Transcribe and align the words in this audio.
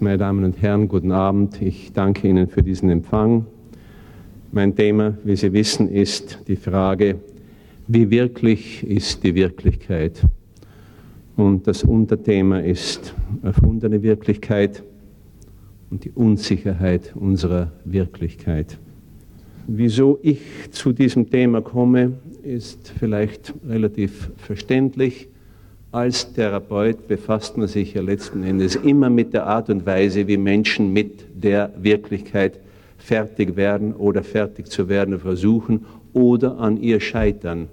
Meine 0.00 0.18
Damen 0.18 0.44
und 0.44 0.62
Herren, 0.62 0.86
guten 0.86 1.10
Abend. 1.10 1.60
Ich 1.60 1.92
danke 1.92 2.28
Ihnen 2.28 2.46
für 2.46 2.62
diesen 2.62 2.88
Empfang. 2.88 3.46
Mein 4.52 4.76
Thema, 4.76 5.18
wie 5.24 5.34
Sie 5.34 5.52
wissen, 5.52 5.88
ist 5.88 6.38
die 6.46 6.54
Frage, 6.54 7.16
wie 7.88 8.08
wirklich 8.08 8.86
ist 8.86 9.24
die 9.24 9.34
Wirklichkeit? 9.34 10.22
Und 11.34 11.66
das 11.66 11.82
Unterthema 11.82 12.60
ist 12.60 13.12
erfundene 13.42 14.00
Wirklichkeit 14.04 14.84
und 15.90 16.04
die 16.04 16.12
Unsicherheit 16.12 17.16
unserer 17.16 17.72
Wirklichkeit. 17.84 18.78
Wieso 19.66 20.20
ich 20.22 20.40
zu 20.70 20.92
diesem 20.92 21.28
Thema 21.28 21.60
komme, 21.60 22.12
ist 22.44 22.92
vielleicht 23.00 23.52
relativ 23.66 24.30
verständlich. 24.36 25.28
Als 25.90 26.34
Therapeut 26.34 27.08
befasst 27.08 27.56
man 27.56 27.66
sich 27.66 27.94
ja 27.94 28.02
letzten 28.02 28.42
Endes 28.42 28.76
immer 28.76 29.08
mit 29.08 29.32
der 29.32 29.46
Art 29.46 29.70
und 29.70 29.86
Weise, 29.86 30.28
wie 30.28 30.36
Menschen 30.36 30.92
mit 30.92 31.24
der 31.34 31.72
Wirklichkeit 31.78 32.60
fertig 32.98 33.56
werden 33.56 33.94
oder 33.94 34.22
fertig 34.22 34.66
zu 34.66 34.90
werden 34.90 35.18
versuchen 35.18 35.86
oder 36.12 36.58
an 36.58 36.76
ihr 36.76 37.00
scheitern. 37.00 37.68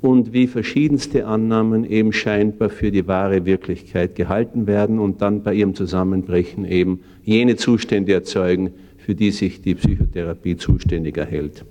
Und 0.00 0.32
wie 0.32 0.46
verschiedenste 0.46 1.26
Annahmen 1.26 1.84
eben 1.84 2.12
scheinbar 2.12 2.70
für 2.70 2.92
die 2.92 3.08
wahre 3.08 3.44
Wirklichkeit 3.44 4.14
gehalten 4.14 4.68
werden 4.68 5.00
und 5.00 5.20
dann 5.20 5.42
bei 5.42 5.54
ihrem 5.54 5.74
Zusammenbrechen 5.74 6.64
eben 6.64 7.00
jene 7.24 7.56
Zustände 7.56 8.12
erzeugen, 8.12 8.70
für 8.98 9.16
die 9.16 9.32
sich 9.32 9.62
die 9.62 9.74
Psychotherapie 9.74 10.56
zuständig 10.56 11.16
erhält. 11.16 11.64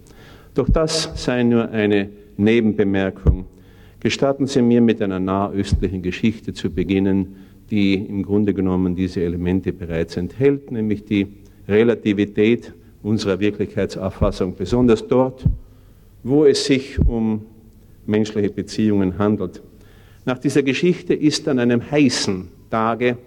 Doch 0.53 0.67
das 0.67 1.11
sei 1.15 1.43
nur 1.43 1.69
eine 1.69 2.09
Nebenbemerkung. 2.35 3.45
Gestatten 4.01 4.47
Sie 4.47 4.63
mir 4.63 4.81
mit 4.81 4.99
einer 4.99 5.19
nahöstlichen 5.19 6.01
Geschichte 6.01 6.53
zu 6.53 6.71
beginnen, 6.71 7.35
die 7.69 7.93
im 7.93 8.23
Grunde 8.23 8.51
genommen 8.51 8.95
diese 8.95 9.21
Elemente 9.21 9.71
bereits 9.71 10.17
enthält, 10.17 10.71
nämlich 10.71 11.05
die 11.05 11.27
Relativität 11.67 12.73
unserer 13.03 13.39
Wirklichkeitsauffassung, 13.39 14.55
besonders 14.55 15.07
dort, 15.07 15.45
wo 16.23 16.45
es 16.45 16.65
sich 16.65 16.97
um 16.99 17.45
menschliche 18.07 18.49
Beziehungen 18.49 19.19
handelt. 19.19 19.61
Nach 20.25 20.39
dieser 20.39 20.63
Geschichte 20.63 21.13
ist 21.13 21.47
an 21.47 21.59
einem 21.59 21.91
heißen 21.91 22.47
Tage 22.71 23.17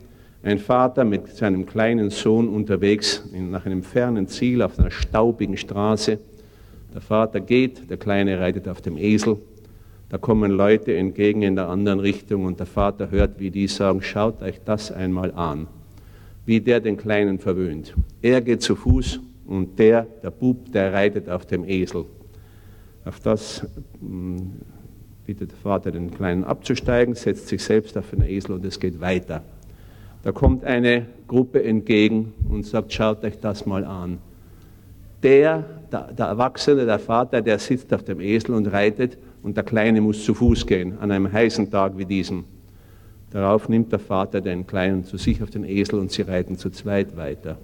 ein 0.42 0.59
Vater 0.59 1.05
mit 1.05 1.28
seinem 1.28 1.66
kleinen 1.66 2.11
Sohn 2.11 2.48
unterwegs 2.48 3.25
nach 3.33 3.64
einem 3.64 3.84
fernen 3.84 4.27
Ziel 4.27 4.61
auf 4.61 4.77
einer 4.78 4.91
staubigen 4.91 5.56
Straße. 5.56 6.19
Der 6.92 7.00
Vater 7.00 7.38
geht, 7.38 7.88
der 7.88 7.97
Kleine 7.97 8.41
reitet 8.41 8.66
auf 8.66 8.81
dem 8.81 8.98
Esel. 8.98 9.38
Da 10.14 10.18
kommen 10.18 10.52
Leute 10.52 10.96
entgegen 10.96 11.42
in 11.42 11.56
der 11.56 11.68
anderen 11.68 11.98
Richtung 11.98 12.44
und 12.44 12.60
der 12.60 12.66
Vater 12.66 13.10
hört, 13.10 13.40
wie 13.40 13.50
die 13.50 13.66
sagen, 13.66 14.00
schaut 14.00 14.42
euch 14.42 14.60
das 14.64 14.92
einmal 14.92 15.32
an, 15.32 15.66
wie 16.46 16.60
der 16.60 16.78
den 16.78 16.96
Kleinen 16.96 17.40
verwöhnt. 17.40 17.96
Er 18.22 18.40
geht 18.40 18.62
zu 18.62 18.76
Fuß 18.76 19.18
und 19.48 19.76
der, 19.76 20.06
der 20.22 20.30
Bub, 20.30 20.70
der 20.70 20.92
reitet 20.92 21.28
auf 21.28 21.46
dem 21.46 21.68
Esel. 21.68 22.04
Auf 23.04 23.18
das 23.18 23.66
hm, 23.98 24.52
bittet 25.26 25.50
der 25.50 25.58
Vater 25.58 25.90
den 25.90 26.12
Kleinen 26.12 26.44
abzusteigen, 26.44 27.16
setzt 27.16 27.48
sich 27.48 27.64
selbst 27.64 27.98
auf 27.98 28.10
den 28.10 28.22
Esel 28.22 28.52
und 28.52 28.64
es 28.64 28.78
geht 28.78 29.00
weiter. 29.00 29.42
Da 30.22 30.30
kommt 30.30 30.62
eine 30.62 31.06
Gruppe 31.26 31.64
entgegen 31.64 32.32
und 32.48 32.64
sagt, 32.64 32.92
schaut 32.92 33.24
euch 33.24 33.40
das 33.40 33.66
mal 33.66 33.84
an. 33.84 34.18
Der, 35.24 35.64
der, 35.90 36.12
der, 36.12 36.26
Erwachsene, 36.26 36.86
der 36.86 37.00
Vater, 37.00 37.42
der 37.42 37.58
sitzt 37.58 37.92
auf 37.92 38.04
dem 38.04 38.20
Esel 38.20 38.54
und 38.54 38.68
reitet 38.68 39.18
und 39.45 39.56
der 39.56 39.62
Kleine 39.62 40.00
muss 40.00 40.25
zu 40.25 40.34
Fuß 40.34 40.67
gehen 40.67 40.98
an 40.98 41.12
einem 41.12 41.33
heißen 41.33 41.70
Tag 41.70 41.97
wie 41.97 42.05
diesem. 42.05 42.45
Darauf 43.31 43.69
nimmt 43.69 43.92
der 43.92 44.00
Vater 44.00 44.41
den 44.41 44.67
Kleinen 44.67 45.05
zu 45.05 45.17
sich 45.17 45.41
auf 45.41 45.50
den 45.50 45.64
Esel 45.64 46.00
und 46.00 46.11
sie 46.11 46.23
reiten 46.23 46.59
zu 46.59 46.70
zweit 46.70 47.17
weiter. 47.17 47.56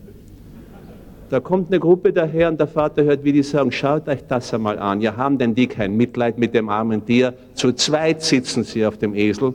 Da 1.29 1.41
kommt 1.41 1.69
eine 1.69 1.81
Gruppe 1.81 2.13
daher 2.13 2.49
und 2.49 2.61
der 2.61 2.69
Vater 2.69 3.03
hört, 3.03 3.25
wie 3.25 3.33
die 3.33 3.43
sagen, 3.43 3.73
schaut 3.73 4.09
euch 4.09 4.25
das 4.29 4.55
einmal 4.55 4.79
an. 4.79 5.01
Ja, 5.01 5.17
haben 5.17 5.39
denn 5.39 5.55
die 5.55 5.67
kein 5.67 5.97
Mitleid 5.97 6.39
mit 6.39 6.55
dem 6.55 6.69
armen 6.69 7.05
Tier? 7.05 7.35
Zu 7.55 7.73
zweit 7.73 8.23
sitzen 8.23 8.63
sie 8.63 8.87
auf 8.87 8.99
dem 8.99 9.15
Esel 9.15 9.55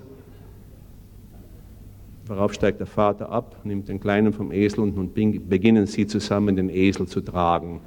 Darauf 2.27 2.53
steigt 2.53 2.79
der 2.79 2.87
Vater 2.87 3.29
ab, 3.29 3.57
nimmt 3.63 3.87
den 3.87 3.99
Kleinen 3.99 4.33
vom 4.33 4.51
Esel 4.51 4.79
und 4.79 4.95
nun 4.95 5.11
beginnen 5.13 5.85
sie 5.85 6.07
zusammen 6.07 6.55
den 6.55 6.69
Esel 6.69 7.05
zu 7.05 7.21
tragen. 7.21 7.81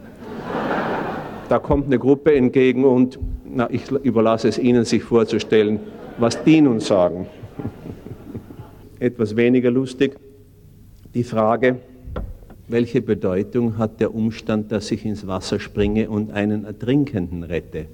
Da 1.49 1.59
kommt 1.59 1.87
eine 1.87 1.99
Gruppe 1.99 2.37
entgegen 2.37 2.85
und 2.85 3.19
na, 3.51 3.71
ich 3.71 3.91
überlasse 3.91 4.49
es 4.49 4.59
Ihnen, 4.59 4.85
sich 4.85 5.03
vorzustellen, 5.03 5.81
was 6.19 6.43
die 6.45 6.61
nun 6.61 6.81
sagen. 6.81 7.27
Etwas 8.99 9.37
weniger 9.37 9.71
lustig, 9.71 10.17
die 11.15 11.25
Frage, 11.25 11.77
welche 12.69 13.01
Bedeutung 13.01 13.79
hat 13.79 14.01
der 14.01 14.15
Umstand, 14.15 14.71
dass 14.73 14.91
ich 14.91 15.05
ins 15.05 15.27
Wasser 15.27 15.59
springe 15.59 16.11
und 16.11 16.33
einen 16.33 16.65
Ertrinkenden 16.65 17.43
rette? 17.43 17.87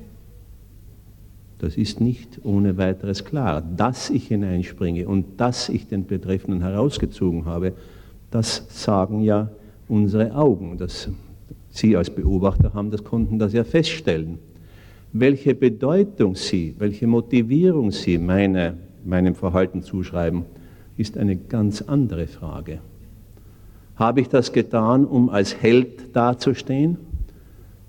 Das 1.58 1.76
ist 1.76 2.00
nicht 2.00 2.40
ohne 2.42 2.76
weiteres 2.76 3.24
klar. 3.24 3.62
Dass 3.62 4.10
ich 4.10 4.28
hineinspringe 4.28 5.06
und 5.06 5.40
dass 5.40 5.68
ich 5.68 5.86
den 5.86 6.06
Betreffenden 6.06 6.60
herausgezogen 6.60 7.44
habe, 7.44 7.72
das 8.30 8.66
sagen 8.68 9.22
ja 9.22 9.48
unsere 9.88 10.34
Augen. 10.34 10.76
Das, 10.76 11.08
Sie 11.70 11.96
als 11.96 12.10
Beobachter 12.10 12.74
haben 12.74 12.90
das, 12.90 13.04
konnten 13.04 13.38
das 13.38 13.52
ja 13.52 13.64
feststellen. 13.64 14.38
Welche 15.16 15.54
Bedeutung 15.54 16.34
Sie, 16.34 16.74
welche 16.76 17.06
Motivierung 17.06 17.92
Sie 17.92 18.18
meine, 18.18 18.76
meinem 19.04 19.36
Verhalten 19.36 19.80
zuschreiben, 19.80 20.42
ist 20.96 21.16
eine 21.16 21.36
ganz 21.36 21.82
andere 21.82 22.26
Frage. 22.26 22.80
Habe 23.94 24.22
ich 24.22 24.28
das 24.28 24.52
getan, 24.52 25.04
um 25.04 25.28
als 25.28 25.62
Held 25.62 26.16
dazustehen? 26.16 26.96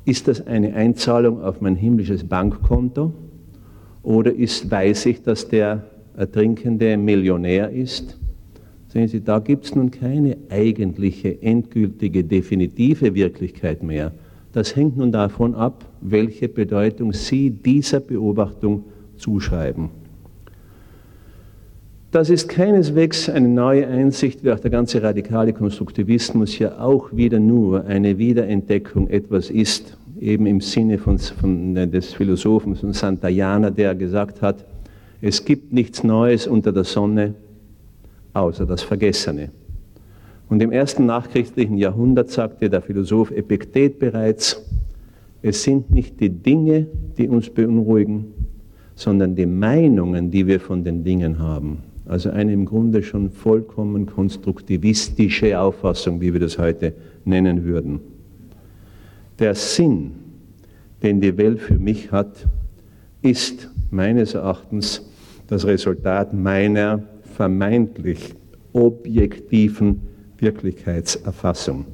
Ist 0.06 0.28
das 0.28 0.46
eine 0.46 0.76
Einzahlung 0.76 1.42
auf 1.42 1.62
mein 1.62 1.76
himmlisches 1.76 2.24
Bankkonto? 2.24 3.12
Oder 4.04 4.32
ist, 4.32 4.70
weiß 4.70 5.08
ich, 5.08 5.24
dass 5.24 5.48
der 5.48 5.84
Ertrinkende 6.16 6.96
Millionär 6.96 7.72
ist? 7.72 8.20
Sehen 8.90 9.08
Sie, 9.08 9.24
da 9.24 9.40
gibt 9.40 9.66
es 9.66 9.74
nun 9.74 9.90
keine 9.90 10.38
eigentliche, 10.52 11.42
endgültige, 11.42 12.24
definitive 12.24 13.16
Wirklichkeit 13.16 13.82
mehr. 13.82 14.12
Das 14.52 14.76
hängt 14.76 14.96
nun 14.96 15.12
davon 15.12 15.56
ab, 15.56 15.86
welche 16.12 16.48
Bedeutung 16.48 17.14
Sie 17.14 17.50
dieser 17.50 18.00
Beobachtung 18.00 18.86
zuschreiben. 19.18 19.90
Das 22.12 22.30
ist 22.30 22.48
keineswegs 22.48 23.30
eine 23.30 23.50
neue 23.50 23.88
Einsicht, 23.88 24.44
wie 24.44 24.52
auch 24.52 24.60
der 24.60 24.72
ganze 24.72 25.04
radikale 25.04 25.52
Konstruktivismus 25.52 26.58
ja 26.60 26.80
auch 26.80 27.12
wieder 27.12 27.40
nur 27.40 27.86
eine 27.86 28.18
Wiederentdeckung 28.18 29.10
etwas 29.10 29.50
ist, 29.50 29.98
eben 30.20 30.46
im 30.46 30.62
Sinne 30.62 30.98
von, 30.98 31.18
von, 31.18 31.76
des 31.76 32.14
Philosophen 32.14 32.76
von 32.76 32.94
Santayana, 32.94 33.70
der 33.70 33.96
gesagt 33.96 34.42
hat, 34.42 34.66
es 35.22 35.44
gibt 35.44 35.74
nichts 35.74 36.04
Neues 36.04 36.48
unter 36.48 36.72
der 36.72 36.86
Sonne 36.86 37.34
außer 38.34 38.66
das 38.66 38.82
Vergessene. 38.82 39.50
Und 40.50 40.62
im 40.62 40.72
ersten 40.72 41.06
nachchristlichen 41.06 41.78
Jahrhundert 41.78 42.30
sagte 42.30 42.70
der 42.70 42.82
Philosoph 42.82 43.32
Epiktet 43.32 43.98
bereits, 44.00 44.64
es 45.48 45.62
sind 45.62 45.92
nicht 45.92 46.20
die 46.20 46.32
Dinge, 46.32 46.88
die 47.20 47.30
uns 47.30 47.52
beunruhigen, 47.52 48.34
sondern 48.96 49.36
die 49.36 49.46
Meinungen, 49.46 50.32
die 50.32 50.48
wir 50.48 50.60
von 50.60 50.84
den 50.84 51.04
Dingen 51.04 51.38
haben. 51.38 51.84
Also 52.08 52.32
eine 52.32 52.52
im 52.52 52.66
Grunde 52.66 53.04
schon 53.04 53.30
vollkommen 53.30 54.08
konstruktivistische 54.08 55.60
Auffassung, 55.60 56.20
wie 56.20 56.34
wir 56.34 56.40
das 56.40 56.58
heute 56.58 56.94
nennen 57.26 57.64
würden. 57.64 58.00
Der 59.38 59.54
Sinn, 59.54 60.14
den 61.04 61.22
die 61.22 61.38
Welt 61.38 61.60
für 61.60 61.78
mich 61.78 62.12
hat, 62.12 62.48
ist 63.22 63.70
meines 63.92 64.34
Erachtens 64.34 65.08
das 65.46 65.64
Resultat 65.68 66.34
meiner 66.34 67.04
vermeintlich 67.36 68.34
objektiven 68.74 70.02
Wirklichkeitserfassung. 70.40 71.86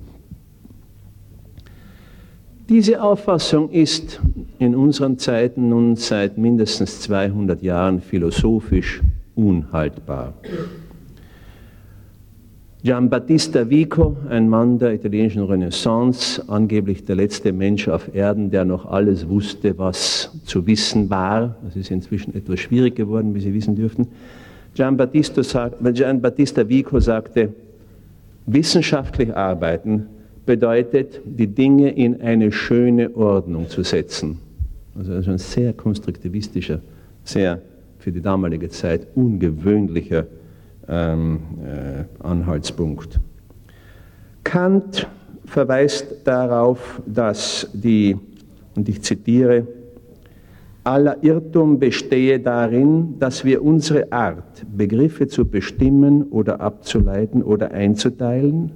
Diese 2.72 3.04
Auffassung 3.04 3.70
ist 3.70 4.22
in 4.58 4.78
unseren 4.78 5.18
Zeiten 5.18 5.68
nun 5.68 5.98
seit 5.98 6.38
mindestens 6.38 7.02
200 7.02 7.62
Jahren 7.62 8.00
philosophisch 8.00 9.02
unhaltbar. 9.36 10.36
Giambattista 12.82 13.70
Vico, 13.70 14.16
ein 14.30 14.48
Mann 14.48 14.80
der 14.80 14.94
italienischen 14.94 15.44
Renaissance, 15.44 16.42
angeblich 16.48 17.04
der 17.04 17.18
letzte 17.18 17.52
Mensch 17.52 17.90
auf 17.90 18.16
Erden, 18.16 18.50
der 18.52 18.64
noch 18.64 18.86
alles 18.86 19.28
wusste, 19.28 19.78
was 19.78 20.32
zu 20.46 20.66
wissen 20.66 21.10
war. 21.10 21.58
Das 21.66 21.76
ist 21.76 21.92
inzwischen 21.92 22.34
etwas 22.34 22.62
schwierig 22.62 22.96
geworden, 22.96 23.36
wie 23.36 23.42
Sie 23.42 23.54
wissen 23.54 23.76
dürften. 23.76 24.08
Giambattista, 24.76 25.42
Giambattista 25.92 26.70
Vico 26.70 27.02
sagte, 27.02 27.50
wissenschaftlich 28.46 29.36
arbeiten 29.36 30.06
bedeutet, 30.46 31.22
die 31.26 31.48
Dinge 31.48 31.92
in 31.92 32.22
eine 32.22 32.52
schöne 32.52 33.16
Ordnung 33.16 33.70
zu 33.70 33.84
setzen. 33.84 34.40
Also 34.98 35.14
ein 35.14 35.38
sehr 35.38 35.74
konstruktivistischer, 35.74 36.82
sehr 37.24 37.62
für 38.00 38.12
die 38.12 38.22
damalige 38.22 38.70
Zeit 38.70 39.08
ungewöhnlicher 39.16 40.26
ähm, 40.88 41.40
äh, 41.64 42.26
Anhaltspunkt. 42.26 43.20
Kant 44.44 45.08
verweist 45.46 46.26
darauf, 46.26 47.02
dass 47.06 47.70
die, 47.74 48.18
und 48.76 48.90
ich 48.90 49.02
zitiere, 49.02 49.68
aller 50.84 51.24
Irrtum 51.24 51.80
bestehe 51.80 52.40
darin, 52.40 53.20
dass 53.20 53.46
wir 53.46 53.64
unsere 53.64 54.12
Art, 54.12 54.66
Begriffe 54.76 55.28
zu 55.28 55.46
bestimmen 55.46 56.24
oder 56.24 56.60
abzuleiten 56.60 57.44
oder 57.44 57.72
einzuteilen, 57.72 58.72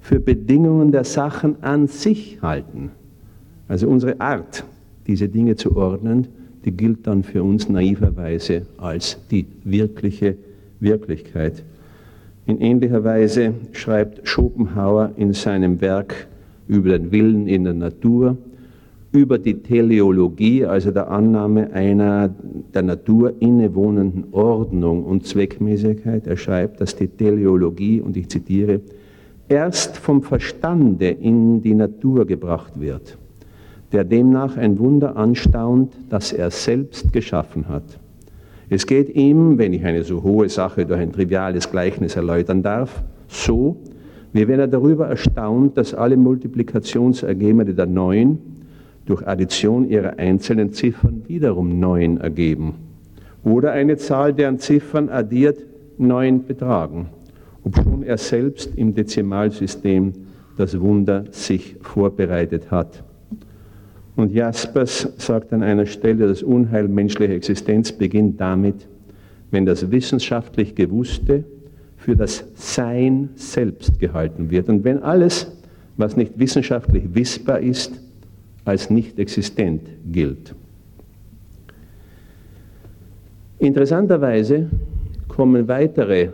für 0.00 0.20
Bedingungen 0.20 0.92
der 0.92 1.04
Sachen 1.04 1.62
an 1.62 1.86
sich 1.86 2.40
halten. 2.42 2.90
Also 3.68 3.88
unsere 3.88 4.20
Art, 4.20 4.64
diese 5.06 5.28
Dinge 5.28 5.56
zu 5.56 5.76
ordnen, 5.76 6.26
die 6.64 6.72
gilt 6.72 7.06
dann 7.06 7.22
für 7.22 7.42
uns 7.42 7.68
naiverweise 7.68 8.66
als 8.78 9.18
die 9.30 9.46
wirkliche 9.64 10.36
Wirklichkeit. 10.80 11.62
In 12.46 12.60
ähnlicher 12.60 13.04
Weise 13.04 13.54
schreibt 13.72 14.26
Schopenhauer 14.26 15.12
in 15.16 15.32
seinem 15.32 15.80
Werk 15.80 16.26
über 16.68 16.98
den 16.98 17.12
Willen 17.12 17.46
in 17.46 17.64
der 17.64 17.74
Natur, 17.74 18.36
über 19.12 19.38
die 19.38 19.54
Teleologie, 19.54 20.64
also 20.64 20.90
der 20.90 21.10
Annahme 21.10 21.72
einer 21.72 22.32
der 22.74 22.82
Natur 22.82 23.34
innewohnenden 23.40 24.32
Ordnung 24.32 25.04
und 25.04 25.26
Zweckmäßigkeit. 25.26 26.26
Er 26.26 26.36
schreibt, 26.36 26.80
dass 26.80 26.94
die 26.94 27.08
Teleologie, 27.08 28.00
und 28.00 28.16
ich 28.16 28.28
zitiere, 28.28 28.80
erst 29.50 29.98
vom 29.98 30.22
Verstande 30.22 31.08
in 31.08 31.60
die 31.60 31.74
Natur 31.74 32.24
gebracht 32.24 32.80
wird, 32.80 33.18
der 33.92 34.04
demnach 34.04 34.56
ein 34.56 34.78
Wunder 34.78 35.16
anstaunt, 35.16 35.92
das 36.08 36.32
er 36.32 36.50
selbst 36.50 37.12
geschaffen 37.12 37.68
hat. 37.68 37.98
Es 38.68 38.86
geht 38.86 39.14
ihm, 39.16 39.58
wenn 39.58 39.72
ich 39.72 39.84
eine 39.84 40.04
so 40.04 40.22
hohe 40.22 40.48
Sache 40.48 40.86
durch 40.86 41.00
ein 41.00 41.12
triviales 41.12 41.68
Gleichnis 41.68 42.14
erläutern 42.14 42.62
darf, 42.62 43.02
so, 43.26 43.76
wie 44.32 44.46
wenn 44.46 44.60
er 44.60 44.68
darüber 44.68 45.08
erstaunt, 45.08 45.76
dass 45.76 45.92
alle 45.92 46.16
Multiplikationsergebnisse 46.16 47.74
der 47.74 47.86
Neun 47.86 48.38
durch 49.06 49.26
Addition 49.26 49.90
ihrer 49.90 50.20
einzelnen 50.20 50.72
Ziffern 50.72 51.24
wiederum 51.26 51.80
neun 51.80 52.18
ergeben. 52.18 52.74
Oder 53.42 53.72
eine 53.72 53.96
Zahl, 53.96 54.32
deren 54.32 54.60
Ziffern 54.60 55.08
addiert 55.08 55.58
neun 55.98 56.44
betragen, 56.44 57.08
obschon 57.64 58.02
er 58.02 58.18
selbst 58.18 58.70
im 58.76 58.94
Dezimalsystem 58.94 60.12
das 60.56 60.78
Wunder 60.80 61.24
sich 61.30 61.76
vorbereitet 61.80 62.70
hat. 62.70 63.02
Und 64.16 64.32
Jaspers 64.32 65.08
sagt 65.16 65.52
an 65.52 65.62
einer 65.62 65.86
Stelle, 65.86 66.28
das 66.28 66.42
Unheil 66.42 66.88
menschlicher 66.88 67.32
Existenz 67.32 67.92
beginnt 67.92 68.40
damit, 68.40 68.86
wenn 69.50 69.64
das 69.64 69.90
wissenschaftlich 69.90 70.74
Gewusste 70.74 71.44
für 71.96 72.16
das 72.16 72.44
Sein 72.54 73.30
selbst 73.34 73.98
gehalten 73.98 74.50
wird. 74.50 74.68
Und 74.68 74.84
wenn 74.84 75.02
alles, 75.02 75.50
was 75.96 76.16
nicht 76.16 76.38
wissenschaftlich 76.38 77.04
wissbar 77.14 77.60
ist, 77.60 77.92
als 78.64 78.90
nicht 78.90 79.18
existent 79.18 79.82
gilt. 80.10 80.54
Interessanterweise 83.58 84.68
kommen 85.28 85.68
weitere 85.68 86.30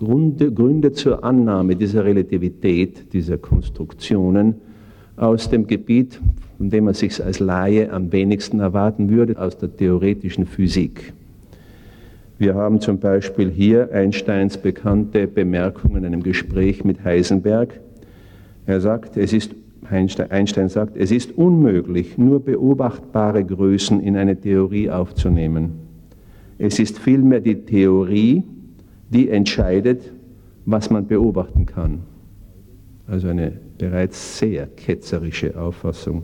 Gründe, 0.00 0.50
Gründe 0.50 0.92
zur 0.92 1.22
Annahme 1.22 1.76
dieser 1.76 2.06
Relativität, 2.06 3.12
dieser 3.12 3.36
Konstruktionen 3.36 4.54
aus 5.16 5.50
dem 5.50 5.66
Gebiet, 5.66 6.18
von 6.56 6.70
dem 6.70 6.84
man 6.84 6.94
sich 6.94 7.22
als 7.22 7.38
Laie 7.38 7.92
am 7.92 8.10
wenigsten 8.10 8.60
erwarten 8.60 9.10
würde, 9.10 9.38
aus 9.38 9.58
der 9.58 9.76
theoretischen 9.76 10.46
Physik. 10.46 11.12
Wir 12.38 12.54
haben 12.54 12.80
zum 12.80 12.98
Beispiel 12.98 13.50
hier 13.50 13.92
Einsteins 13.92 14.56
bekannte 14.56 15.26
Bemerkungen 15.26 15.96
in 15.96 16.06
einem 16.06 16.22
Gespräch 16.22 16.82
mit 16.82 17.04
Heisenberg. 17.04 17.78
Er 18.64 18.80
sagt, 18.80 19.18
es 19.18 19.34
ist 19.34 19.54
Einstein 19.90 20.70
sagt, 20.70 20.96
es 20.96 21.10
ist 21.10 21.36
unmöglich, 21.36 22.16
nur 22.16 22.42
beobachtbare 22.42 23.44
Größen 23.44 24.00
in 24.00 24.16
eine 24.16 24.40
Theorie 24.40 24.88
aufzunehmen. 24.88 25.72
Es 26.56 26.78
ist 26.78 26.98
vielmehr 26.98 27.40
die 27.40 27.56
Theorie, 27.56 28.44
die 29.10 29.28
entscheidet, 29.28 30.12
was 30.64 30.90
man 30.90 31.06
beobachten 31.06 31.66
kann. 31.66 32.00
Also 33.06 33.28
eine 33.28 33.52
bereits 33.76 34.38
sehr 34.38 34.66
ketzerische 34.66 35.58
Auffassung. 35.60 36.22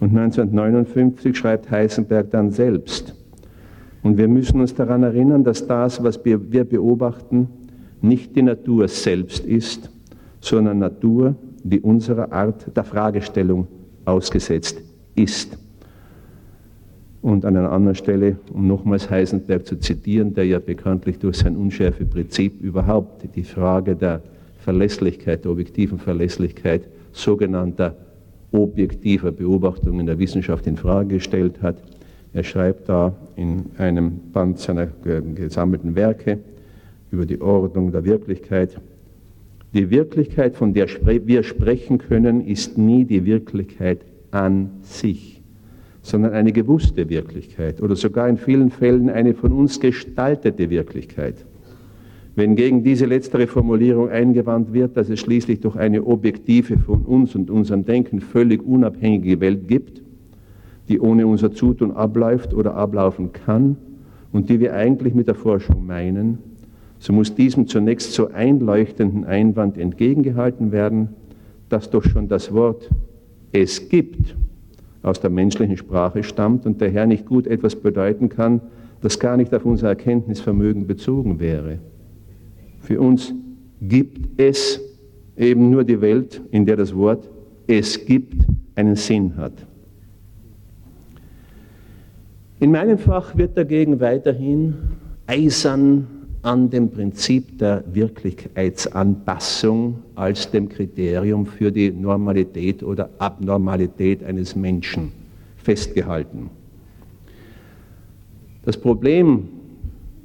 Und 0.00 0.16
1959 0.16 1.36
schreibt 1.36 1.70
Heisenberg 1.70 2.30
dann 2.30 2.50
selbst, 2.50 3.14
und 4.04 4.16
wir 4.16 4.28
müssen 4.28 4.60
uns 4.60 4.74
daran 4.74 5.02
erinnern, 5.02 5.42
dass 5.42 5.66
das, 5.66 6.02
was 6.02 6.24
wir 6.24 6.64
beobachten, 6.64 7.48
nicht 8.00 8.36
die 8.36 8.42
Natur 8.42 8.86
selbst 8.86 9.44
ist, 9.44 9.90
sondern 10.40 10.78
Natur, 10.78 11.34
die 11.64 11.80
unserer 11.80 12.30
Art 12.32 12.76
der 12.76 12.84
Fragestellung 12.84 13.66
ausgesetzt 14.04 14.80
ist. 15.16 15.58
Und 17.20 17.44
an 17.44 17.56
einer 17.56 17.72
anderen 17.72 17.96
Stelle, 17.96 18.36
um 18.52 18.68
nochmals 18.68 19.10
Heisenberg 19.10 19.66
zu 19.66 19.76
zitieren, 19.76 20.34
der 20.34 20.46
ja 20.46 20.60
bekanntlich 20.60 21.18
durch 21.18 21.38
sein 21.38 21.56
Unschärfeprinzip 21.56 22.60
überhaupt 22.60 23.24
die 23.34 23.42
Frage 23.42 23.96
der 23.96 24.22
Verlässlichkeit, 24.58 25.44
der 25.44 25.52
objektiven 25.52 25.98
Verlässlichkeit 25.98 26.82
sogenannter 27.12 27.96
objektiver 28.52 29.32
Beobachtungen 29.32 30.06
der 30.06 30.18
Wissenschaft 30.18 30.66
in 30.66 30.76
Frage 30.76 31.16
gestellt 31.16 31.60
hat. 31.60 31.76
Er 32.32 32.44
schreibt 32.44 32.88
da 32.88 33.14
in 33.36 33.66
einem 33.78 34.20
Band 34.32 34.58
seiner 34.58 34.86
gesammelten 35.34 35.96
Werke 35.96 36.38
über 37.10 37.26
die 37.26 37.40
Ordnung 37.40 37.90
der 37.92 38.04
Wirklichkeit, 38.04 38.78
die 39.74 39.90
Wirklichkeit, 39.90 40.56
von 40.56 40.72
der 40.72 40.88
wir 40.88 41.42
sprechen 41.42 41.98
können, 41.98 42.46
ist 42.46 42.78
nie 42.78 43.04
die 43.04 43.26
Wirklichkeit 43.26 44.00
an 44.30 44.70
sich, 44.82 45.37
sondern 46.08 46.32
eine 46.32 46.52
gewusste 46.52 47.08
Wirklichkeit 47.08 47.82
oder 47.82 47.94
sogar 47.94 48.28
in 48.28 48.38
vielen 48.38 48.70
Fällen 48.70 49.10
eine 49.10 49.34
von 49.34 49.52
uns 49.52 49.78
gestaltete 49.78 50.70
Wirklichkeit. 50.70 51.44
Wenn 52.34 52.56
gegen 52.56 52.82
diese 52.82 53.04
letztere 53.04 53.46
Formulierung 53.46 54.08
eingewandt 54.08 54.72
wird, 54.72 54.96
dass 54.96 55.10
es 55.10 55.20
schließlich 55.20 55.60
durch 55.60 55.76
eine 55.76 56.06
objektive, 56.06 56.78
von 56.78 57.02
uns 57.02 57.34
und 57.34 57.50
unserem 57.50 57.84
Denken 57.84 58.20
völlig 58.20 58.64
unabhängige 58.64 59.40
Welt 59.40 59.68
gibt, 59.68 60.02
die 60.88 61.00
ohne 61.00 61.26
unser 61.26 61.52
Zutun 61.52 61.92
abläuft 61.92 62.54
oder 62.54 62.74
ablaufen 62.74 63.32
kann 63.32 63.76
und 64.32 64.48
die 64.48 64.60
wir 64.60 64.74
eigentlich 64.74 65.14
mit 65.14 65.26
der 65.28 65.34
Forschung 65.34 65.84
meinen, 65.84 66.38
so 67.00 67.12
muss 67.12 67.34
diesem 67.34 67.66
zunächst 67.66 68.12
so 68.12 68.28
einleuchtenden 68.28 69.24
Einwand 69.24 69.76
entgegengehalten 69.76 70.72
werden, 70.72 71.10
dass 71.68 71.90
doch 71.90 72.04
schon 72.04 72.28
das 72.28 72.52
Wort 72.52 72.88
es 73.52 73.88
gibt 73.88 74.34
aus 75.08 75.20
der 75.20 75.30
menschlichen 75.30 75.76
Sprache 75.76 76.22
stammt 76.22 76.66
und 76.66 76.80
daher 76.80 77.06
nicht 77.06 77.26
gut 77.26 77.46
etwas 77.46 77.76
bedeuten 77.76 78.28
kann, 78.28 78.60
das 79.00 79.18
gar 79.18 79.36
nicht 79.36 79.54
auf 79.54 79.64
unser 79.64 79.88
Erkenntnisvermögen 79.88 80.86
bezogen 80.86 81.40
wäre. 81.40 81.78
Für 82.80 83.00
uns 83.00 83.34
gibt 83.80 84.40
es 84.40 84.80
eben 85.36 85.70
nur 85.70 85.84
die 85.84 86.00
Welt, 86.00 86.40
in 86.50 86.66
der 86.66 86.76
das 86.76 86.94
Wort 86.94 87.28
es 87.66 88.04
gibt 88.04 88.46
einen 88.74 88.96
Sinn 88.96 89.36
hat. 89.36 89.52
In 92.60 92.72
meinem 92.72 92.98
Fach 92.98 93.36
wird 93.36 93.56
dagegen 93.56 94.00
weiterhin 94.00 94.74
eisern 95.26 96.06
an 96.42 96.70
dem 96.70 96.90
Prinzip 96.90 97.58
der 97.58 97.82
Wirklichkeitsanpassung 97.92 99.98
als 100.14 100.50
dem 100.50 100.68
Kriterium 100.68 101.46
für 101.46 101.72
die 101.72 101.90
Normalität 101.90 102.82
oder 102.82 103.08
Abnormalität 103.18 104.22
eines 104.24 104.54
Menschen 104.54 105.12
festgehalten. 105.56 106.50
Das 108.64 108.76
Problem, 108.76 109.48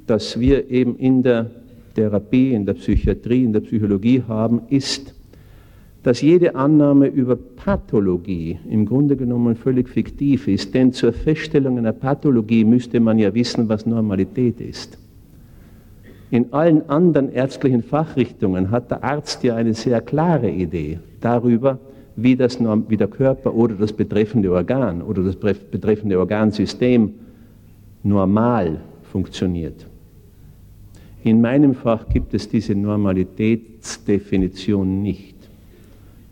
das 0.06 0.38
wir 0.38 0.70
eben 0.70 0.96
in 0.96 1.22
der 1.22 1.50
Therapie, 1.94 2.52
in 2.52 2.66
der 2.66 2.74
Psychiatrie, 2.74 3.44
in 3.44 3.52
der 3.52 3.60
Psychologie 3.60 4.22
haben, 4.26 4.62
ist, 4.68 5.14
dass 6.02 6.20
jede 6.20 6.54
Annahme 6.54 7.06
über 7.06 7.36
Pathologie 7.36 8.58
im 8.68 8.84
Grunde 8.84 9.16
genommen 9.16 9.56
völlig 9.56 9.88
fiktiv 9.88 10.48
ist, 10.48 10.74
denn 10.74 10.92
zur 10.92 11.14
Feststellung 11.14 11.78
einer 11.78 11.94
Pathologie 11.94 12.64
müsste 12.64 13.00
man 13.00 13.18
ja 13.18 13.32
wissen, 13.34 13.68
was 13.68 13.86
Normalität 13.86 14.60
ist. 14.60 14.98
In 16.30 16.52
allen 16.52 16.88
anderen 16.88 17.32
ärztlichen 17.32 17.82
Fachrichtungen 17.82 18.70
hat 18.70 18.90
der 18.90 19.04
Arzt 19.04 19.44
ja 19.44 19.56
eine 19.56 19.74
sehr 19.74 20.00
klare 20.00 20.48
Idee 20.50 20.98
darüber, 21.20 21.78
wie, 22.16 22.34
das, 22.36 22.58
wie 22.60 22.96
der 22.96 23.08
Körper 23.08 23.52
oder 23.54 23.74
das 23.74 23.92
betreffende 23.92 24.50
Organ 24.52 25.02
oder 25.02 25.22
das 25.22 25.36
betreffende 25.36 26.18
Organsystem 26.18 27.12
normal 28.02 28.80
funktioniert. 29.02 29.86
In 31.24 31.40
meinem 31.40 31.74
Fach 31.74 32.08
gibt 32.08 32.32
es 32.34 32.48
diese 32.48 32.74
Normalitätsdefinition 32.74 35.02
nicht. 35.02 35.36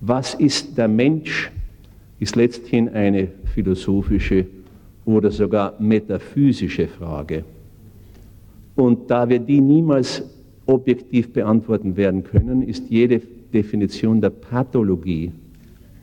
Was 0.00 0.34
ist 0.34 0.76
der 0.76 0.88
Mensch, 0.88 1.52
ist 2.18 2.34
letzthin 2.36 2.90
eine 2.90 3.28
philosophische 3.54 4.44
oder 5.04 5.30
sogar 5.30 5.74
metaphysische 5.80 6.88
Frage. 6.88 7.44
Und 8.74 9.10
da 9.10 9.28
wir 9.28 9.38
die 9.38 9.60
niemals 9.60 10.22
objektiv 10.66 11.32
beantworten 11.32 11.96
werden 11.96 12.24
können, 12.24 12.62
ist 12.62 12.88
jede 12.88 13.20
Definition 13.52 14.20
der 14.20 14.30
Pathologie 14.30 15.32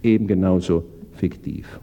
eben 0.03 0.27
genauso 0.27 0.83
fiktiv. 1.13 1.79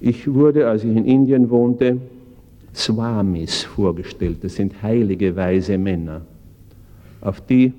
Ich 0.00 0.32
wurde, 0.32 0.66
als 0.66 0.82
ich 0.82 0.96
in 0.96 1.04
Indien 1.04 1.50
wohnte, 1.50 1.98
Swamis 2.74 3.64
vorgestellt. 3.64 4.38
Das 4.42 4.54
sind 4.54 4.82
heilige, 4.82 5.36
weise 5.36 5.76
Männer, 5.76 6.22
auf 7.20 7.40
die 7.40 7.72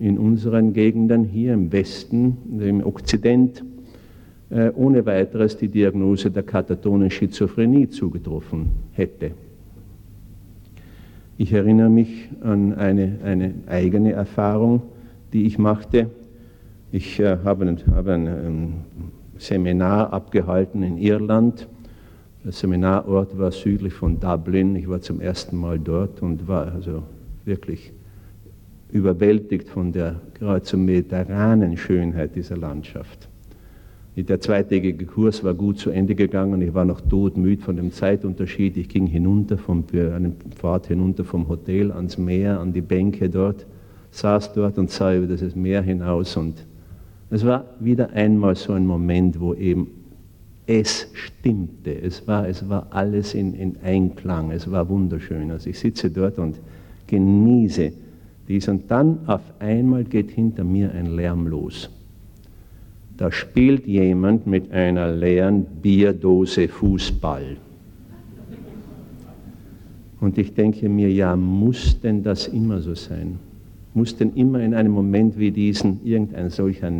in 0.00 0.18
unseren 0.18 0.72
Gegenden 0.72 1.24
hier 1.24 1.54
im 1.54 1.70
Westen, 1.70 2.36
im 2.60 2.84
Okzident, 2.84 3.62
äh, 4.50 4.70
ohne 4.74 5.04
weiteres 5.04 5.56
die 5.56 5.68
Diagnose 5.68 6.30
der 6.30 6.42
katatonen 6.42 7.10
Schizophrenie 7.10 7.88
zugetroffen 7.88 8.70
hätte. 8.92 9.32
Ich 11.36 11.52
erinnere 11.52 11.90
mich 11.90 12.28
an 12.40 12.74
eine, 12.74 13.18
eine 13.22 13.54
eigene 13.66 14.12
Erfahrung, 14.12 14.82
die 15.32 15.46
ich 15.46 15.58
machte. 15.58 16.10
Ich 16.90 17.20
äh, 17.20 17.38
habe, 17.44 17.66
ein, 17.66 17.78
habe 17.94 18.14
ein, 18.14 18.26
ein 18.26 18.74
Seminar 19.36 20.12
abgehalten 20.12 20.82
in 20.82 20.98
Irland. 20.98 21.68
Der 22.44 22.52
Seminarort 22.52 23.38
war 23.38 23.52
südlich 23.52 23.92
von 23.92 24.18
Dublin. 24.18 24.74
Ich 24.76 24.88
war 24.88 25.00
zum 25.00 25.20
ersten 25.20 25.56
Mal 25.56 25.78
dort 25.78 26.22
und 26.22 26.48
war 26.48 26.72
also 26.72 27.02
wirklich 27.44 27.92
überwältigt 28.90 29.68
von 29.68 29.92
der 29.92 30.16
geradezu 30.38 30.78
mediterranen 30.78 31.76
Schönheit 31.76 32.34
dieser 32.34 32.56
Landschaft. 32.56 33.28
Der 34.16 34.40
zweitägige 34.40 35.06
Kurs 35.06 35.44
war 35.44 35.54
gut 35.54 35.78
zu 35.78 35.90
Ende 35.90 36.16
gegangen. 36.16 36.60
Ich 36.60 36.74
war 36.74 36.84
noch 36.84 37.00
todmüd 37.00 37.62
von 37.62 37.76
dem 37.76 37.92
Zeitunterschied. 37.92 38.76
Ich 38.76 38.88
ging 38.88 39.06
hinunter 39.06 39.58
vom, 39.58 39.84
einen 39.92 40.34
Pfad 40.50 40.88
hinunter 40.88 41.24
vom 41.24 41.48
Hotel 41.48 41.92
ans 41.92 42.18
Meer, 42.18 42.58
an 42.58 42.72
die 42.72 42.80
Bänke 42.80 43.30
dort, 43.30 43.64
saß 44.10 44.54
dort 44.54 44.76
und 44.76 44.90
sah 44.90 45.14
über 45.14 45.26
dieses 45.26 45.54
Meer 45.54 45.82
hinaus. 45.82 46.36
Und 46.36 46.66
es 47.30 47.46
war 47.46 47.64
wieder 47.78 48.10
einmal 48.10 48.56
so 48.56 48.72
ein 48.72 48.86
Moment, 48.86 49.38
wo 49.38 49.54
eben 49.54 49.88
es 50.66 51.08
stimmte. 51.14 52.00
Es 52.00 52.26
war, 52.26 52.48
es 52.48 52.68
war 52.68 52.88
alles 52.90 53.34
in, 53.34 53.54
in 53.54 53.76
Einklang. 53.82 54.50
Es 54.50 54.70
war 54.70 54.88
wunderschön. 54.88 55.50
Also 55.50 55.70
ich 55.70 55.78
sitze 55.78 56.10
dort 56.10 56.38
und 56.38 56.58
genieße 57.06 57.92
dies. 58.48 58.68
Und 58.68 58.90
dann 58.90 59.20
auf 59.26 59.42
einmal 59.60 60.04
geht 60.04 60.30
hinter 60.30 60.64
mir 60.64 60.92
ein 60.92 61.16
Lärm 61.16 61.46
los. 61.46 61.90
Da 63.18 63.32
spielt 63.32 63.84
jemand 63.88 64.46
mit 64.46 64.70
einer 64.70 65.10
leeren 65.10 65.66
Bierdose 65.82 66.68
Fußball. 66.68 67.56
Und 70.20 70.38
ich 70.38 70.54
denke 70.54 70.88
mir, 70.88 71.10
ja, 71.10 71.34
muss 71.34 72.00
denn 72.00 72.22
das 72.22 72.46
immer 72.46 72.80
so 72.80 72.94
sein? 72.94 73.40
Muss 73.92 74.16
denn 74.16 74.34
immer 74.36 74.60
in 74.60 74.72
einem 74.72 74.92
Moment 74.92 75.36
wie 75.36 75.50
diesen 75.50 76.00
irgendein 76.04 76.50
solcher 76.50 76.92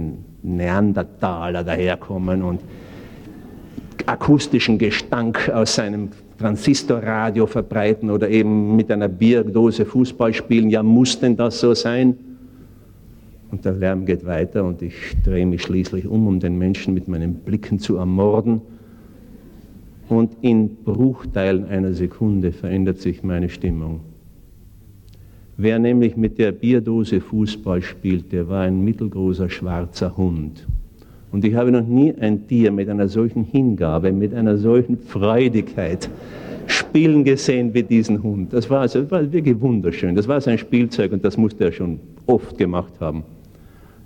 Neandertaler 0.42 1.62
daherkommen 1.62 2.42
und 2.42 2.60
akustischen 4.06 4.76
Gestank 4.76 5.48
aus 5.54 5.76
seinem 5.76 6.08
Transistorradio 6.36 7.46
verbreiten 7.46 8.10
oder 8.10 8.28
eben 8.28 8.74
mit 8.74 8.90
einer 8.90 9.08
Bierdose 9.08 9.84
Fußball 9.84 10.34
spielen? 10.34 10.68
Ja, 10.68 10.82
muss 10.82 11.20
denn 11.20 11.36
das 11.36 11.60
so 11.60 11.74
sein? 11.74 12.16
Und 13.50 13.64
der 13.64 13.72
Lärm 13.72 14.04
geht 14.04 14.26
weiter 14.26 14.64
und 14.64 14.82
ich 14.82 14.94
drehe 15.24 15.46
mich 15.46 15.62
schließlich 15.62 16.06
um, 16.06 16.26
um 16.26 16.38
den 16.38 16.58
Menschen 16.58 16.94
mit 16.94 17.08
meinen 17.08 17.34
Blicken 17.34 17.78
zu 17.78 17.96
ermorden. 17.96 18.60
Und 20.08 20.36
in 20.42 20.76
Bruchteilen 20.84 21.66
einer 21.66 21.92
Sekunde 21.92 22.52
verändert 22.52 22.98
sich 22.98 23.22
meine 23.22 23.48
Stimmung. 23.48 24.00
Wer 25.56 25.78
nämlich 25.78 26.16
mit 26.16 26.38
der 26.38 26.52
Bierdose 26.52 27.20
Fußball 27.20 27.82
spielt, 27.82 28.32
der 28.32 28.48
war 28.48 28.62
ein 28.62 28.84
mittelgroßer 28.84 29.50
schwarzer 29.50 30.16
Hund. 30.16 30.66
Und 31.32 31.44
ich 31.44 31.54
habe 31.54 31.70
noch 31.72 31.86
nie 31.86 32.14
ein 32.14 32.46
Tier 32.46 32.70
mit 32.70 32.88
einer 32.88 33.08
solchen 33.08 33.44
Hingabe, 33.44 34.12
mit 34.12 34.32
einer 34.34 34.56
solchen 34.56 34.98
Freudigkeit 34.98 36.08
spielen 36.66 37.24
gesehen 37.24 37.74
wie 37.74 37.82
diesen 37.82 38.22
Hund. 38.22 38.52
Das 38.52 38.70
war, 38.70 38.80
also, 38.82 39.02
das 39.02 39.10
war 39.10 39.32
wirklich 39.32 39.60
wunderschön. 39.60 40.14
Das 40.14 40.28
war 40.28 40.40
sein 40.40 40.58
Spielzeug 40.58 41.12
und 41.12 41.24
das 41.24 41.36
musste 41.36 41.64
er 41.64 41.72
schon 41.72 41.98
oft 42.26 42.56
gemacht 42.56 42.92
haben. 43.00 43.24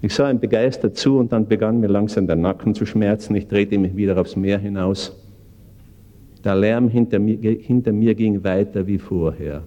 Ich 0.04 0.12
sah 0.14 0.28
ihm 0.28 0.40
begeistert 0.40 0.96
zu 0.96 1.18
und 1.18 1.32
dann 1.32 1.46
begann 1.46 1.78
mir 1.78 1.86
langsam 1.86 2.26
der 2.26 2.34
Nacken 2.34 2.74
zu 2.74 2.84
schmerzen. 2.84 3.36
Ich 3.36 3.46
drehte 3.46 3.78
mich 3.78 3.94
wieder 3.94 4.20
aufs 4.20 4.34
Meer 4.34 4.58
hinaus. 4.58 5.16
Der 6.42 6.56
Lärm 6.56 6.88
hinter 6.88 7.20
mir, 7.20 7.38
hinter 7.38 7.92
mir 7.92 8.16
ging 8.16 8.42
weiter 8.42 8.84
wie 8.84 8.98
vorher. 8.98 9.62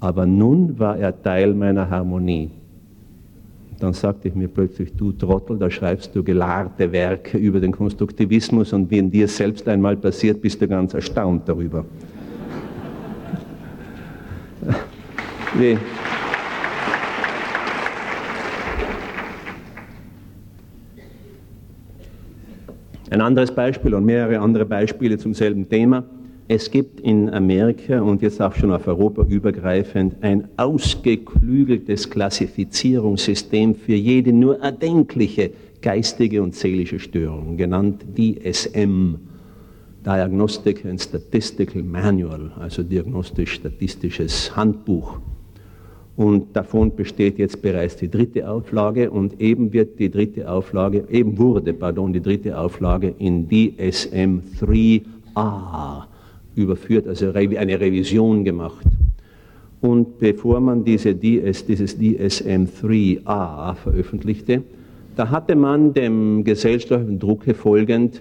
Aber 0.00 0.24
nun 0.24 0.78
war 0.78 0.96
er 0.96 1.22
Teil 1.22 1.52
meiner 1.52 1.90
Harmonie. 1.90 2.50
Dann 3.80 3.92
sagte 3.92 4.28
ich 4.28 4.34
mir 4.34 4.48
plötzlich, 4.48 4.94
du 4.94 5.12
Trottel, 5.12 5.58
da 5.58 5.70
schreibst 5.70 6.16
du 6.16 6.24
gelarte 6.24 6.90
Werke 6.90 7.36
über 7.36 7.60
den 7.60 7.72
Konstruktivismus 7.72 8.72
und 8.72 8.90
wenn 8.90 9.10
dir 9.10 9.28
selbst 9.28 9.68
einmal 9.68 9.96
passiert, 9.96 10.40
bist 10.40 10.62
du 10.62 10.68
ganz 10.68 10.94
erstaunt 10.94 11.46
darüber. 11.46 11.84
Wie, 15.58 15.76
Ein 23.14 23.20
anderes 23.20 23.54
Beispiel 23.54 23.94
und 23.94 24.04
mehrere 24.04 24.40
andere 24.40 24.66
Beispiele 24.66 25.16
zum 25.18 25.34
selben 25.34 25.68
Thema. 25.68 26.02
Es 26.48 26.68
gibt 26.68 26.98
in 26.98 27.30
Amerika 27.30 28.00
und 28.00 28.22
jetzt 28.22 28.42
auch 28.42 28.56
schon 28.56 28.72
auf 28.72 28.88
Europa 28.88 29.22
übergreifend 29.22 30.16
ein 30.20 30.48
ausgeklügeltes 30.56 32.10
Klassifizierungssystem 32.10 33.76
für 33.76 33.94
jede 33.94 34.32
nur 34.32 34.58
erdenkliche 34.58 35.52
geistige 35.80 36.42
und 36.42 36.56
seelische 36.56 36.98
Störung, 36.98 37.56
genannt 37.56 38.04
DSM, 38.18 39.14
Diagnostic 40.04 40.84
and 40.84 41.00
Statistical 41.00 41.84
Manual, 41.84 42.50
also 42.58 42.82
diagnostisch-statistisches 42.82 44.56
Handbuch. 44.56 45.20
Und 46.16 46.54
davon 46.54 46.94
besteht 46.94 47.38
jetzt 47.38 47.60
bereits 47.60 47.96
die 47.96 48.08
dritte 48.08 48.48
Auflage 48.48 49.10
und 49.10 49.40
eben 49.40 49.72
wird 49.72 49.98
die 49.98 50.10
dritte 50.10 50.48
Auflage, 50.48 51.04
eben 51.10 51.38
wurde, 51.38 51.72
pardon, 51.72 52.12
die 52.12 52.20
dritte 52.20 52.56
Auflage 52.56 53.14
in 53.18 53.48
DSM 53.48 54.40
3a 54.60 56.04
überführt, 56.54 57.08
also 57.08 57.32
eine 57.32 57.80
Revision 57.80 58.44
gemacht. 58.44 58.86
Und 59.80 60.18
bevor 60.20 60.60
man 60.60 60.84
diese 60.84 61.14
DS, 61.14 61.66
dieses 61.66 61.98
DSM 61.98 62.66
3a 62.80 63.74
veröffentlichte, 63.74 64.62
da 65.16 65.28
hatte 65.30 65.56
man 65.56 65.92
dem 65.92 66.44
gesellschaftlichen 66.44 67.18
Drucke 67.18 67.54
folgend 67.54 68.20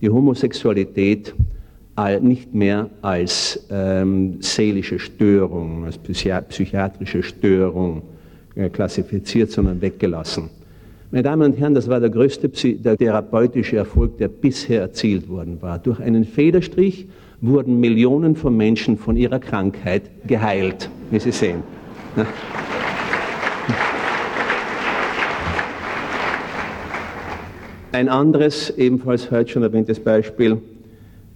die 0.00 0.10
Homosexualität 0.10 1.34
nicht 2.20 2.54
mehr 2.54 2.88
als 3.02 3.66
ähm, 3.70 4.40
seelische 4.40 4.98
Störung, 4.98 5.84
als 5.84 5.98
psychiatrische 5.98 7.22
Störung 7.22 8.02
äh, 8.54 8.68
klassifiziert, 8.70 9.50
sondern 9.50 9.80
weggelassen. 9.80 10.50
Meine 11.10 11.24
Damen 11.24 11.52
und 11.52 11.58
Herren, 11.58 11.74
das 11.74 11.88
war 11.88 12.00
der 12.00 12.08
größte 12.08 12.48
der 12.48 12.96
therapeutische 12.96 13.76
Erfolg, 13.76 14.16
der 14.16 14.28
bisher 14.28 14.80
erzielt 14.80 15.28
worden 15.28 15.60
war. 15.60 15.78
Durch 15.78 16.00
einen 16.00 16.24
Federstrich 16.24 17.06
wurden 17.42 17.80
Millionen 17.80 18.34
von 18.36 18.56
Menschen 18.56 18.96
von 18.96 19.16
ihrer 19.16 19.38
Krankheit 19.38 20.04
geheilt, 20.26 20.88
wie 21.10 21.18
Sie 21.18 21.32
sehen. 21.32 21.62
Ein 27.92 28.08
anderes, 28.08 28.70
ebenfalls 28.70 29.30
heute 29.30 29.50
schon 29.50 29.62
erwähntes 29.62 30.00
Beispiel, 30.00 30.62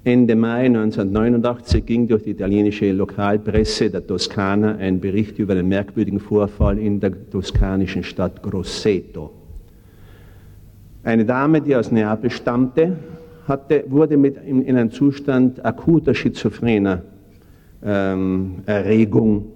Ende 0.06 0.36
Mai 0.36 0.66
1989 0.66 1.84
ging 1.84 2.06
durch 2.06 2.22
die 2.22 2.30
italienische 2.30 2.92
Lokalpresse 2.92 3.90
der 3.90 4.06
Toskana 4.06 4.76
ein 4.76 5.00
Bericht 5.00 5.40
über 5.40 5.54
einen 5.54 5.66
merkwürdigen 5.66 6.20
Vorfall 6.20 6.78
in 6.78 7.00
der 7.00 7.28
toskanischen 7.28 8.04
Stadt 8.04 8.40
Grosseto. 8.40 9.32
Eine 11.02 11.24
Dame, 11.24 11.60
die 11.60 11.74
aus 11.74 11.90
Neapel 11.90 12.30
stammte, 12.30 12.98
hatte, 13.48 13.82
wurde 13.88 14.16
mit 14.16 14.36
in, 14.46 14.62
in 14.62 14.76
einen 14.76 14.92
Zustand 14.92 15.64
akuter 15.64 16.14
schizophrener 16.14 17.02
ähm, 17.84 18.62
Erregung 18.64 19.46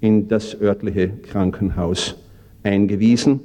in 0.00 0.28
das 0.28 0.60
örtliche 0.60 1.08
Krankenhaus 1.08 2.22
eingewiesen. 2.62 3.40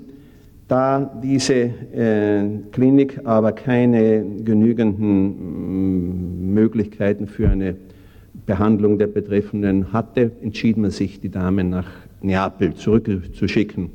Da 0.72 1.20
diese 1.22 1.54
äh, 1.54 2.48
Klinik 2.72 3.26
aber 3.26 3.52
keine 3.52 4.24
genügenden 4.24 5.34
mm, 6.48 6.54
Möglichkeiten 6.54 7.28
für 7.28 7.50
eine 7.50 7.76
Behandlung 8.46 8.98
der 8.98 9.08
Betreffenden 9.08 9.92
hatte, 9.92 10.32
entschied 10.42 10.78
man 10.78 10.92
sich, 10.92 11.20
die 11.20 11.28
Dame 11.28 11.66
nach 11.66 11.90
Neapel 12.22 12.74
zurückzuschicken. 12.74 13.90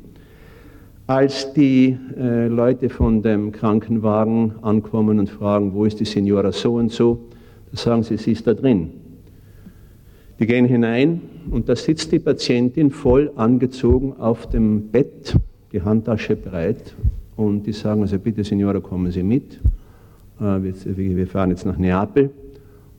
Als 1.07 1.51
die 1.53 1.97
äh, 2.15 2.45
Leute 2.45 2.89
von 2.89 3.23
dem 3.23 3.51
Krankenwagen 3.51 4.51
ankommen 4.61 5.17
und 5.17 5.31
fragen, 5.31 5.73
wo 5.73 5.85
ist 5.85 5.99
die 5.99 6.05
Signora 6.05 6.51
so 6.51 6.75
und 6.75 6.91
so, 6.91 7.25
da 7.71 7.77
sagen 7.77 8.03
sie, 8.03 8.17
sie 8.17 8.33
ist 8.33 8.45
da 8.45 8.53
drin. 8.53 8.91
Die 10.39 10.45
gehen 10.45 10.65
hinein 10.65 11.21
und 11.49 11.69
da 11.69 11.75
sitzt 11.75 12.11
die 12.11 12.19
Patientin 12.19 12.91
voll 12.91 13.31
angezogen 13.35 14.13
auf 14.19 14.47
dem 14.47 14.89
Bett, 14.89 15.35
die 15.71 15.81
Handtasche 15.81 16.35
breit 16.35 16.95
und 17.35 17.65
die 17.65 17.73
sagen 17.73 18.01
also 18.01 18.17
bitte 18.19 18.43
Signora, 18.43 18.79
kommen 18.79 19.11
Sie 19.11 19.23
mit, 19.23 19.59
äh, 20.39 20.73
wir 20.85 21.27
fahren 21.27 21.51
jetzt 21.51 21.65
nach 21.65 21.77
Neapel 21.77 22.29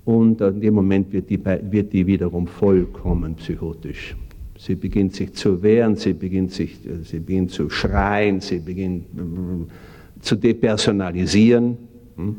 und 0.05 0.41
in 0.41 0.61
dem 0.61 0.75
Moment 0.75 1.13
wird 1.13 1.29
die, 1.29 1.39
wird 1.45 1.93
die 1.93 2.07
wiederum 2.07 2.47
vollkommen 2.47 3.35
psychotisch. 3.35 4.17
Sie 4.59 4.75
beginnt 4.75 5.15
sich 5.15 5.35
zu 5.35 5.63
wehren, 5.63 5.95
sie 5.95 6.15
beginnt, 6.15 6.51
sich, 6.51 6.79
sie 7.05 7.21
beginnt 7.21 7.53
zu 7.53 7.71
schreien, 7.71 8.41
sie 8.41 8.59
beginnt 8.59 9.05
äh, 9.17 10.21
zu 10.21 10.35
depersonalisieren 10.35 11.77
hm, 12.17 12.37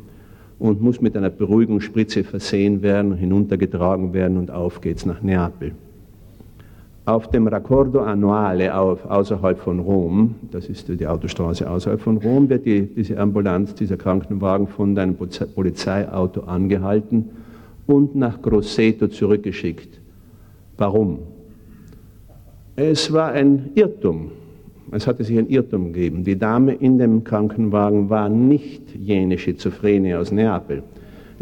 und 0.59 0.81
muss 0.81 0.99
mit 0.99 1.15
einer 1.15 1.29
Beruhigungsspritze 1.29 2.25
versehen 2.25 2.81
werden, 2.81 3.15
hinuntergetragen 3.15 4.13
werden 4.13 4.37
und 4.37 4.51
auf 4.51 4.81
geht's 4.81 5.05
nach 5.05 5.21
Neapel. 5.21 5.71
Auf 7.09 7.27
dem 7.31 7.47
Raccordo 7.47 8.01
Annuale 8.01 8.71
außerhalb 8.71 9.57
von 9.57 9.79
Rom, 9.79 10.35
das 10.51 10.69
ist 10.69 10.89
die 10.89 11.07
Autostraße 11.07 11.67
außerhalb 11.67 11.99
von 11.99 12.17
Rom, 12.17 12.47
wird 12.49 12.67
die, 12.67 12.83
diese 12.83 13.17
Ambulanz, 13.17 13.73
dieser 13.73 13.97
Krankenwagen 13.97 14.67
von 14.67 14.95
einem 14.95 15.15
Polizeiauto 15.15 16.41
angehalten 16.41 17.31
und 17.87 18.13
nach 18.13 18.39
Grosseto 18.43 19.07
zurückgeschickt. 19.07 19.99
Warum? 20.77 21.17
Es 22.75 23.11
war 23.11 23.31
ein 23.31 23.71
Irrtum. 23.73 24.29
Es 24.91 25.07
hatte 25.07 25.23
sich 25.23 25.39
ein 25.39 25.49
Irrtum 25.49 25.91
gegeben. 25.91 26.23
Die 26.23 26.37
Dame 26.37 26.75
in 26.75 26.99
dem 26.99 27.23
Krankenwagen 27.23 28.11
war 28.11 28.29
nicht 28.29 28.95
jene 28.95 29.39
Schizophrenie 29.39 30.13
aus 30.13 30.31
Neapel. 30.31 30.83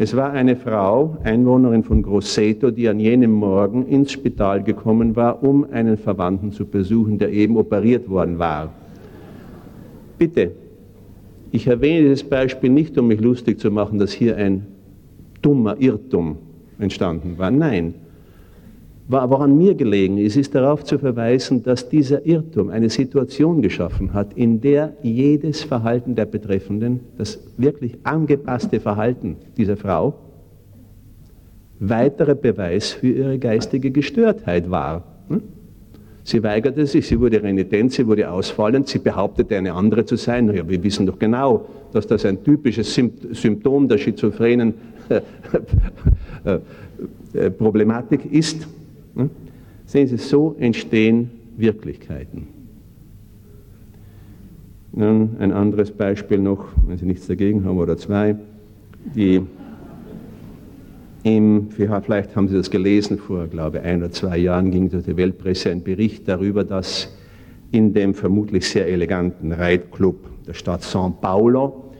Es 0.00 0.14
war 0.14 0.30
eine 0.30 0.54
Frau, 0.54 1.16
Einwohnerin 1.24 1.82
von 1.82 2.02
Grosseto, 2.02 2.70
die 2.70 2.88
an 2.88 3.00
jenem 3.00 3.32
Morgen 3.32 3.84
ins 3.86 4.12
Spital 4.12 4.62
gekommen 4.62 5.16
war, 5.16 5.42
um 5.42 5.66
einen 5.72 5.98
Verwandten 5.98 6.52
zu 6.52 6.66
besuchen, 6.66 7.18
der 7.18 7.32
eben 7.32 7.56
operiert 7.56 8.08
worden 8.08 8.38
war. 8.38 8.72
Bitte, 10.16 10.52
ich 11.50 11.66
erwähne 11.66 12.02
dieses 12.02 12.22
Beispiel 12.22 12.70
nicht, 12.70 12.96
um 12.96 13.08
mich 13.08 13.20
lustig 13.20 13.58
zu 13.58 13.72
machen, 13.72 13.98
dass 13.98 14.12
hier 14.12 14.36
ein 14.36 14.66
dummer 15.42 15.76
Irrtum 15.80 16.36
entstanden 16.78 17.36
war. 17.36 17.50
Nein, 17.50 17.94
woran 19.08 19.56
mir 19.56 19.74
gelegen 19.74 20.18
ist, 20.18 20.36
ist 20.36 20.54
darauf 20.54 20.84
zu 20.84 20.98
verweisen, 20.98 21.62
dass 21.62 21.88
dieser 21.88 22.26
Irrtum 22.26 22.68
eine 22.68 22.90
Situation 22.90 23.62
geschaffen 23.62 24.12
hat, 24.12 24.34
in 24.34 24.60
der 24.60 24.92
jedes 25.02 25.62
Verhalten 25.62 26.14
der 26.14 26.26
Betreffenden, 26.26 27.00
das 27.16 27.38
wirklich 27.56 27.96
angepasste 28.04 28.80
Verhalten 28.80 29.36
dieser 29.56 29.76
Frau, 29.76 30.14
weiterer 31.80 32.34
Beweis 32.34 32.92
für 32.92 33.08
ihre 33.08 33.38
geistige 33.38 33.90
Gestörtheit 33.90 34.70
war. 34.70 35.04
Hm? 35.28 35.42
Sie 36.24 36.42
weigerte 36.42 36.86
sich, 36.86 37.06
sie 37.06 37.18
wurde 37.18 37.42
renitent, 37.42 37.92
sie 37.92 38.06
wurde 38.06 38.30
ausfallend, 38.30 38.88
sie 38.88 38.98
behauptete, 38.98 39.56
eine 39.56 39.72
andere 39.72 40.04
zu 40.04 40.16
sein. 40.16 40.54
Ja, 40.54 40.68
wir 40.68 40.82
wissen 40.82 41.06
doch 41.06 41.18
genau, 41.18 41.64
dass 41.94 42.06
das 42.06 42.26
ein 42.26 42.44
typisches 42.44 42.94
Symptom 42.94 43.88
der 43.88 43.96
schizophrenen 43.96 44.74
äh, 45.08 46.58
äh, 47.32 47.50
Problematik 47.50 48.30
ist. 48.30 48.68
Sehen 49.86 50.06
Sie, 50.06 50.16
so 50.16 50.54
entstehen 50.58 51.30
Wirklichkeiten. 51.56 52.48
Nun 54.92 55.36
ein 55.38 55.52
anderes 55.52 55.90
Beispiel 55.90 56.38
noch, 56.38 56.66
wenn 56.86 56.98
Sie 56.98 57.06
nichts 57.06 57.26
dagegen 57.26 57.64
haben, 57.64 57.78
oder 57.78 57.96
zwei. 57.96 58.36
Die 59.14 59.42
im, 61.24 61.68
vielleicht 61.70 62.36
haben 62.36 62.48
Sie 62.48 62.56
das 62.56 62.70
gelesen, 62.70 63.18
vor, 63.18 63.46
glaube 63.46 63.78
ich, 63.78 63.84
ein 63.84 63.98
oder 63.98 64.10
zwei 64.10 64.38
Jahren 64.38 64.70
ging 64.70 64.88
durch 64.88 65.04
die 65.04 65.16
Weltpresse 65.16 65.70
ein 65.70 65.82
Bericht 65.82 66.28
darüber, 66.28 66.64
dass 66.64 67.14
in 67.70 67.92
dem 67.92 68.14
vermutlich 68.14 68.68
sehr 68.68 68.86
eleganten 68.88 69.52
Reitclub 69.52 70.16
der 70.46 70.54
Stadt 70.54 70.82
São 70.82 71.12
Paulo 71.20 71.92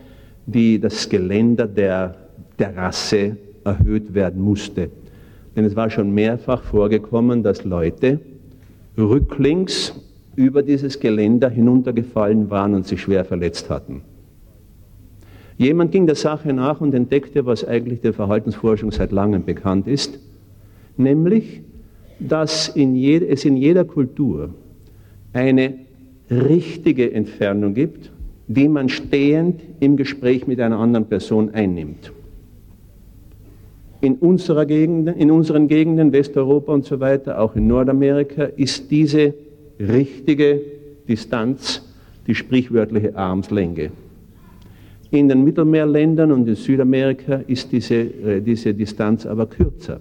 die, 0.45 0.79
das 0.79 1.07
Geländer 1.07 1.67
der 1.67 2.15
Terrasse 2.57 3.37
erhöht 3.63 4.13
werden 4.13 4.41
musste. 4.41 4.89
Denn 5.55 5.65
es 5.65 5.75
war 5.75 5.89
schon 5.89 6.11
mehrfach 6.11 6.63
vorgekommen, 6.63 7.43
dass 7.43 7.63
Leute 7.63 8.19
rücklings 8.97 9.93
über 10.35 10.63
dieses 10.63 10.99
Geländer 10.99 11.49
hinuntergefallen 11.49 12.49
waren 12.49 12.73
und 12.73 12.87
sich 12.87 13.01
schwer 13.01 13.25
verletzt 13.25 13.69
hatten. 13.69 14.01
Jemand 15.57 15.91
ging 15.91 16.05
der 16.05 16.15
Sache 16.15 16.53
nach 16.53 16.79
und 16.79 16.93
entdeckte, 16.93 17.45
was 17.45 17.65
eigentlich 17.67 17.99
der 17.99 18.13
Verhaltensforschung 18.13 18.91
seit 18.91 19.11
langem 19.11 19.43
bekannt 19.43 19.87
ist, 19.87 20.19
nämlich, 20.95 21.61
dass 22.19 22.69
in 22.69 22.95
es 22.95 23.43
in 23.43 23.57
jeder 23.57 23.83
Kultur 23.83 24.53
eine 25.33 25.73
richtige 26.31 27.11
Entfernung 27.11 27.73
gibt, 27.73 28.11
die 28.47 28.69
man 28.69 28.87
stehend 28.87 29.61
im 29.79 29.97
Gespräch 29.97 30.47
mit 30.47 30.61
einer 30.61 30.79
anderen 30.79 31.07
Person 31.07 31.53
einnimmt 31.53 32.13
in, 34.01 34.15
unserer 34.15 34.65
Gegend, 34.65 35.09
in 35.17 35.31
unseren 35.31 35.67
Gegenden, 35.67 36.11
Westeuropa 36.11 36.73
und 36.73 36.85
so 36.85 36.99
weiter, 36.99 37.39
auch 37.39 37.55
in 37.55 37.67
Nordamerika, 37.67 38.43
ist 38.43 38.89
diese 38.91 39.33
richtige 39.79 40.61
Distanz 41.07 41.81
die 42.27 42.35
sprichwörtliche 42.35 43.15
Armslänge. 43.15 43.91
In 45.11 45.27
den 45.27 45.43
Mittelmeerländern 45.43 46.31
und 46.31 46.47
in 46.47 46.55
Südamerika 46.55 47.41
ist 47.47 47.71
diese, 47.71 47.95
äh, 47.95 48.41
diese 48.41 48.73
Distanz 48.73 49.25
aber 49.25 49.47
kürzer. 49.47 49.99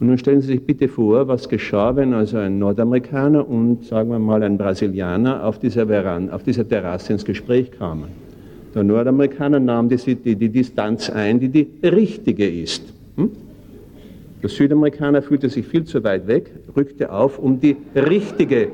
Und 0.00 0.08
nun 0.08 0.18
stellen 0.18 0.40
Sie 0.40 0.48
sich 0.48 0.66
bitte 0.66 0.88
vor, 0.88 1.28
was 1.28 1.48
geschah, 1.48 1.94
wenn 1.94 2.14
also 2.14 2.38
ein 2.38 2.58
Nordamerikaner 2.58 3.46
und, 3.48 3.84
sagen 3.84 4.10
wir 4.10 4.18
mal, 4.18 4.42
ein 4.42 4.58
Brasilianer 4.58 5.44
auf 5.44 5.58
dieser, 5.58 5.86
Veranda, 5.86 6.34
auf 6.34 6.42
dieser 6.42 6.66
Terrasse 6.66 7.12
ins 7.12 7.24
Gespräch 7.24 7.70
kamen. 7.70 8.23
Der 8.74 8.82
Nordamerikaner 8.82 9.60
nahm 9.60 9.88
die, 9.88 9.96
die, 9.96 10.34
die 10.36 10.48
Distanz 10.48 11.08
ein, 11.10 11.38
die 11.38 11.48
die 11.48 11.68
richtige 11.82 12.48
ist. 12.48 12.82
Hm? 13.16 13.30
Der 14.42 14.50
Südamerikaner 14.50 15.22
fühlte 15.22 15.48
sich 15.48 15.66
viel 15.66 15.84
zu 15.84 16.02
weit 16.04 16.26
weg, 16.26 16.50
rückte 16.76 17.10
auf, 17.10 17.38
um 17.38 17.60
die 17.60 17.76
richtige 17.94 18.68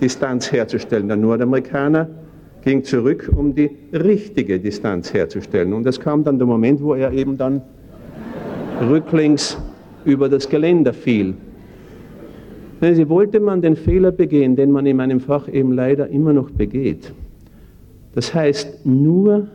Distanz 0.00 0.50
herzustellen. 0.50 1.08
Der 1.08 1.16
Nordamerikaner 1.16 2.08
ging 2.62 2.84
zurück, 2.84 3.30
um 3.36 3.54
die 3.54 3.70
richtige 3.92 4.58
Distanz 4.60 5.12
herzustellen. 5.12 5.72
Und 5.72 5.86
es 5.86 5.98
kam 5.98 6.24
dann 6.24 6.38
der 6.38 6.46
Moment, 6.46 6.80
wo 6.82 6.94
er 6.94 7.12
eben 7.12 7.36
dann 7.36 7.60
rücklings 8.88 9.58
über 10.04 10.28
das 10.28 10.48
Geländer 10.48 10.92
fiel. 10.92 11.34
Sie 12.80 13.08
wollte 13.08 13.40
man 13.40 13.60
den 13.60 13.76
Fehler 13.76 14.10
begehen, 14.10 14.56
den 14.56 14.70
man 14.70 14.86
in 14.86 14.96
meinem 14.96 15.20
Fach 15.20 15.48
eben 15.48 15.72
leider 15.72 16.08
immer 16.08 16.32
noch 16.32 16.50
begeht, 16.50 17.12
das 18.14 18.34
heißt, 18.34 18.86
nur 18.86 19.48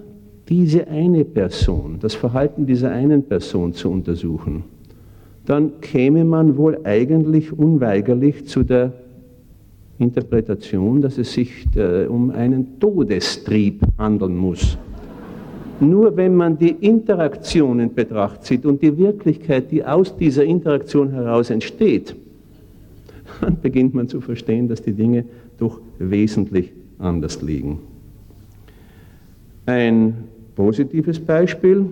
diese 0.47 0.87
eine 0.87 1.25
Person, 1.25 1.97
das 1.99 2.13
Verhalten 2.13 2.65
dieser 2.65 2.91
einen 2.91 3.23
Person 3.23 3.73
zu 3.73 3.89
untersuchen, 3.89 4.63
dann 5.45 5.79
käme 5.81 6.23
man 6.23 6.57
wohl 6.57 6.79
eigentlich 6.83 7.51
unweigerlich 7.51 8.45
zu 8.47 8.63
der 8.63 8.93
Interpretation, 9.99 11.01
dass 11.01 11.17
es 11.17 11.33
sich 11.33 11.65
äh, 11.75 12.05
um 12.05 12.31
einen 12.31 12.79
Todestrieb 12.79 13.81
handeln 13.97 14.35
muss. 14.35 14.77
Nur 15.79 16.15
wenn 16.15 16.35
man 16.35 16.57
die 16.57 16.71
Interaktion 16.71 17.79
in 17.79 17.93
Betracht 17.93 18.43
zieht 18.43 18.65
und 18.65 18.81
die 18.81 18.97
Wirklichkeit, 18.97 19.71
die 19.71 19.83
aus 19.83 20.15
dieser 20.15 20.43
Interaktion 20.43 21.11
heraus 21.11 21.49
entsteht, 21.49 22.15
dann 23.41 23.57
beginnt 23.61 23.93
man 23.93 24.07
zu 24.07 24.21
verstehen, 24.21 24.67
dass 24.67 24.81
die 24.81 24.93
Dinge 24.93 25.25
doch 25.57 25.79
wesentlich 25.99 26.71
anders 26.97 27.41
liegen. 27.41 27.79
Ein 29.65 30.25
positives 30.55 31.19
Beispiel, 31.19 31.87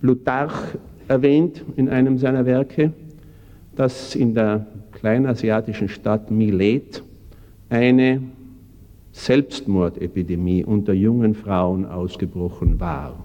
Plutarch 0.00 0.76
erwähnt 1.08 1.62
in 1.76 1.88
einem 1.88 2.18
seiner 2.18 2.46
Werke, 2.46 2.92
dass 3.76 4.14
in 4.14 4.34
der 4.34 4.66
kleinasiatischen 4.92 5.88
Stadt 5.88 6.30
Milet 6.30 7.02
eine 7.68 8.20
Selbstmordepidemie 9.12 10.64
unter 10.64 10.92
jungen 10.92 11.34
Frauen 11.34 11.86
ausgebrochen 11.86 12.80
war. 12.80 13.24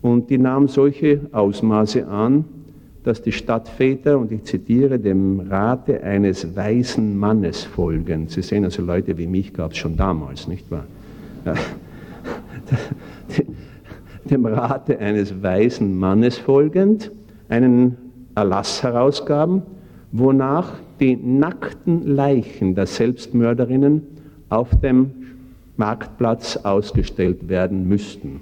Und 0.00 0.30
die 0.30 0.38
nahm 0.38 0.68
solche 0.68 1.20
Ausmaße 1.32 2.06
an, 2.06 2.44
dass 3.04 3.22
die 3.22 3.32
Stadtväter, 3.32 4.18
und 4.18 4.30
ich 4.30 4.44
zitiere, 4.44 4.98
dem 4.98 5.40
Rate 5.40 6.02
eines 6.02 6.54
weisen 6.54 7.18
Mannes 7.18 7.64
folgen. 7.64 8.28
Sie 8.28 8.42
sehen 8.42 8.64
also 8.64 8.82
Leute 8.82 9.18
wie 9.18 9.26
mich 9.26 9.52
gab 9.52 9.72
es 9.72 9.78
schon 9.78 9.96
damals, 9.96 10.46
nicht 10.46 10.70
wahr? 10.70 10.86
dem 14.24 14.46
Rate 14.46 14.98
eines 14.98 15.42
weisen 15.42 15.98
Mannes 15.98 16.38
folgend 16.38 17.10
einen 17.48 17.96
Erlass 18.34 18.82
herausgaben, 18.82 19.62
wonach 20.12 20.78
die 21.00 21.16
nackten 21.16 22.06
Leichen 22.06 22.74
der 22.74 22.86
Selbstmörderinnen 22.86 24.02
auf 24.48 24.68
dem 24.80 25.10
Marktplatz 25.76 26.56
ausgestellt 26.58 27.48
werden 27.48 27.88
müssten. 27.88 28.40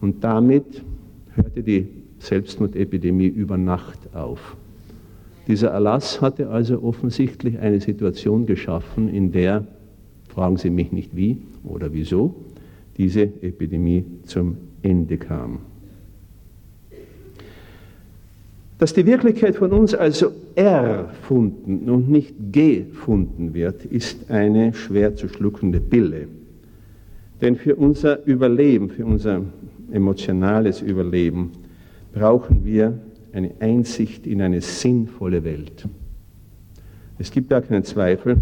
Und 0.00 0.24
damit 0.24 0.82
hörte 1.34 1.62
die 1.62 1.88
Selbstmordepidemie 2.18 3.26
über 3.26 3.56
Nacht 3.58 4.14
auf. 4.14 4.56
Dieser 5.48 5.70
Erlass 5.70 6.20
hatte 6.20 6.48
also 6.50 6.82
offensichtlich 6.82 7.58
eine 7.58 7.80
Situation 7.80 8.46
geschaffen, 8.46 9.08
in 9.08 9.32
der, 9.32 9.66
fragen 10.28 10.56
Sie 10.56 10.70
mich 10.70 10.92
nicht 10.92 11.16
wie 11.16 11.38
oder 11.64 11.92
wieso, 11.92 12.34
diese 12.96 13.22
Epidemie 13.22 14.04
zum 14.24 14.56
Ende 14.82 15.16
kam. 15.18 15.60
Dass 18.78 18.92
die 18.92 19.06
Wirklichkeit 19.06 19.54
von 19.54 19.70
uns 19.70 19.94
also 19.94 20.32
erfunden 20.56 21.88
und 21.88 22.10
nicht 22.10 22.34
gefunden 22.50 23.54
wird, 23.54 23.84
ist 23.84 24.28
eine 24.28 24.74
schwer 24.74 25.14
zu 25.14 25.28
schluckende 25.28 25.80
Pille. 25.80 26.26
Denn 27.40 27.54
für 27.54 27.76
unser 27.76 28.24
Überleben, 28.26 28.90
für 28.90 29.06
unser 29.06 29.42
emotionales 29.92 30.80
Überleben, 30.80 31.52
brauchen 32.12 32.64
wir 32.64 32.98
eine 33.32 33.52
Einsicht 33.60 34.26
in 34.26 34.42
eine 34.42 34.60
sinnvolle 34.60 35.44
Welt. 35.44 35.86
Es 37.18 37.30
gibt 37.30 37.50
gar 37.50 37.62
keinen 37.62 37.84
Zweifel, 37.84 38.38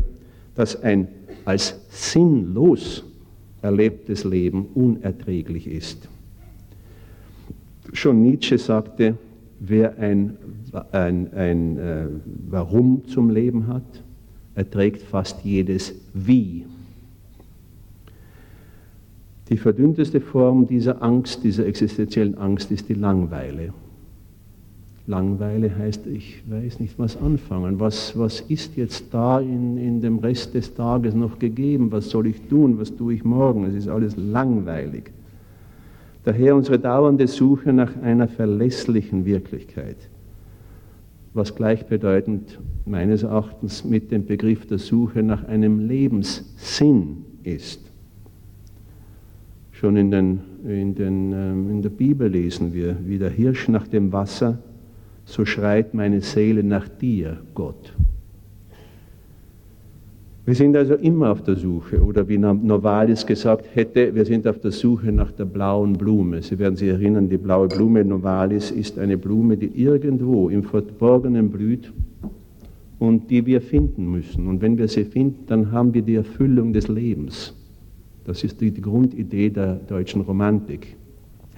dass 0.55 0.83
ein 0.83 1.09
als 1.45 1.79
sinnlos 1.91 3.05
erlebtes 3.63 4.25
Leben 4.25 4.67
unerträglich 4.75 5.67
ist. 5.67 6.09
Schon 7.93 8.23
Nietzsche 8.23 8.59
sagte, 8.59 9.17
wer 9.59 9.99
ein, 9.99 10.37
ein, 10.93 11.33
ein 11.35 11.79
äh, 11.79 12.07
Warum 12.49 13.07
zum 13.07 13.31
Leben 13.31 13.67
hat, 13.67 14.03
erträgt 14.55 15.03
fast 15.03 15.45
jedes 15.45 15.95
Wie. 16.15 16.65
Die 19.49 19.57
verdünnteste 19.57 20.21
Form 20.21 20.69
dieser 20.69 21.03
Angst, 21.03 21.43
dieser 21.43 21.67
existenziellen 21.67 22.39
Angst 22.39 22.71
ist 22.71 22.89
die 22.89 22.95
Langweile. 22.95 23.73
Langweile 25.11 25.77
heißt, 25.77 26.07
ich 26.07 26.41
weiß 26.49 26.79
nicht, 26.79 26.97
was 26.97 27.17
anfangen. 27.17 27.81
Was, 27.81 28.17
was 28.17 28.43
ist 28.43 28.77
jetzt 28.77 29.13
da 29.13 29.41
in, 29.41 29.77
in 29.77 30.01
dem 30.01 30.21
Rest 30.21 30.55
des 30.55 30.73
Tages 30.73 31.15
noch 31.15 31.41
gegeben? 31.41 31.91
Was 31.91 32.11
soll 32.11 32.29
ich 32.29 32.41
tun? 32.43 32.79
Was 32.79 32.95
tue 32.95 33.15
ich 33.15 33.25
morgen? 33.25 33.65
Es 33.65 33.75
ist 33.75 33.89
alles 33.89 34.17
langweilig. 34.17 35.11
Daher 36.23 36.55
unsere 36.55 36.79
dauernde 36.79 37.27
Suche 37.27 37.73
nach 37.73 37.91
einer 38.03 38.29
verlässlichen 38.29 39.25
Wirklichkeit, 39.25 39.97
was 41.35 41.57
gleichbedeutend 41.57 42.61
meines 42.87 43.25
Erachtens 43.25 43.85
mit 43.85 44.13
dem 44.13 44.27
Begriff 44.27 44.65
der 44.67 44.79
Suche 44.79 45.25
nach 45.25 45.43
einem 45.49 45.89
Lebenssinn 45.89 47.25
ist. 47.43 47.81
Schon 49.73 49.97
in, 49.97 50.13
den, 50.13 50.41
in, 50.65 50.95
den, 50.95 51.33
ähm, 51.33 51.71
in 51.71 51.83
der 51.83 51.91
Bibel 51.91 52.29
lesen 52.29 52.73
wir, 52.73 52.97
wie 53.05 53.19
der 53.19 53.31
Hirsch 53.31 53.67
nach 53.67 53.89
dem 53.89 54.13
Wasser 54.13 54.59
so 55.31 55.45
schreit 55.45 55.95
meine 55.95 56.21
Seele 56.21 56.63
nach 56.63 56.89
dir, 56.89 57.39
Gott. 57.55 57.95
Wir 60.45 60.55
sind 60.55 60.77
also 60.77 60.95
immer 60.95 61.31
auf 61.31 61.43
der 61.43 61.55
Suche, 61.55 62.03
oder 62.03 62.27
wie 62.29 62.39
Novalis 62.39 63.25
gesagt 63.25 63.67
hätte, 63.75 64.13
wir 64.15 64.25
sind 64.25 64.49
auf 64.49 64.59
der 64.59 64.73
Suche 64.73 65.13
nach 65.13 65.31
der 65.31 65.45
blauen 65.45 65.93
Blume. 65.93 66.43
Sie 66.43 66.59
werden 66.59 66.75
sich 66.75 66.89
erinnern, 66.89 67.29
die 67.29 67.37
blaue 67.37 67.69
Blume 67.69 68.05
Novalis 68.05 68.73
ist 68.73 68.99
eine 68.99 69.17
Blume, 69.17 69.57
die 69.57 69.71
irgendwo 69.81 70.49
im 70.49 70.65
Verborgenen 70.65 71.51
blüht 71.51 71.93
und 72.99 73.31
die 73.31 73.47
wir 73.47 73.61
finden 73.61 74.11
müssen. 74.11 74.49
Und 74.49 74.61
wenn 74.61 74.77
wir 74.77 74.89
sie 74.89 75.05
finden, 75.05 75.47
dann 75.47 75.71
haben 75.71 75.95
wir 75.95 76.03
die 76.03 76.17
Erfüllung 76.17 76.73
des 76.73 76.89
Lebens. 76.89 77.55
Das 78.25 78.43
ist 78.43 78.61
die 78.61 78.73
Grundidee 78.73 79.51
der 79.51 79.75
deutschen 79.75 80.23
Romantik. 80.23 80.97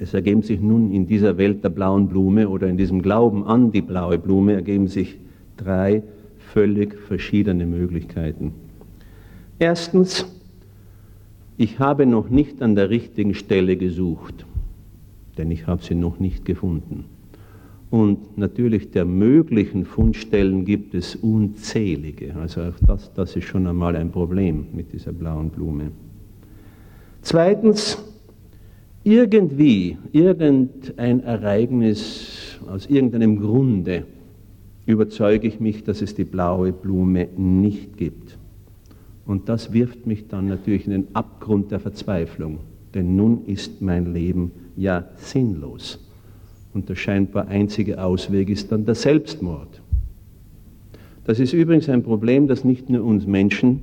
Es 0.02 0.14
ergeben 0.14 0.42
sich 0.42 0.60
nun 0.60 0.90
in 0.90 1.06
dieser 1.06 1.38
Welt 1.38 1.62
der 1.62 1.68
blauen 1.68 2.08
Blume 2.08 2.48
oder 2.48 2.66
in 2.66 2.76
diesem 2.76 3.02
Glauben 3.02 3.44
an 3.44 3.70
die 3.70 3.82
blaue 3.82 4.18
Blume 4.18 4.54
ergeben 4.54 4.88
sich 4.88 5.16
drei 5.56 6.02
völlig 6.52 6.98
verschiedene 6.98 7.66
Möglichkeiten. 7.66 8.52
Erstens, 9.60 10.26
ich 11.56 11.78
habe 11.78 12.04
noch 12.06 12.30
nicht 12.30 12.62
an 12.62 12.74
der 12.74 12.90
richtigen 12.90 13.32
Stelle 13.34 13.76
gesucht, 13.76 14.44
denn 15.38 15.52
ich 15.52 15.68
habe 15.68 15.84
sie 15.84 15.94
noch 15.94 16.18
nicht 16.18 16.44
gefunden. 16.44 17.04
Und 17.88 18.36
natürlich 18.36 18.90
der 18.90 19.04
möglichen 19.04 19.84
Fundstellen 19.84 20.64
gibt 20.64 20.94
es 20.94 21.14
unzählige. 21.14 22.34
Also 22.34 22.62
auch 22.62 22.86
das, 22.88 23.12
das 23.14 23.36
ist 23.36 23.44
schon 23.44 23.68
einmal 23.68 23.94
ein 23.94 24.10
Problem 24.10 24.66
mit 24.72 24.92
dieser 24.92 25.12
blauen 25.12 25.50
Blume. 25.50 25.92
Zweitens, 27.20 28.02
irgendwie, 29.04 29.98
irgendein 30.12 31.22
Ereignis, 31.22 32.58
aus 32.68 32.86
irgendeinem 32.86 33.40
Grunde 33.40 34.04
überzeuge 34.86 35.46
ich 35.46 35.60
mich, 35.60 35.84
dass 35.84 36.02
es 36.02 36.14
die 36.14 36.24
blaue 36.24 36.72
Blume 36.72 37.28
nicht 37.36 37.96
gibt. 37.96 38.38
Und 39.26 39.48
das 39.48 39.72
wirft 39.72 40.06
mich 40.06 40.28
dann 40.28 40.48
natürlich 40.48 40.86
in 40.86 40.92
den 40.92 41.06
Abgrund 41.14 41.70
der 41.70 41.80
Verzweiflung, 41.80 42.58
denn 42.94 43.14
nun 43.16 43.44
ist 43.46 43.80
mein 43.80 44.12
Leben 44.12 44.50
ja 44.76 45.08
sinnlos. 45.16 45.98
Und 46.74 46.88
der 46.88 46.96
scheinbar 46.96 47.48
einzige 47.48 48.02
Ausweg 48.02 48.50
ist 48.50 48.72
dann 48.72 48.84
der 48.84 48.94
Selbstmord. 48.94 49.82
Das 51.24 51.38
ist 51.38 51.52
übrigens 51.52 51.88
ein 51.88 52.02
Problem, 52.02 52.48
das 52.48 52.64
nicht 52.64 52.90
nur 52.90 53.04
uns 53.04 53.26
Menschen 53.26 53.82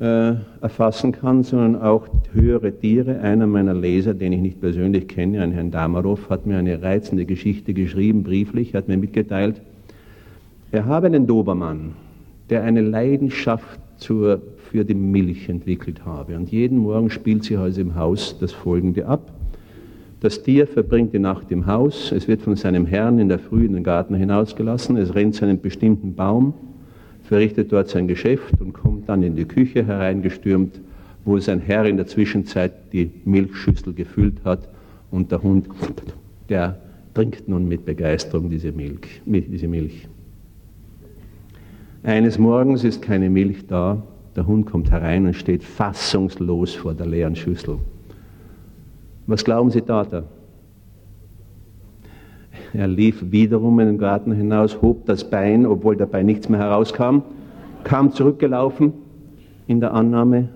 äh, 0.00 0.34
erfassen 0.60 1.12
kann, 1.12 1.42
sondern 1.44 1.80
auch 1.80 2.08
höhere 2.32 2.72
Tiere. 2.72 3.20
Einer 3.20 3.46
meiner 3.46 3.74
Leser, 3.74 4.14
den 4.14 4.32
ich 4.32 4.40
nicht 4.40 4.60
persönlich 4.60 5.06
kenne, 5.06 5.40
ein 5.40 5.52
Herrn 5.52 5.70
Damarov, 5.70 6.30
hat 6.30 6.46
mir 6.46 6.58
eine 6.58 6.82
reizende 6.82 7.24
Geschichte 7.24 7.74
geschrieben, 7.74 8.24
brieflich, 8.24 8.74
hat 8.74 8.88
mir 8.88 8.96
mitgeteilt, 8.96 9.60
er 10.72 10.86
habe 10.86 11.06
einen 11.06 11.26
Dobermann, 11.26 11.92
der 12.50 12.64
eine 12.64 12.80
Leidenschaft 12.80 13.78
zur, 13.96 14.42
für 14.70 14.84
die 14.84 14.94
Milch 14.94 15.48
entwickelt 15.48 16.04
habe. 16.04 16.36
Und 16.36 16.50
jeden 16.50 16.78
Morgen 16.78 17.10
spielt 17.10 17.44
sie 17.44 17.56
also 17.56 17.80
im 17.80 17.94
Haus 17.94 18.36
das 18.40 18.50
Folgende 18.50 19.06
ab. 19.06 19.30
Das 20.18 20.42
Tier 20.42 20.66
verbringt 20.66 21.12
die 21.12 21.18
Nacht 21.20 21.52
im 21.52 21.66
Haus, 21.66 22.10
es 22.10 22.26
wird 22.26 22.42
von 22.42 22.56
seinem 22.56 22.86
Herrn 22.86 23.18
in 23.18 23.28
der 23.28 23.38
Früh 23.38 23.66
in 23.66 23.74
den 23.74 23.84
Garten 23.84 24.14
hinausgelassen, 24.14 24.96
es 24.96 25.14
rennt 25.14 25.34
zu 25.34 25.44
einem 25.44 25.60
bestimmten 25.60 26.14
Baum, 26.14 26.54
verrichtet 27.24 27.72
dort 27.72 27.88
sein 27.88 28.06
Geschäft 28.06 28.60
und 28.60 28.72
kommt 28.72 29.08
dann 29.08 29.22
in 29.22 29.34
die 29.34 29.46
Küche 29.46 29.84
hereingestürmt, 29.86 30.80
wo 31.24 31.38
sein 31.38 31.60
Herr 31.60 31.86
in 31.86 31.96
der 31.96 32.06
Zwischenzeit 32.06 32.92
die 32.92 33.10
Milchschüssel 33.24 33.94
gefüllt 33.94 34.44
hat 34.44 34.68
und 35.10 35.32
der 35.32 35.42
Hund, 35.42 35.66
der 36.48 36.78
trinkt 37.14 37.48
nun 37.48 37.66
mit 37.66 37.84
Begeisterung 37.84 38.50
diese 38.50 38.72
Milch. 38.72 39.22
Diese 39.24 39.68
Milch. 39.68 40.06
Eines 42.02 42.38
Morgens 42.38 42.84
ist 42.84 43.00
keine 43.00 43.30
Milch 43.30 43.66
da, 43.66 44.02
der 44.36 44.46
Hund 44.46 44.66
kommt 44.66 44.90
herein 44.90 45.26
und 45.26 45.34
steht 45.34 45.64
fassungslos 45.64 46.74
vor 46.74 46.92
der 46.92 47.06
leeren 47.06 47.36
Schüssel. 47.36 47.78
Was 49.26 49.44
glauben 49.44 49.70
Sie, 49.70 49.80
tat 49.80 50.12
er? 50.12 50.24
Er 52.72 52.88
lief 52.88 53.24
wiederum 53.30 53.78
in 53.80 53.86
den 53.86 53.98
Garten 53.98 54.32
hinaus, 54.32 54.80
hob 54.82 55.06
das 55.06 55.28
Bein, 55.28 55.66
obwohl 55.66 55.96
dabei 55.96 56.22
nichts 56.22 56.48
mehr 56.48 56.60
herauskam, 56.60 57.22
kam 57.84 58.12
zurückgelaufen 58.12 58.92
in 59.66 59.80
der 59.80 59.94
Annahme, 59.94 60.48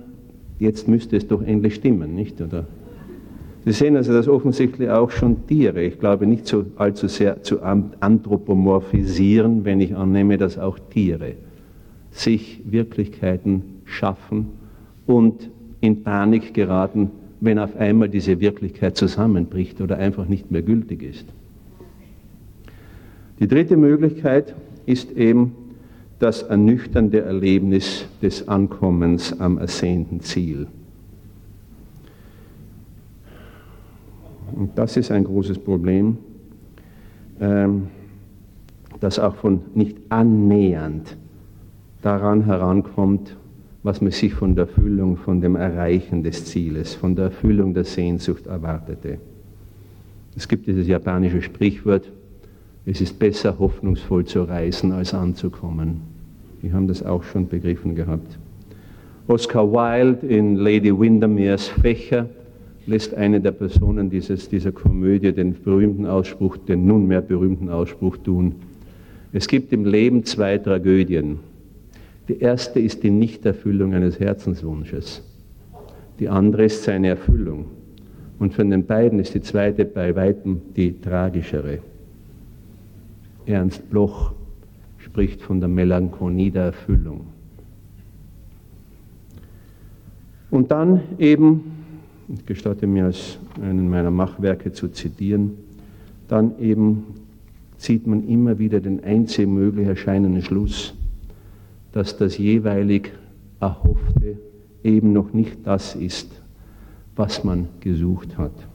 jetzt 0.58 0.88
müsste 0.88 1.16
es 1.16 1.28
doch 1.28 1.42
endlich 1.42 1.76
stimmen, 1.76 2.14
nicht? 2.14 2.40
Oder? 2.40 2.66
Sie 3.64 3.72
sehen 3.72 3.96
also, 3.96 4.12
dass 4.12 4.28
offensichtlich 4.28 4.88
auch 4.88 5.10
schon 5.10 5.46
Tiere, 5.46 5.82
ich 5.82 5.98
glaube 5.98 6.26
nicht 6.26 6.46
so 6.46 6.64
allzu 6.76 7.08
sehr 7.08 7.42
zu 7.42 7.62
anthropomorphisieren, 7.62 9.64
wenn 9.64 9.80
ich 9.80 9.94
annehme, 9.94 10.38
dass 10.38 10.58
auch 10.58 10.78
Tiere 10.78 11.32
sich 12.10 12.62
Wirklichkeiten 12.64 13.62
schaffen 13.84 14.46
und 15.06 15.50
in 15.80 16.02
Panik 16.02 16.54
geraten, 16.54 17.10
wenn 17.40 17.58
auf 17.58 17.76
einmal 17.76 18.08
diese 18.08 18.40
Wirklichkeit 18.40 18.96
zusammenbricht 18.96 19.80
oder 19.80 19.98
einfach 19.98 20.26
nicht 20.26 20.50
mehr 20.50 20.62
gültig 20.62 21.02
ist. 21.02 21.26
Die 23.40 23.46
dritte 23.46 23.76
Möglichkeit 23.76 24.54
ist 24.86 25.12
eben 25.12 25.54
das 26.18 26.42
ernüchternde 26.42 27.20
Erlebnis 27.20 28.06
des 28.20 28.48
Ankommens 28.48 29.38
am 29.38 29.58
ersehnten 29.58 30.20
Ziel. 30.20 30.66
Und 34.52 34.76
das 34.76 34.96
ist 34.96 35.12
ein 35.12 35.22
großes 35.24 35.58
Problem, 35.58 36.18
ähm, 37.40 37.88
das 38.98 39.20
auch 39.20 39.36
von 39.36 39.60
nicht 39.74 39.96
annähernd 40.08 41.16
daran 42.02 42.44
herankommt, 42.44 43.36
was 43.84 44.00
man 44.00 44.10
sich 44.10 44.34
von 44.34 44.56
der 44.56 44.66
Erfüllung, 44.66 45.16
von 45.16 45.40
dem 45.40 45.54
Erreichen 45.54 46.24
des 46.24 46.44
Zieles, 46.46 46.94
von 46.94 47.14
der 47.14 47.26
Erfüllung 47.26 47.74
der 47.74 47.84
Sehnsucht 47.84 48.46
erwartete. 48.46 49.18
Es 50.36 50.48
gibt 50.48 50.66
dieses 50.66 50.88
japanische 50.88 51.42
Sprichwort, 51.42 52.10
es 52.90 53.02
ist 53.02 53.18
besser, 53.18 53.58
hoffnungsvoll 53.58 54.24
zu 54.24 54.44
reisen, 54.44 54.92
als 54.92 55.12
anzukommen. 55.12 56.00
Wir 56.62 56.72
haben 56.72 56.88
das 56.88 57.02
auch 57.02 57.22
schon 57.22 57.46
begriffen 57.46 57.94
gehabt. 57.94 58.38
Oscar 59.26 59.70
Wilde 59.70 60.26
in 60.26 60.56
Lady 60.56 60.98
Windermere's 60.98 61.68
Fächer 61.68 62.30
lässt 62.86 63.14
eine 63.14 63.42
der 63.42 63.52
Personen 63.52 64.08
dieses, 64.08 64.48
dieser 64.48 64.72
Komödie 64.72 65.32
den 65.32 65.54
berühmten 65.62 66.06
Ausspruch, 66.06 66.56
den 66.56 66.86
nunmehr 66.86 67.20
berühmten 67.20 67.68
Ausspruch 67.68 68.16
tun. 68.16 68.54
Es 69.34 69.48
gibt 69.48 69.70
im 69.74 69.84
Leben 69.84 70.24
zwei 70.24 70.56
Tragödien. 70.56 71.40
Die 72.28 72.40
erste 72.40 72.80
ist 72.80 73.02
die 73.02 73.10
Nichterfüllung 73.10 73.92
eines 73.92 74.18
Herzenswunsches. 74.18 75.22
Die 76.18 76.30
andere 76.30 76.64
ist 76.64 76.84
seine 76.84 77.08
Erfüllung. 77.08 77.66
Und 78.38 78.54
von 78.54 78.70
den 78.70 78.86
beiden 78.86 79.18
ist 79.18 79.34
die 79.34 79.42
zweite 79.42 79.84
bei 79.84 80.16
weitem 80.16 80.62
die 80.74 80.98
tragischere. 80.98 81.80
Ernst 83.48 83.88
Bloch 83.90 84.32
spricht 84.98 85.42
von 85.42 85.60
der 85.60 85.68
Melancholie 85.68 86.50
der 86.50 86.64
Erfüllung. 86.64 87.26
Und 90.50 90.70
dann 90.70 91.00
eben, 91.18 91.72
ich 92.28 92.46
gestatte 92.46 92.86
mir 92.86 93.06
als 93.06 93.38
einen 93.60 93.88
meiner 93.88 94.10
Machwerke 94.10 94.72
zu 94.72 94.88
zitieren, 94.88 95.52
dann 96.28 96.58
eben 96.58 97.04
zieht 97.78 98.06
man 98.06 98.26
immer 98.28 98.58
wieder 98.58 98.80
den 98.80 99.02
einzig 99.04 99.46
möglich 99.46 99.86
erscheinenden 99.86 100.42
Schluss, 100.42 100.94
dass 101.92 102.16
das 102.16 102.38
jeweilig 102.38 103.12
Erhoffte 103.60 104.38
eben 104.84 105.12
noch 105.12 105.32
nicht 105.32 105.58
das 105.64 105.94
ist, 105.94 106.30
was 107.16 107.44
man 107.44 107.68
gesucht 107.80 108.36
hat. 108.36 108.67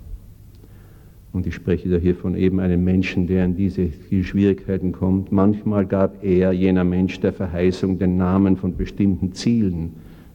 Und 1.33 1.47
ich 1.47 1.55
spreche 1.55 1.89
da 1.89 1.97
hier 1.97 2.13
von 2.13 2.35
eben 2.35 2.59
einem 2.59 2.83
Menschen, 2.83 3.25
der 3.25 3.43
in 3.43 3.55
diese 3.55 3.89
Schwierigkeiten 4.21 4.91
kommt. 4.91 5.31
Manchmal 5.31 5.87
gab 5.87 6.23
er, 6.23 6.53
jener 6.53 6.83
Mensch 6.83 7.19
der 7.19 7.33
Verheißung, 7.33 7.97
den 7.97 8.17
Namen 8.17 8.55
von 8.55 8.77
bestimmten 8.77 9.33
Zielen, 9.33 9.93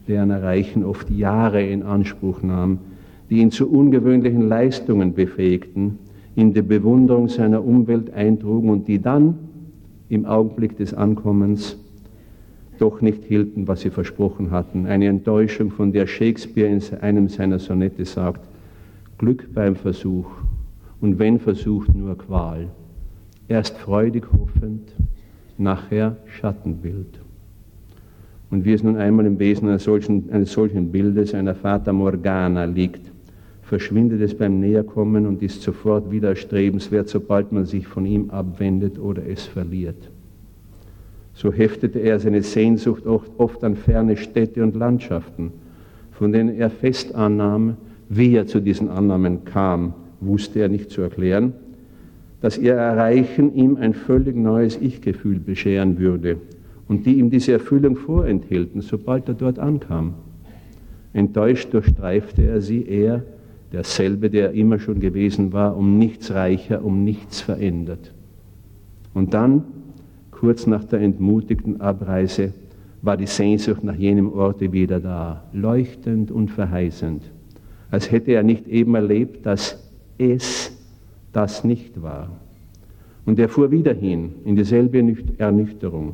deren 0.09 0.29
Erreichen 0.29 0.83
oft 0.83 1.09
Jahre 1.09 1.65
in 1.65 1.83
Anspruch 1.83 2.43
nahm, 2.43 2.79
die 3.29 3.37
ihn 3.37 3.51
zu 3.51 3.71
ungewöhnlichen 3.71 4.49
Leistungen 4.49 5.13
befähigten, 5.13 5.99
in 6.35 6.53
die 6.53 6.61
Bewunderung 6.61 7.29
seiner 7.29 7.63
Umwelt 7.63 8.13
eintrugen 8.13 8.69
und 8.69 8.89
die 8.89 9.01
dann 9.01 9.35
im 10.09 10.25
Augenblick 10.25 10.77
des 10.77 10.93
Ankommens 10.93 11.77
doch 12.77 12.99
nicht 13.01 13.23
hielten, 13.23 13.69
was 13.69 13.81
sie 13.81 13.89
versprochen 13.89 14.51
hatten. 14.51 14.85
Eine 14.85 15.07
Enttäuschung, 15.07 15.71
von 15.71 15.93
der 15.93 16.07
Shakespeare 16.07 16.69
in 16.69 16.81
einem 16.99 17.29
seiner 17.29 17.59
Sonette 17.59 18.03
sagt, 18.03 18.41
Glück 19.17 19.53
beim 19.53 19.75
Versuch 19.75 20.27
und 21.01 21.19
wenn 21.19 21.39
Versuch 21.39 21.87
nur 21.93 22.17
Qual. 22.17 22.67
Erst 23.47 23.77
freudig 23.77 24.25
hoffend, 24.31 24.93
nachher 25.57 26.17
Schattenbild. 26.25 27.19
Und 28.51 28.65
wie 28.65 28.73
es 28.73 28.83
nun 28.83 28.97
einmal 28.97 29.25
im 29.25 29.39
Wesen 29.39 29.67
eines 29.67 29.83
solchen, 29.83 30.31
eines 30.31 30.51
solchen 30.51 30.91
Bildes, 30.91 31.33
einer 31.33 31.55
Fata 31.55 31.93
Morgana 31.93 32.65
liegt, 32.65 33.11
verschwindet 33.61 34.21
es 34.21 34.35
beim 34.35 34.59
Näherkommen 34.59 35.27
und 35.27 35.43
ist 35.43 35.61
sofort 35.61 36.11
wieder 36.11 36.29
erstrebenswert, 36.29 37.07
sobald 37.07 37.51
man 37.51 37.65
sich 37.65 37.87
von 37.87 38.05
ihm 38.05 38.31
abwendet 38.31 38.97
oder 38.97 39.25
es 39.27 39.45
verliert. 39.45 40.09
So 41.35 41.53
heftete 41.53 41.99
er 41.99 42.19
seine 42.19 42.41
Sehnsucht 42.41 43.03
oft 43.05 43.63
an 43.63 43.75
ferne 43.75 44.17
Städte 44.17 44.63
und 44.63 44.75
Landschaften, 44.75 45.51
von 46.11 46.31
denen 46.31 46.55
er 46.55 46.69
fest 46.69 47.13
annahm, 47.13 47.77
wie 48.09 48.35
er 48.35 48.47
zu 48.47 48.59
diesen 48.59 48.89
Annahmen 48.89 49.45
kam, 49.45 49.93
wusste 50.21 50.59
er 50.59 50.69
nicht 50.69 50.89
zu 50.91 51.01
erklären, 51.01 51.53
dass 52.41 52.57
ihr 52.57 52.73
Erreichen 52.73 53.53
ihm 53.53 53.77
ein 53.77 53.93
völlig 53.93 54.35
neues 54.35 54.77
Ich-Gefühl 54.81 55.39
bescheren 55.39 55.99
würde 55.99 56.37
und 56.87 57.05
die 57.05 57.19
ihm 57.19 57.29
diese 57.29 57.53
Erfüllung 57.53 57.95
vorenthielten, 57.95 58.81
sobald 58.81 59.27
er 59.27 59.33
dort 59.33 59.59
ankam. 59.59 60.13
Enttäuscht 61.13 61.73
durchstreifte 61.73 62.43
er 62.43 62.61
sie, 62.61 62.85
er, 62.87 63.23
derselbe, 63.71 64.29
der 64.29 64.51
immer 64.53 64.79
schon 64.79 64.99
gewesen 64.99 65.53
war, 65.53 65.75
um 65.75 65.99
nichts 65.99 66.31
reicher, 66.31 66.83
um 66.83 67.03
nichts 67.03 67.41
verändert. 67.41 68.13
Und 69.13 69.33
dann 69.33 69.63
kurz 70.39 70.65
nach 70.65 70.85
der 70.85 71.01
entmutigten 71.01 71.81
Abreise, 71.81 72.53
war 73.01 73.17
die 73.17 73.27
Sehnsucht 73.27 73.83
nach 73.83 73.95
jenem 73.95 74.31
Orte 74.31 74.71
wieder 74.71 74.99
da, 74.99 75.43
leuchtend 75.53 76.31
und 76.31 76.49
verheißend, 76.49 77.23
als 77.91 78.09
hätte 78.09 78.31
er 78.31 78.43
nicht 78.43 78.67
eben 78.67 78.95
erlebt, 78.95 79.45
dass 79.45 79.88
es 80.19 80.71
das 81.33 81.63
nicht 81.63 82.01
war. 82.01 82.29
Und 83.25 83.39
er 83.39 83.49
fuhr 83.49 83.71
wieder 83.71 83.93
hin 83.93 84.33
in 84.45 84.55
dieselbe 84.55 85.15
Ernüchterung. 85.37 86.13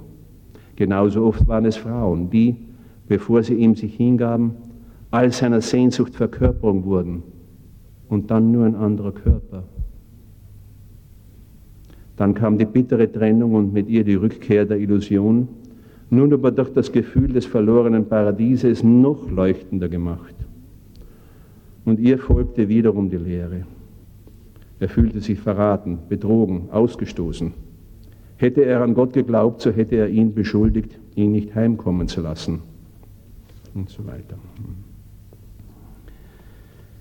Genauso 0.75 1.25
oft 1.25 1.47
waren 1.47 1.65
es 1.65 1.77
Frauen, 1.77 2.29
die, 2.29 2.55
bevor 3.07 3.43
sie 3.43 3.55
ihm 3.55 3.75
sich 3.75 3.95
hingaben, 3.95 4.51
all 5.11 5.31
seiner 5.31 5.61
Sehnsucht 5.61 6.15
Verkörperung 6.15 6.85
wurden 6.85 7.23
und 8.09 8.29
dann 8.31 8.51
nur 8.51 8.65
ein 8.65 8.75
anderer 8.75 9.13
Körper. 9.13 9.63
Dann 12.17 12.33
kam 12.33 12.57
die 12.57 12.65
bittere 12.65 13.11
Trennung 13.11 13.53
und 13.53 13.73
mit 13.73 13.89
ihr 13.89 14.03
die 14.03 14.15
Rückkehr 14.15 14.65
der 14.65 14.77
Illusion, 14.77 15.47
nun 16.09 16.33
aber 16.33 16.51
durch 16.51 16.69
das 16.69 16.91
Gefühl 16.91 17.29
des 17.29 17.45
verlorenen 17.45 18.07
Paradieses 18.07 18.83
noch 18.83 19.29
leuchtender 19.29 19.89
gemacht. 19.89 20.35
Und 21.83 21.99
ihr 21.99 22.17
folgte 22.17 22.67
wiederum 22.67 23.09
die 23.09 23.17
Lehre. 23.17 23.65
Er 24.79 24.89
fühlte 24.89 25.21
sich 25.21 25.39
verraten, 25.39 25.99
betrogen, 26.09 26.69
ausgestoßen. 26.71 27.53
Hätte 28.37 28.65
er 28.65 28.81
an 28.81 28.93
Gott 28.93 29.13
geglaubt, 29.13 29.61
so 29.61 29.71
hätte 29.71 29.95
er 29.95 30.09
ihn 30.09 30.33
beschuldigt, 30.33 30.99
ihn 31.15 31.31
nicht 31.31 31.55
heimkommen 31.55 32.07
zu 32.07 32.21
lassen. 32.21 32.61
Und 33.73 33.89
so 33.89 34.05
weiter. 34.05 34.37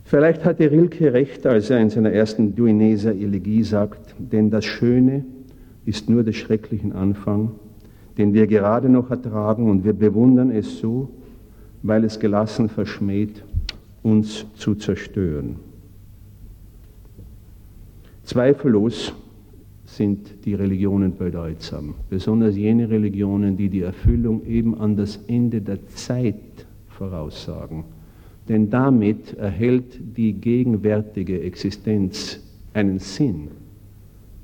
Vielleicht 0.05 0.45
hatte 0.45 0.71
Rilke 0.71 1.13
recht, 1.13 1.47
als 1.47 1.71
er 1.71 1.81
in 1.81 1.91
seiner 1.91 2.13
ersten 2.13 2.55
Duineser 2.55 3.13
Elegie 3.13 3.65
sagt, 3.65 4.15
denn 4.19 4.51
das 4.51 4.65
Schöne 4.65 5.25
ist 5.87 6.09
nur 6.09 6.23
des 6.23 6.37
schrecklichen 6.37 6.93
Anfang, 6.93 7.53
den 8.17 8.33
wir 8.33 8.47
gerade 8.47 8.89
noch 8.89 9.11
ertragen 9.11 9.69
und 9.69 9.85
wir 9.85 9.93
bewundern 9.93 10.51
es 10.51 10.79
so, 10.79 11.09
weil 11.83 12.05
es 12.05 12.21
gelassen 12.21 12.69
verschmäht, 12.69 13.43
uns 14.03 14.47
zu 14.55 14.75
zerstören. 14.75 15.57
Zweifellos 18.25 19.13
sind 19.85 20.45
die 20.45 20.55
Religionen 20.55 21.17
bedeutsam, 21.17 21.95
besonders 22.11 22.57
jene 22.57 22.89
Religionen, 22.89 23.57
die 23.57 23.69
die 23.69 23.83
Erfüllung 23.83 24.45
eben 24.47 24.79
an 24.79 24.97
das 24.97 25.19
Ende 25.29 25.61
der 25.61 25.87
Zeit 25.89 26.67
voraussagen 26.89 27.85
denn 28.49 28.71
damit 28.71 29.35
erhält 29.35 29.99
die 30.17 30.35
gegenwärtige 30.35 31.41
Existenz 31.41 32.41
einen 32.75 32.99
Sinn, 32.99 33.49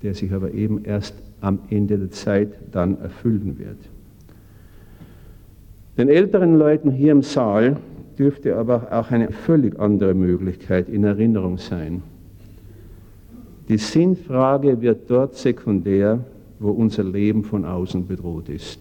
der 0.02 0.14
sich 0.14 0.32
aber 0.32 0.52
eben 0.52 0.84
erst 0.84 1.14
am 1.40 1.58
Ende 1.68 1.98
der 1.98 2.10
Zeit 2.10 2.48
dann 2.72 2.98
erfüllen 3.00 3.58
wird. 3.58 3.78
Den 5.98 6.08
älteren 6.08 6.56
Leuten 6.56 6.90
hier 6.90 7.12
im 7.12 7.22
Saal 7.22 7.76
dürfte 8.18 8.56
aber 8.56 8.88
auch 8.90 9.10
eine 9.10 9.32
völlig 9.32 9.78
andere 9.78 10.14
Möglichkeit 10.14 10.88
in 10.88 11.04
Erinnerung 11.04 11.58
sein. 11.58 12.02
Die 13.70 13.78
Sinnfrage 13.78 14.80
wird 14.80 15.08
dort 15.08 15.36
sekundär, 15.36 16.24
wo 16.58 16.70
unser 16.70 17.04
Leben 17.04 17.44
von 17.44 17.64
außen 17.64 18.04
bedroht 18.04 18.48
ist. 18.48 18.80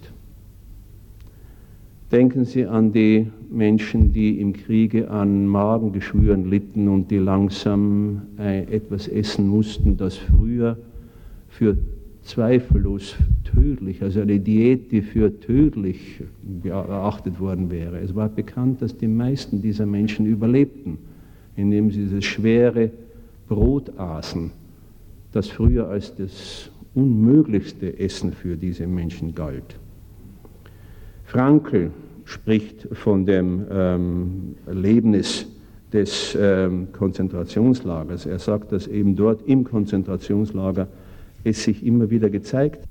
Denken 2.11 2.43
Sie 2.43 2.65
an 2.65 2.91
die 2.91 3.27
Menschen, 3.51 4.11
die 4.13 4.41
im 4.41 4.53
Kriege 4.53 5.11
an 5.11 5.45
Magengeschwüren 5.45 6.49
litten 6.49 6.87
und 6.87 7.11
die 7.11 7.19
langsam 7.19 8.23
äh, 8.39 8.63
etwas 8.63 9.07
essen 9.07 9.47
mussten, 9.47 9.95
das 9.95 10.17
früher 10.17 10.75
für 11.49 11.77
zweifellos 12.23 13.15
tödlich, 13.43 14.01
also 14.01 14.21
eine 14.21 14.39
Diät, 14.39 14.91
die 14.91 15.03
für 15.03 15.39
tödlich 15.39 16.23
erachtet 16.63 17.39
worden 17.39 17.69
wäre. 17.69 17.99
Es 17.99 18.15
war 18.15 18.29
bekannt, 18.29 18.81
dass 18.81 18.97
die 18.97 19.07
meisten 19.07 19.61
dieser 19.61 19.85
Menschen 19.85 20.25
überlebten, 20.25 20.97
indem 21.55 21.91
sie 21.91 22.01
dieses 22.05 22.25
schwere 22.25 22.89
Brot 23.47 23.91
aßen, 23.99 24.49
das 25.31 25.47
früher 25.49 25.87
als 25.87 26.15
das 26.15 26.71
unmöglichste 26.95 27.99
Essen 27.99 28.33
für 28.33 28.57
diese 28.57 28.87
Menschen 28.87 29.35
galt. 29.35 29.79
Frankl 31.25 31.91
spricht 32.25 32.87
von 32.91 33.25
dem 33.25 33.65
ähm, 33.69 34.55
Erlebnis 34.65 35.47
des 35.93 36.37
ähm, 36.39 36.87
Konzentrationslagers. 36.91 38.25
Er 38.25 38.39
sagt, 38.39 38.71
dass 38.71 38.87
eben 38.87 39.15
dort 39.15 39.47
im 39.47 39.63
Konzentrationslager 39.63 40.87
es 41.43 41.63
sich 41.63 41.85
immer 41.85 42.09
wieder 42.09 42.29
gezeigt 42.29 42.88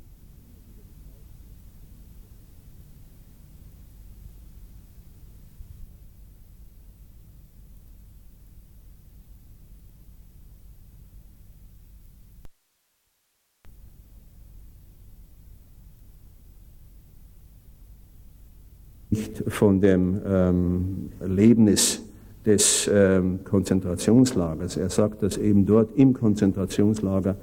nicht 19.10 19.42
von 19.46 19.80
dem 19.80 20.20
ähm, 20.26 21.10
Erlebnis 21.20 22.02
des 22.44 22.90
ähm, 22.92 23.40
Konzentrationslagers. 23.44 24.76
Er 24.76 24.90
sagt, 24.90 25.22
dass 25.22 25.36
eben 25.36 25.66
dort 25.66 25.96
im 25.96 26.12
Konzentrationslager 26.14 27.36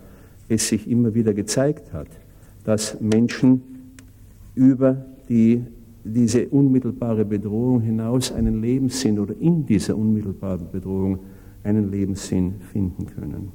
es 0.48 0.68
sich 0.68 0.90
immer 0.90 1.14
wieder 1.14 1.34
gezeigt 1.34 1.92
hat, 1.94 2.08
dass 2.64 3.00
Menschen 3.02 3.62
über 4.54 5.06
die, 5.28 5.64
diese 6.04 6.48
unmittelbare 6.48 7.26
Bedrohung 7.26 7.82
hinaus 7.82 8.32
einen 8.32 8.62
Lebenssinn 8.62 9.20
oder 9.20 9.34
in 9.40 9.66
dieser 9.66 9.98
unmittelbaren 9.98 10.68
Bedrohung 10.72 11.20
einen 11.64 11.92
Lebenssinn 11.92 12.56
finden 12.72 13.08
können. 13.08 13.52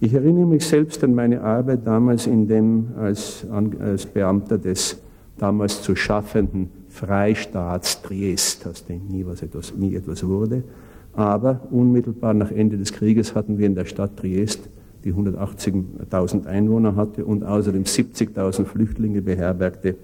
Ich 0.00 0.14
erinnere 0.14 0.46
mich 0.46 0.64
selbst 0.64 1.02
an 1.04 1.14
meine 1.14 1.40
Arbeit 1.42 1.86
damals 1.86 2.26
in 2.26 2.46
dem, 2.46 2.88
als, 2.96 3.46
als 3.80 4.06
Beamter 4.06 4.56
des 4.56 5.02
damals 5.38 5.82
zu 5.82 5.96
schaffenden 5.96 6.77
Freistaats 6.98 8.02
Triest, 8.02 8.66
aus 8.66 8.84
dem 8.84 9.06
nie, 9.06 9.24
was 9.24 9.42
etwas, 9.42 9.72
nie 9.74 9.94
etwas 9.94 10.26
wurde. 10.26 10.64
Aber 11.12 11.60
unmittelbar 11.70 12.34
nach 12.34 12.50
Ende 12.50 12.76
des 12.76 12.92
Krieges 12.92 13.34
hatten 13.34 13.58
wir 13.58 13.66
in 13.66 13.76
der 13.76 13.84
Stadt 13.84 14.16
Triest, 14.16 14.68
die 15.04 15.14
180.000 15.14 16.46
Einwohner 16.46 16.96
hatte 16.96 17.24
und 17.24 17.44
außerdem 17.44 17.84
70.000 17.84 18.64
Flüchtlinge 18.64 19.22
beherbergte, 19.22 19.94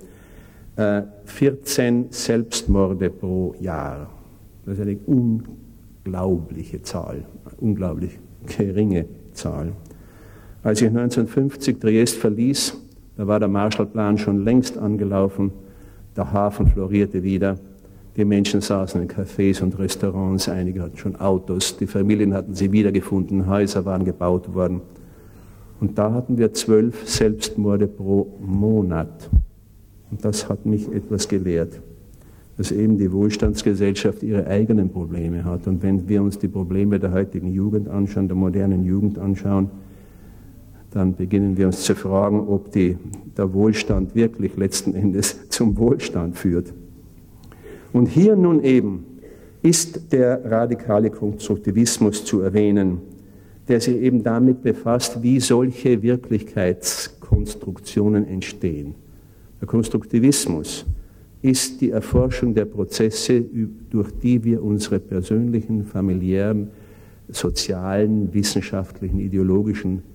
14 1.25 2.03
äh, 2.03 2.07
Selbstmorde 2.11 3.11
pro 3.11 3.55
Jahr. 3.61 4.09
Das 4.65 4.75
ist 4.79 4.81
eine 4.81 4.97
unglaubliche 5.07 6.83
Zahl, 6.83 7.25
unglaublich 7.59 8.19
geringe 8.47 9.07
Zahl. 9.33 9.73
Als 10.63 10.81
ich 10.81 10.89
1950 10.89 11.81
Triest 11.81 12.17
verließ, 12.17 12.81
da 13.17 13.27
war 13.27 13.41
der 13.41 13.49
Marshallplan 13.49 14.17
schon 14.17 14.45
längst 14.45 14.79
angelaufen, 14.79 15.53
der 16.17 16.33
Hafen 16.33 16.67
florierte 16.67 17.23
wieder, 17.23 17.57
die 18.17 18.25
Menschen 18.25 18.61
saßen 18.61 19.03
in 19.03 19.09
Cafés 19.09 19.61
und 19.61 19.77
Restaurants, 19.79 20.49
einige 20.49 20.83
hatten 20.83 20.97
schon 20.97 21.17
Autos, 21.17 21.77
die 21.77 21.87
Familien 21.87 22.33
hatten 22.33 22.55
sie 22.55 22.71
wiedergefunden, 22.71 23.49
Häuser 23.49 23.85
waren 23.85 24.05
gebaut 24.05 24.55
worden. 24.55 24.83
Und 25.81 25.99
da 25.99 26.13
hatten 26.13 26.39
wir 26.39 26.53
zwölf 26.53 27.09
Selbstmorde 27.09 27.89
pro 27.89 28.29
Monat. 28.41 29.29
Und 30.11 30.25
das 30.25 30.49
hat 30.49 30.65
mich 30.65 30.87
etwas 30.93 31.27
gelehrt, 31.27 31.81
dass 32.57 32.71
eben 32.71 32.99
die 32.99 33.11
Wohlstandsgesellschaft 33.11 34.23
ihre 34.23 34.47
eigenen 34.47 34.91
Probleme 34.91 35.45
hat. 35.45 35.67
Und 35.67 35.83
wenn 35.83 36.09
wir 36.09 36.23
uns 36.23 36.39
die 36.39 36.47
Probleme 36.47 37.01
der 37.01 37.11
heutigen 37.11 37.53
Jugend 37.53 37.89
anschauen, 37.89 38.29
der 38.29 38.37
modernen 38.37 38.85
Jugend 38.85 39.19
anschauen, 39.19 39.71
dann 40.95 41.15
beginnen 41.17 41.57
wir 41.57 41.67
uns 41.67 41.83
zu 41.83 41.97
fragen, 41.97 42.47
ob 42.47 42.71
die, 42.71 42.97
der 43.37 43.53
Wohlstand 43.53 44.15
wirklich 44.15 44.57
letzten 44.57 44.95
Endes 44.95 45.37
zum 45.51 45.77
Wohlstand 45.77 46.39
führt. 46.39 46.73
Und 47.93 48.07
hier 48.07 48.37
nun 48.37 48.63
eben 48.63 49.05
ist 49.63 50.13
der 50.13 50.49
radikale 50.51 51.11
Konstruktivismus 51.11 52.25
zu 52.25 52.43
erwähnen, 52.43 53.01
der 53.67 53.81
sich 53.81 53.97
eben 53.97 54.23
damit 54.23 54.63
befasst, 54.63 55.21
wie 55.23 55.41
solche 55.41 56.03
Wirklichkeitskonstruktionen 56.03 58.29
entstehen. 58.29 58.95
Der 59.61 59.67
Konstruktivismus 59.67 60.87
ist 61.43 61.81
die 61.81 61.91
Erforschung 61.91 62.55
der 62.55 62.67
Prozesse, 62.67 63.43
durch 63.91 64.13
die 64.23 64.45
wir 64.45 64.63
unsere 64.63 65.01
persönlichen, 65.01 65.85
familiären, 65.85 66.71
sozialen, 67.29 68.33
wissenschaftlichen, 68.33 69.19
ideologischen 69.19 70.14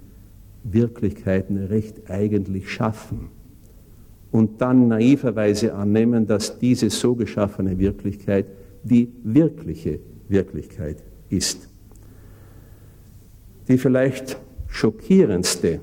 Wirklichkeiten 0.63 1.58
recht 1.58 2.10
eigentlich 2.10 2.69
schaffen 2.69 3.30
und 4.32 4.62
dann 4.62 4.88
naiverweise 4.88 5.74
annehmen, 5.74 6.28
dass 6.28 6.60
diese 6.60 6.89
so 6.89 7.15
geschaffene 7.15 7.78
Wirklichkeit 7.80 8.45
die 8.84 9.12
wirkliche 9.24 10.00
Wirklichkeit 10.28 11.04
ist. 11.30 11.69
Die 13.67 13.78
vielleicht 13.78 14.38
schockierendste 14.67 15.82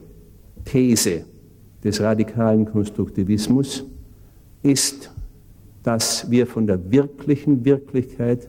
These 0.64 1.24
des 1.82 2.00
radikalen 2.00 2.64
Konstruktivismus 2.64 3.84
ist, 4.62 5.12
dass 5.82 6.28
wir 6.30 6.46
von 6.46 6.66
der 6.66 6.90
wirklichen 6.90 7.64
Wirklichkeit 7.64 8.48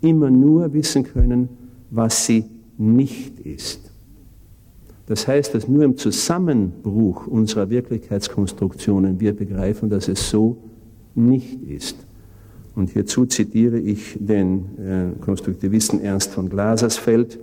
immer 0.00 0.30
nur 0.30 0.72
wissen 0.72 1.02
können, 1.02 1.48
was 1.90 2.26
sie 2.26 2.44
nicht 2.78 3.40
ist. 3.40 3.89
Das 5.10 5.26
heißt, 5.26 5.56
dass 5.56 5.66
nur 5.66 5.82
im 5.82 5.96
Zusammenbruch 5.96 7.26
unserer 7.26 7.68
Wirklichkeitskonstruktionen 7.68 9.18
wir 9.18 9.34
begreifen, 9.34 9.90
dass 9.90 10.06
es 10.06 10.30
so 10.30 10.58
nicht 11.16 11.60
ist. 11.64 11.96
Und 12.76 12.90
hierzu 12.90 13.26
zitiere 13.26 13.80
ich 13.80 14.16
den 14.20 14.66
äh, 14.78 15.20
Konstruktivisten 15.20 16.00
Ernst 16.00 16.30
von 16.30 16.48
Glasersfeld, 16.48 17.40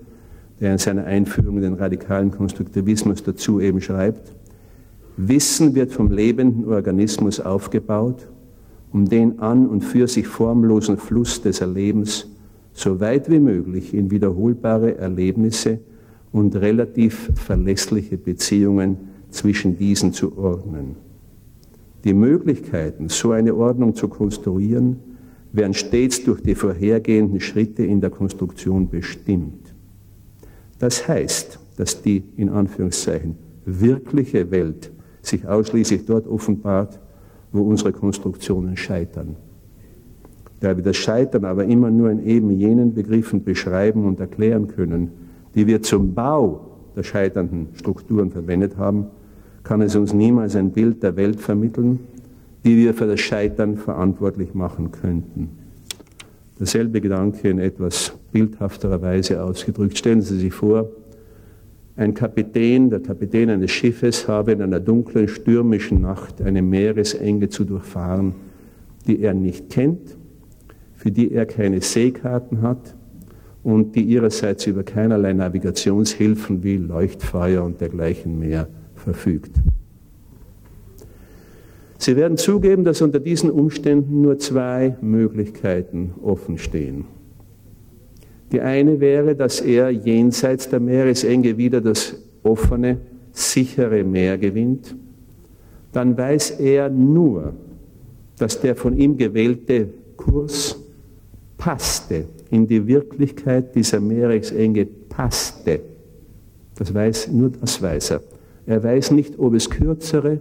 der 0.62 0.72
in 0.72 0.78
seiner 0.78 1.04
Einführung 1.04 1.58
in 1.58 1.64
den 1.64 1.74
radikalen 1.74 2.32
Konstruktivismus 2.32 3.22
dazu 3.22 3.60
eben 3.60 3.82
schreibt, 3.82 4.34
Wissen 5.18 5.76
wird 5.76 5.92
vom 5.92 6.10
lebenden 6.10 6.70
Organismus 6.70 7.42
aufgebaut, 7.42 8.30
um 8.94 9.10
den 9.10 9.40
an 9.40 9.68
und 9.68 9.82
für 9.82 10.08
sich 10.08 10.26
formlosen 10.28 10.96
Fluss 10.96 11.42
des 11.42 11.60
Erlebens 11.60 12.30
so 12.72 13.02
weit 13.02 13.30
wie 13.30 13.40
möglich 13.40 13.94
in 13.94 14.10
wiederholbare 14.10 14.98
Erlebnisse 14.98 15.80
und 16.32 16.56
relativ 16.56 17.32
verlässliche 17.36 18.18
Beziehungen 18.18 18.98
zwischen 19.30 19.78
diesen 19.78 20.14
zu 20.14 20.38
ordnen. 20.38 20.96
Die 22.04 22.14
Möglichkeiten, 22.14 23.10
so 23.10 23.32
eine 23.32 23.56
Ordnung 23.56 23.96
zu 23.96 24.08
konstruieren, 24.08 24.98
werden 25.52 25.74
stets 25.74 26.24
durch 26.24 26.42
die 26.42 26.56
vorhergehenden 26.56 27.40
Schritte 27.40 27.84
in 27.84 28.02
der 28.02 28.10
Konstruktion 28.10 28.90
bestimmt. 28.90 29.74
Das 30.80 31.08
heißt, 31.08 31.60
dass 31.78 32.02
die 32.02 32.24
in 32.36 32.50
Anführungszeichen 32.50 33.36
wirkliche 33.66 34.52
Welt 34.52 34.92
sich 35.22 35.48
ausschließlich 35.48 36.06
dort 36.06 36.28
offenbart, 36.28 37.00
wo 37.52 37.64
unsere 37.64 37.92
Konstruktionen 37.92 38.78
scheitern. 38.78 39.36
Da 40.60 40.76
wir 40.76 40.84
das 40.84 40.98
Scheitern 40.98 41.46
aber 41.46 41.66
immer 41.66 41.92
nur 41.92 42.10
in 42.10 42.26
eben 42.26 42.52
jenen 42.52 42.94
Begriffen 42.94 43.44
beschreiben 43.44 44.06
und 44.06 44.20
erklären 44.20 44.68
können, 44.68 45.12
die 45.58 45.66
wir 45.66 45.82
zum 45.82 46.14
Bau 46.14 46.62
der 46.96 47.02
scheiternden 47.02 47.70
Strukturen 47.74 48.30
verwendet 48.30 48.78
haben, 48.78 49.08
kann 49.64 49.82
es 49.82 49.96
uns 49.96 50.14
niemals 50.14 50.56
ein 50.56 50.70
Bild 50.70 51.02
der 51.02 51.16
Welt 51.16 51.42
vermitteln, 51.42 52.00
die 52.64 52.78
wir 52.78 52.94
für 52.94 53.08
das 53.08 53.20
Scheitern 53.22 53.76
verantwortlich 53.76 54.54
machen 54.54 54.92
könnten. 54.92 55.50
Derselbe 56.60 57.02
Gedanke 57.02 57.50
in 57.50 57.58
etwas 57.58 58.14
bildhafterer 58.32 59.02
Weise 59.02 59.44
ausgedrückt. 59.44 59.98
Stellen 59.98 60.22
Sie 60.22 60.38
sich 60.38 60.54
vor, 60.54 60.90
ein 61.96 62.14
Kapitän, 62.14 62.92
der 62.92 63.00
Kapitän 63.00 63.50
eines 63.50 63.72
Schiffes 63.72 64.28
habe 64.28 64.52
in 64.52 64.62
einer 64.62 64.80
dunklen, 64.80 65.28
stürmischen 65.28 66.02
Nacht 66.02 66.40
eine 66.40 66.62
Meeresenge 66.62 67.50
zu 67.50 67.64
durchfahren, 67.64 68.36
die 69.08 69.22
er 69.22 69.34
nicht 69.34 69.72
kennt, 69.72 70.18
für 70.94 71.10
die 71.10 71.32
er 71.32 71.48
keine 71.48 71.82
Seekarten 71.82 72.62
hat, 72.62 72.96
und 73.68 73.98
die 73.98 74.04
ihrerseits 74.04 74.66
über 74.66 74.84
keinerlei 74.84 75.34
Navigationshilfen 75.34 76.64
wie 76.64 76.78
Leuchtfeuer 76.78 77.66
und 77.66 77.82
dergleichen 77.82 78.40
mehr 78.40 78.70
verfügt. 78.96 79.52
Sie 81.98 82.16
werden 82.16 82.38
zugeben, 82.38 82.86
dass 82.86 83.02
unter 83.02 83.20
diesen 83.20 83.52
Umständen 83.52 84.22
nur 84.22 84.40
zwei 84.40 84.96
Möglichkeiten 85.02 86.14
offen 86.24 86.58
stehen. 86.58 87.04
Die 88.54 88.62
eine 88.62 89.02
wäre, 89.02 89.36
dass 89.36 89.60
er 89.60 89.90
jenseits 89.90 90.70
der 90.70 90.80
Meeresenge 90.80 91.58
wieder 91.58 91.82
das 91.82 92.16
offene, 92.44 93.00
sichere 93.34 94.06
Meer 94.06 94.38
gewinnt. 94.38 94.96
Dann 95.92 96.18
weiß 96.18 96.52
er 96.52 96.90
nur, 96.90 97.54
dass 98.38 98.62
der 98.62 98.78
von 98.78 98.96
ihm 98.96 99.18
gewählte 99.18 99.90
Kurs 100.16 100.82
passte 101.58 102.28
in 102.50 102.68
die 102.68 102.88
Wirklichkeit 102.88 103.76
dieser 103.76 104.00
Meeresenge 104.00 104.86
passte. 104.86 105.82
Das 106.76 106.94
weiß, 106.94 107.32
nur 107.32 107.50
das 107.50 107.82
weiß 107.82 108.12
er. 108.12 108.22
Er 108.66 108.84
weiß 108.84 109.12
nicht, 109.12 109.40
ob 109.40 109.54
es 109.54 109.70
kürzere, 109.70 110.40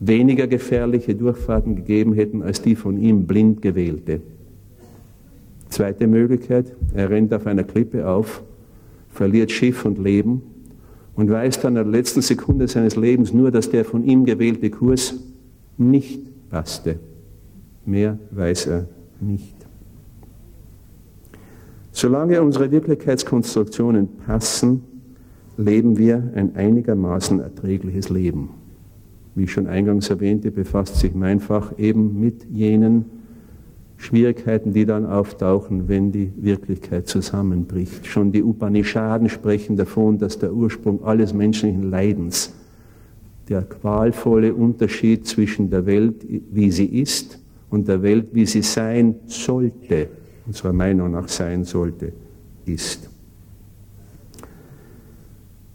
weniger 0.00 0.46
gefährliche 0.46 1.14
Durchfahrten 1.14 1.76
gegeben 1.76 2.14
hätten 2.14 2.42
als 2.42 2.62
die 2.62 2.74
von 2.74 2.98
ihm 2.98 3.26
blind 3.26 3.62
gewählte. 3.62 4.20
Zweite 5.68 6.06
Möglichkeit, 6.06 6.72
er 6.94 7.10
rennt 7.10 7.32
auf 7.34 7.46
einer 7.46 7.64
Klippe 7.64 8.08
auf, 8.08 8.42
verliert 9.10 9.50
Schiff 9.50 9.84
und 9.84 9.98
Leben 9.98 10.42
und 11.14 11.30
weiß 11.30 11.60
dann 11.60 11.76
in 11.76 11.82
der 11.82 11.92
letzten 11.92 12.22
Sekunde 12.22 12.68
seines 12.68 12.96
Lebens 12.96 13.32
nur, 13.32 13.50
dass 13.50 13.70
der 13.70 13.84
von 13.84 14.04
ihm 14.04 14.24
gewählte 14.24 14.70
Kurs 14.70 15.14
nicht 15.76 16.22
passte. 16.48 16.98
Mehr 17.84 18.18
weiß 18.30 18.66
er 18.66 18.86
nicht. 19.20 19.57
Solange 21.98 22.40
unsere 22.40 22.70
Wirklichkeitskonstruktionen 22.70 24.06
passen, 24.24 24.84
leben 25.56 25.98
wir 25.98 26.30
ein 26.36 26.54
einigermaßen 26.54 27.40
erträgliches 27.40 28.08
Leben. 28.08 28.50
Wie 29.34 29.42
ich 29.42 29.50
schon 29.50 29.66
eingangs 29.66 30.08
erwähnte, 30.08 30.52
befasst 30.52 30.94
sich 31.00 31.12
mein 31.12 31.40
Fach 31.40 31.76
eben 31.76 32.20
mit 32.20 32.46
jenen 32.52 33.06
Schwierigkeiten, 33.96 34.72
die 34.72 34.86
dann 34.86 35.06
auftauchen, 35.06 35.88
wenn 35.88 36.12
die 36.12 36.30
Wirklichkeit 36.36 37.08
zusammenbricht. 37.08 38.06
Schon 38.06 38.30
die 38.30 38.44
Upanishaden 38.44 39.28
sprechen 39.28 39.76
davon, 39.76 40.18
dass 40.18 40.38
der 40.38 40.52
Ursprung 40.52 41.02
alles 41.02 41.34
menschlichen 41.34 41.90
Leidens 41.90 42.54
der 43.48 43.62
qualvolle 43.62 44.54
Unterschied 44.54 45.26
zwischen 45.26 45.68
der 45.68 45.84
Welt, 45.84 46.24
wie 46.52 46.70
sie 46.70 46.86
ist, 46.86 47.40
und 47.70 47.88
der 47.88 48.02
Welt, 48.02 48.28
wie 48.34 48.46
sie 48.46 48.62
sein 48.62 49.16
sollte, 49.26 50.06
unserer 50.48 50.72
Meinung 50.72 51.12
nach 51.12 51.28
sein 51.28 51.64
sollte, 51.64 52.12
ist. 52.64 53.08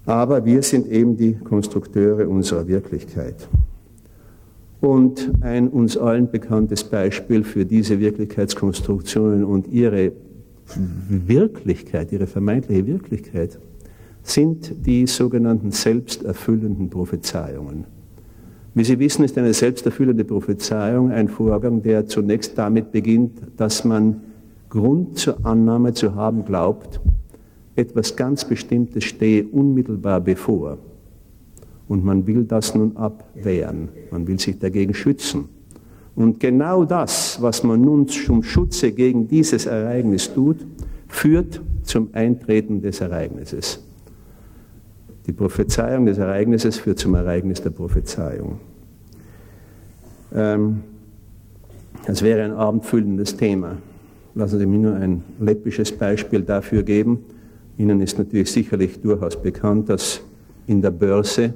Aber 0.05 0.43
wir 0.43 0.61
sind 0.63 0.88
eben 0.88 1.15
die 1.15 1.36
Konstrukteure 1.36 2.28
unserer 2.28 2.67
Wirklichkeit. 2.67 3.47
Und 4.82 5.32
ein 5.39 5.69
uns 5.69 5.95
allen 5.95 6.30
bekanntes 6.30 6.84
Beispiel 6.84 7.45
für 7.45 7.65
diese 7.65 7.99
Wirklichkeitskonstruktionen 8.01 9.45
und 9.45 9.69
ihre 9.69 10.11
Wirklichkeit, 11.07 12.11
ihre 12.11 12.28
vermeintliche 12.28 12.86
Wirklichkeit, 12.86 13.59
sind 14.24 14.86
die 14.86 15.07
sogenannten 15.07 15.71
selbsterfüllenden 15.71 16.89
Prophezeiungen. 16.89 17.86
Wie 18.74 18.84
Sie 18.84 18.97
wissen, 18.97 19.24
ist 19.24 19.38
eine 19.38 19.53
selbsterfüllende 19.53 20.26
Prophezeiung 20.26 21.11
ein 21.11 21.28
Vorgang, 21.28 21.82
der 21.84 22.07
zunächst 22.07 22.57
damit 22.57 22.91
beginnt, 22.91 23.39
dass 23.55 23.86
man 23.86 24.21
Grund 24.74 25.19
zur 25.19 25.45
Annahme 25.45 25.93
zu 25.93 26.15
haben 26.15 26.45
glaubt, 26.45 26.99
etwas 27.76 28.15
ganz 28.15 28.43
Bestimmtes 28.43 29.03
stehe 29.03 29.45
unmittelbar 29.45 30.19
bevor. 30.19 30.80
Und 31.88 32.03
man 32.03 32.26
will 32.26 32.43
das 32.43 32.74
nun 32.74 32.97
abwehren, 32.97 33.89
man 34.09 34.26
will 34.26 34.39
sich 34.39 34.57
dagegen 34.57 34.95
schützen. 34.95 35.47
Und 36.15 36.39
genau 36.39 36.86
das, 36.86 37.39
was 37.39 37.61
man 37.61 37.82
nun 37.82 38.07
zum 38.07 38.41
Schutze 38.41 38.91
gegen 38.91 39.28
dieses 39.28 39.67
Ereignis 39.67 40.34
tut, 40.34 40.65
führt 41.07 41.61
zum 41.84 42.09
Eintreten 42.13 42.82
des 42.82 42.99
Ereignisses. 42.99 43.80
Die 45.28 45.34
Prophezeiung 45.34 46.07
des 46.07 46.17
Ereignisses 46.17 46.80
führt 46.80 46.97
zum 46.97 47.13
Ereignis 47.13 47.61
der 47.61 47.69
Prophezeiung. 47.69 48.57
Ähm, 50.34 50.82
das 52.07 52.24
wäre 52.24 52.43
ein 52.43 52.53
abendfüllendes 52.53 53.38
Thema. 53.38 53.78
Lassen 54.36 54.59
Sie 54.59 54.65
mir 54.65 54.79
nur 54.79 54.95
ein 54.95 55.23
läppisches 55.39 55.91
Beispiel 55.91 56.41
dafür 56.41 56.84
geben. 56.84 57.19
Ihnen 57.77 58.01
ist 58.01 58.17
natürlich 58.17 58.51
sicherlich 58.51 58.99
durchaus 58.99 59.39
bekannt, 59.39 59.89
dass 59.89 60.21
in 60.65 60.81
der 60.81 60.91
Börse 60.91 61.53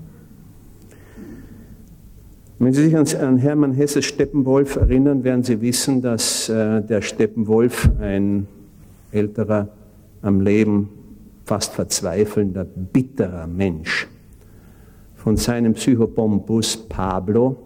Wenn 2.57 2.73
Sie 2.73 2.85
sich 2.85 3.19
an, 3.19 3.37
Hermann 3.37 3.73
Hesses 3.73 4.05
Steppenwolf 4.05 4.77
erinnern, 4.77 5.23
werden 5.23 5.43
Sie 5.43 5.59
wissen, 5.59 6.01
dass 6.01 6.47
äh, 6.47 6.81
der 6.81 7.01
Steppenwolf 7.01 7.89
ein 7.99 8.47
älterer, 9.11 9.69
am 10.21 10.41
Leben 10.41 10.89
fast 11.43 11.73
verzweifelnder, 11.73 12.65
bitterer 12.65 13.45
Mensch 13.45 14.07
von 15.15 15.37
seinem 15.37 15.73
Psychobombus 15.73 16.77
Pablo 16.77 17.57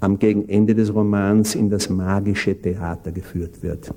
am 0.00 0.18
Gegenende 0.18 0.74
des 0.74 0.94
Romans 0.94 1.54
in 1.54 1.68
das 1.68 1.88
magische 1.88 2.54
Theater 2.54 3.12
geführt 3.12 3.62
wird. 3.62 3.92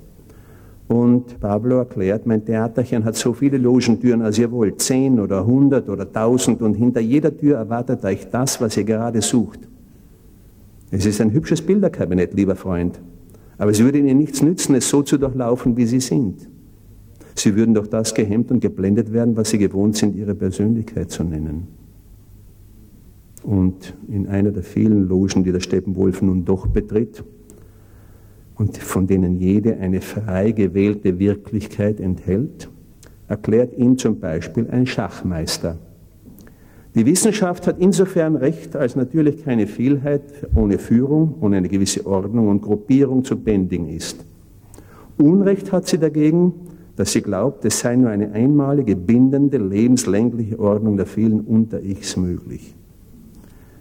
Und 0.90 1.38
Pablo 1.38 1.76
erklärt, 1.76 2.26
mein 2.26 2.44
Theaterchen 2.44 3.04
hat 3.04 3.14
so 3.14 3.32
viele 3.32 3.58
Logentüren, 3.58 4.22
als 4.22 4.40
ihr 4.40 4.50
wollt, 4.50 4.82
zehn 4.82 5.20
oder 5.20 5.46
hundert 5.46 5.88
oder 5.88 6.12
tausend, 6.12 6.62
und 6.62 6.74
hinter 6.74 6.98
jeder 6.98 7.36
Tür 7.36 7.58
erwartet 7.58 8.04
euch 8.04 8.28
das, 8.28 8.60
was 8.60 8.76
ihr 8.76 8.82
gerade 8.82 9.22
sucht. 9.22 9.60
Es 10.90 11.06
ist 11.06 11.20
ein 11.20 11.30
hübsches 11.30 11.62
Bilderkabinett, 11.62 12.34
lieber 12.34 12.56
Freund. 12.56 13.00
Aber 13.56 13.70
es 13.70 13.78
würde 13.78 13.98
Ihnen 13.98 14.18
nichts 14.18 14.42
nützen, 14.42 14.74
es 14.74 14.90
so 14.90 15.02
zu 15.02 15.16
durchlaufen, 15.16 15.76
wie 15.76 15.86
Sie 15.86 16.00
sind. 16.00 16.48
Sie 17.36 17.54
würden 17.54 17.72
durch 17.72 17.86
das 17.86 18.12
gehemmt 18.12 18.50
und 18.50 18.58
geblendet 18.58 19.12
werden, 19.12 19.36
was 19.36 19.50
Sie 19.50 19.58
gewohnt 19.58 19.94
sind, 19.94 20.16
Ihre 20.16 20.34
Persönlichkeit 20.34 21.12
zu 21.12 21.22
nennen. 21.22 21.68
Und 23.44 23.96
in 24.08 24.26
einer 24.26 24.50
der 24.50 24.64
vielen 24.64 25.06
Logen, 25.06 25.44
die 25.44 25.52
der 25.52 25.60
Steppenwolf 25.60 26.20
nun 26.20 26.44
doch 26.44 26.66
betritt, 26.66 27.22
und 28.60 28.76
von 28.76 29.06
denen 29.06 29.36
jede 29.36 29.78
eine 29.78 30.02
frei 30.02 30.50
gewählte 30.50 31.18
Wirklichkeit 31.18 31.98
enthält, 31.98 32.68
erklärt 33.26 33.72
ihm 33.78 33.96
zum 33.96 34.20
Beispiel 34.20 34.68
ein 34.70 34.86
Schachmeister, 34.86 35.78
die 36.94 37.06
Wissenschaft 37.06 37.68
hat 37.68 37.76
insofern 37.78 38.34
Recht, 38.34 38.74
als 38.74 38.96
natürlich 38.96 39.44
keine 39.44 39.68
Vielheit 39.68 40.22
ohne 40.56 40.76
Führung, 40.76 41.36
ohne 41.40 41.58
eine 41.58 41.68
gewisse 41.68 42.04
Ordnung 42.04 42.48
und 42.48 42.62
Gruppierung 42.62 43.24
zu 43.24 43.36
bändigen 43.36 43.88
ist. 43.88 44.24
Unrecht 45.16 45.70
hat 45.70 45.86
sie 45.86 45.98
dagegen, 45.98 46.52
dass 46.96 47.12
sie 47.12 47.22
glaubt, 47.22 47.64
es 47.64 47.78
sei 47.78 47.94
nur 47.94 48.10
eine 48.10 48.32
einmalige, 48.32 48.96
bindende, 48.96 49.58
lebenslängliche 49.58 50.58
Ordnung 50.58 50.96
der 50.96 51.06
vielen 51.06 51.40
Unter-Ichs 51.40 52.16
möglich. 52.16 52.74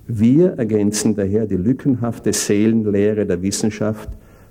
Wir 0.05 0.51
ergänzen 0.53 1.15
daher 1.15 1.47
die 1.47 1.57
lückenhafte 1.57 2.31
Seelenlehre 2.31 3.25
der 3.25 3.41
Wissenschaft 3.41 4.09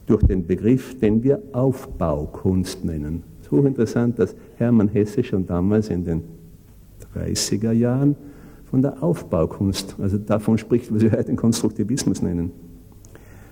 durch 0.08 0.22
den 0.24 0.46
Begriff, 0.46 0.98
den 0.98 1.22
wir 1.22 1.40
Aufbaukunst 1.52 2.84
nennen. 2.84 3.22
So 3.48 3.58
interessant, 3.64 4.18
dass 4.18 4.34
Hermann 4.56 4.88
Hesse 4.88 5.22
schon 5.22 5.46
damals 5.46 5.88
in 5.90 6.04
den 6.04 6.22
30er 7.14 7.72
Jahren 7.72 8.16
von 8.70 8.82
der 8.82 9.02
Aufbaukunst, 9.02 9.96
also 9.98 10.18
davon 10.18 10.58
spricht, 10.58 10.92
was 10.92 11.00
wir 11.00 11.12
heute 11.12 11.24
den 11.24 11.36
Konstruktivismus 11.36 12.20
nennen. 12.20 12.50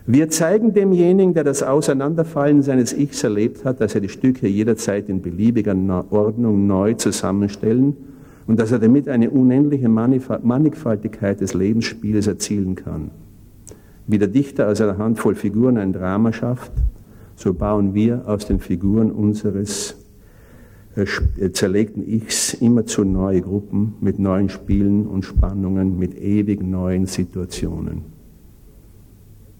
Wir 0.06 0.28
zeigen 0.28 0.72
demjenigen, 0.72 1.34
der 1.34 1.42
das 1.42 1.62
Auseinanderfallen 1.62 2.62
seines 2.62 2.92
Ichs 2.92 3.24
erlebt 3.24 3.64
hat, 3.64 3.80
dass 3.80 3.94
er 3.94 4.00
die 4.00 4.08
Stücke 4.08 4.46
jederzeit 4.46 5.08
in 5.08 5.20
beliebiger 5.20 5.74
Ordnung 6.10 6.66
neu 6.66 6.94
zusammenstellen 6.94 7.96
und 8.46 8.60
dass 8.60 8.70
er 8.70 8.78
damit 8.78 9.08
eine 9.08 9.30
unendliche 9.30 9.88
Mannigfaltigkeit 9.88 11.40
des 11.40 11.54
Lebensspiels 11.54 12.28
erzielen 12.28 12.76
kann. 12.76 13.10
Wie 14.06 14.18
der 14.18 14.28
Dichter 14.28 14.68
aus 14.68 14.80
einer 14.80 14.98
Handvoll 14.98 15.34
Figuren 15.34 15.78
ein 15.78 15.92
Drama 15.92 16.32
schafft, 16.32 16.72
so 17.34 17.52
bauen 17.52 17.94
wir 17.94 18.22
aus 18.26 18.46
den 18.46 18.60
Figuren 18.60 19.10
unseres 19.10 19.96
äh, 20.96 21.04
äh, 21.38 21.52
zerlegten 21.52 22.06
Ichs 22.08 22.54
immer 22.54 22.86
zu 22.86 23.04
neue 23.04 23.42
Gruppen 23.42 23.94
mit 24.00 24.18
neuen 24.18 24.48
Spielen 24.48 25.06
und 25.06 25.24
Spannungen, 25.24 25.98
mit 25.98 26.16
ewig 26.18 26.62
neuen 26.62 27.06
Situationen. 27.06 28.16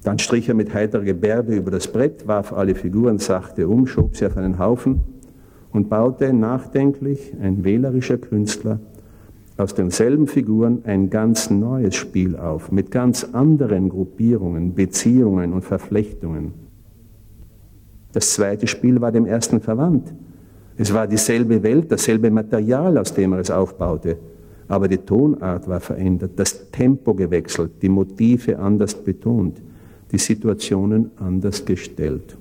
Dann 0.02 0.18
strich 0.18 0.48
er 0.48 0.54
mit 0.54 0.72
heiterer 0.72 1.02
Gebärde 1.02 1.56
über 1.56 1.70
das 1.70 1.88
Brett, 1.88 2.28
warf 2.28 2.52
alle 2.52 2.74
Figuren 2.74 3.18
sachte 3.18 3.68
um, 3.68 3.86
schob 3.86 4.16
sie 4.16 4.26
auf 4.26 4.36
einen 4.36 4.58
Haufen 4.58 5.00
und 5.72 5.90
baute 5.90 6.32
nachdenklich, 6.32 7.34
ein 7.42 7.64
wählerischer 7.64 8.16
Künstler, 8.16 8.78
aus 9.56 9.74
denselben 9.74 10.26
Figuren 10.26 10.82
ein 10.84 11.08
ganz 11.08 11.50
neues 11.50 11.94
Spiel 11.94 12.36
auf, 12.36 12.70
mit 12.70 12.90
ganz 12.90 13.24
anderen 13.32 13.88
Gruppierungen, 13.88 14.74
Beziehungen 14.74 15.52
und 15.52 15.62
Verflechtungen. 15.62 16.52
Das 18.12 18.34
zweite 18.34 18.66
Spiel 18.66 19.00
war 19.00 19.12
dem 19.12 19.26
ersten 19.26 19.60
verwandt 19.60 20.12
Es 20.76 20.92
war 20.92 21.06
dieselbe 21.06 21.62
Welt, 21.62 21.90
dasselbe 21.90 22.30
Material, 22.30 22.98
aus 22.98 23.14
dem 23.14 23.32
er 23.32 23.40
es 23.40 23.50
aufbaute. 23.50 24.18
Aber 24.68 24.88
die 24.88 24.98
Tonart 24.98 25.68
war 25.68 25.80
verändert, 25.80 26.32
das 26.36 26.70
Tempo 26.70 27.14
gewechselt, 27.14 27.72
die 27.82 27.88
Motive 27.88 28.58
anders 28.58 28.94
betont, 28.94 29.62
die 30.12 30.18
Situationen 30.18 31.12
anders 31.16 31.64
gestellt. 31.64 32.36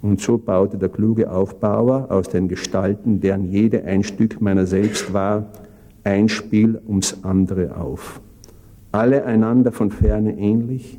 Und 0.00 0.20
so 0.20 0.38
baute 0.38 0.78
der 0.78 0.88
kluge 0.88 1.30
Aufbauer 1.30 2.06
aus 2.10 2.28
den 2.28 2.48
Gestalten, 2.48 3.20
deren 3.20 3.44
jede 3.44 3.84
ein 3.84 4.04
Stück 4.04 4.40
meiner 4.40 4.66
selbst 4.66 5.12
war, 5.12 5.50
ein 6.08 6.30
Spiel 6.30 6.80
ums 6.86 7.18
andere 7.22 7.76
auf. 7.76 8.20
Alle 8.92 9.26
einander 9.26 9.72
von 9.72 9.90
ferne 9.90 10.38
ähnlich, 10.38 10.98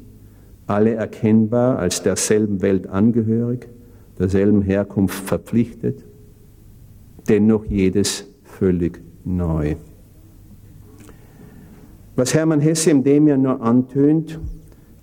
alle 0.68 0.94
erkennbar 0.94 1.80
als 1.80 2.04
derselben 2.04 2.62
Welt 2.62 2.88
angehörig, 2.88 3.68
derselben 4.20 4.62
Herkunft 4.62 5.24
verpflichtet, 5.26 6.06
dennoch 7.28 7.66
jedes 7.66 8.28
völlig 8.44 9.02
neu. 9.26 9.76
Was 12.16 12.36
Hermann 12.36 12.60
Hesse 12.60 12.92
im 12.92 13.04
dem 13.04 13.28
ja 13.28 13.38
nur 13.38 13.62
antönt, 13.62 14.40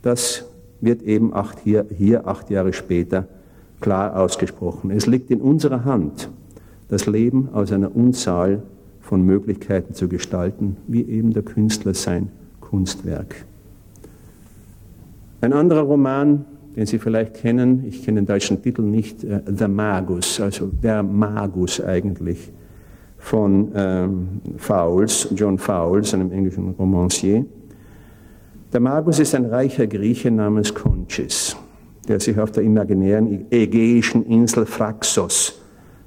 das 0.02 0.48
wird 0.80 1.02
eben 1.02 1.34
acht 1.34 1.59
hier, 1.61 1.84
hier 1.96 2.28
acht 2.28 2.48
Jahre 2.50 2.72
später 2.72 3.26
klar 3.80 4.16
ausgesprochen. 4.16 4.92
Es 4.92 5.07
liegt 5.07 5.32
in 5.32 5.40
unserer 5.40 5.84
Hand, 5.84 6.30
das 6.88 7.07
Leben 7.07 7.48
aus 7.52 7.72
einer 7.72 7.96
Unzahl 7.96 8.62
von 9.07 9.22
Möglichkeiten 9.22 9.94
zu 9.94 10.09
gestalten, 10.09 10.76
wie 10.86 11.02
eben 11.02 11.32
der 11.32 11.42
Künstler 11.42 11.94
sein 11.94 12.28
Kunstwerk. 12.61 13.44
Ein 15.40 15.52
anderer 15.52 15.82
Roman, 15.82 16.44
den 16.74 16.86
Sie 16.86 16.98
vielleicht 16.98 17.34
kennen, 17.34 17.84
ich 17.86 18.04
kenne 18.04 18.20
den 18.20 18.26
deutschen 18.26 18.62
Titel 18.62 18.82
nicht, 18.82 19.24
äh, 19.24 19.40
The 19.46 19.68
Magus, 19.68 20.40
also 20.40 20.66
der 20.66 21.02
Magus 21.02 21.80
eigentlich, 21.80 22.50
von 23.18 23.72
ähm, 23.74 24.28
Fowles, 24.57 25.28
John 25.34 25.59
Fowles, 25.59 26.12
einem 26.12 26.30
englischen 26.32 26.70
Romancier. 26.70 27.46
Der 28.72 28.80
Magus 28.80 29.18
ist 29.18 29.34
ein 29.34 29.46
reicher 29.46 29.86
Grieche 29.86 30.30
namens 30.30 30.74
Conchis 30.74 31.57
der 32.09 32.20
sich 32.20 32.38
auf 32.38 32.52
der 32.52 32.62
imaginären 32.62 33.46
ägäischen 33.50 34.24
Insel 34.26 34.66
Phraxos 34.66 35.61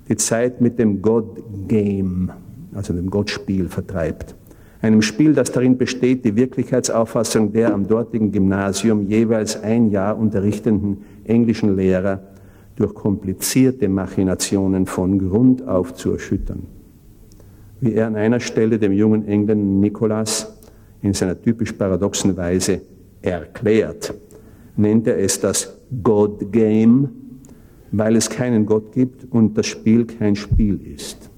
die 0.08 0.16
Zeit 0.16 0.60
mit 0.60 0.80
dem 0.80 1.02
God 1.02 1.44
Game, 1.68 2.32
also 2.74 2.94
dem 2.94 3.10
Gottspiel, 3.10 3.68
vertreibt. 3.68 4.36
Einem 4.82 5.02
Spiel, 5.02 5.34
das 5.34 5.52
darin 5.52 5.78
besteht, 5.78 6.24
die 6.24 6.36
Wirklichkeitsauffassung 6.36 7.52
der 7.52 7.74
am 7.74 7.88
dortigen 7.88 8.32
Gymnasium 8.32 9.08
jeweils 9.08 9.62
ein 9.62 9.92
Jahr 9.92 10.18
unterrichtenden 10.18 11.00
englischen 11.26 11.76
Lehrer 11.76 12.22
durch 12.78 12.94
komplizierte 12.94 13.90
Machinationen 13.90 14.86
von 14.86 15.20
Grund 15.20 15.68
auf 15.68 15.94
zu 15.96 16.14
erschüttern. 16.14 16.64
Wie 17.82 17.94
er 17.94 18.08
an 18.08 18.16
einer 18.16 18.40
Stelle 18.40 18.80
dem 18.80 18.94
jungen 18.94 19.28
Engländer 19.28 19.56
Nicholas 19.56 20.58
in 21.02 21.14
seiner 21.14 21.42
typisch 21.42 21.74
paradoxen 21.74 22.36
Weise 22.38 22.82
erklärt, 23.22 24.14
nennt 24.78 25.08
er 25.08 25.18
es 25.18 25.42
das 25.42 25.78
God 26.04 26.54
Game, 26.54 27.10
weil 27.92 28.16
es 28.16 28.30
keinen 28.30 28.66
Gott 28.66 28.94
gibt 28.94 29.30
und 29.30 29.58
das 29.58 29.68
Spiel 29.68 30.06
kein 30.06 30.38
Spiel 30.38 30.80
ist. 30.96 31.29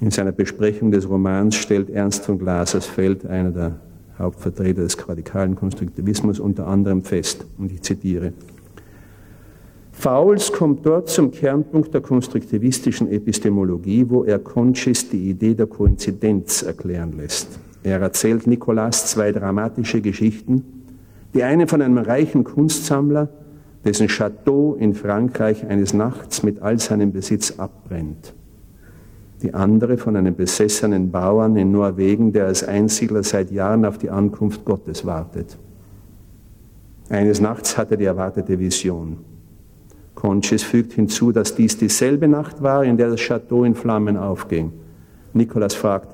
In 0.00 0.10
seiner 0.10 0.32
Besprechung 0.32 0.90
des 0.90 1.08
Romans 1.08 1.54
stellt 1.54 1.88
Ernst 1.88 2.24
von 2.24 2.38
Glasersfeld, 2.38 3.24
einer 3.26 3.50
der 3.50 3.76
Hauptvertreter 4.18 4.82
des 4.82 5.08
radikalen 5.08 5.56
Konstruktivismus, 5.56 6.38
unter 6.38 6.66
anderem 6.66 7.02
fest, 7.02 7.46
und 7.58 7.72
ich 7.72 7.82
zitiere, 7.82 8.32
Fouls 9.92 10.52
kommt 10.52 10.84
dort 10.84 11.08
zum 11.08 11.30
Kernpunkt 11.30 11.94
der 11.94 12.02
konstruktivistischen 12.02 13.10
Epistemologie, 13.10 14.04
wo 14.08 14.24
er 14.24 14.38
Conchis 14.38 15.08
die 15.08 15.30
Idee 15.30 15.54
der 15.54 15.66
Koinzidenz 15.66 16.62
erklären 16.62 17.14
lässt. 17.16 17.58
Er 17.82 18.00
erzählt 18.00 18.46
Nikolas 18.46 19.06
zwei 19.06 19.32
dramatische 19.32 20.02
Geschichten, 20.02 20.64
die 21.32 21.42
eine 21.42 21.66
von 21.66 21.80
einem 21.80 21.96
reichen 21.96 22.44
Kunstsammler, 22.44 23.30
dessen 23.86 24.08
Chateau 24.08 24.74
in 24.74 24.92
Frankreich 24.92 25.66
eines 25.66 25.94
Nachts 25.94 26.42
mit 26.42 26.60
all 26.60 26.78
seinem 26.78 27.12
Besitz 27.12 27.58
abbrennt. 27.58 28.34
Die 29.42 29.52
andere 29.52 29.98
von 29.98 30.16
einem 30.16 30.34
besessenen 30.34 31.10
Bauern 31.10 31.56
in 31.56 31.70
Norwegen, 31.70 32.32
der 32.32 32.46
als 32.46 32.64
Einsiedler 32.64 33.22
seit 33.22 33.50
Jahren 33.50 33.84
auf 33.84 33.98
die 33.98 34.10
Ankunft 34.10 34.64
Gottes 34.64 35.04
wartet. 35.04 35.58
Eines 37.08 37.40
Nachts 37.40 37.76
hat 37.76 37.90
er 37.90 37.96
die 37.96 38.04
erwartete 38.06 38.58
Vision. 38.58 39.18
Conchis 40.14 40.62
fügt 40.62 40.94
hinzu, 40.94 41.30
dass 41.30 41.54
dies 41.54 41.76
dieselbe 41.76 42.26
Nacht 42.26 42.62
war, 42.62 42.82
in 42.82 42.96
der 42.96 43.10
das 43.10 43.20
Chateau 43.20 43.64
in 43.64 43.74
Flammen 43.74 44.16
aufging. 44.16 44.72
Nikolas 45.34 45.74
fragt, 45.74 46.08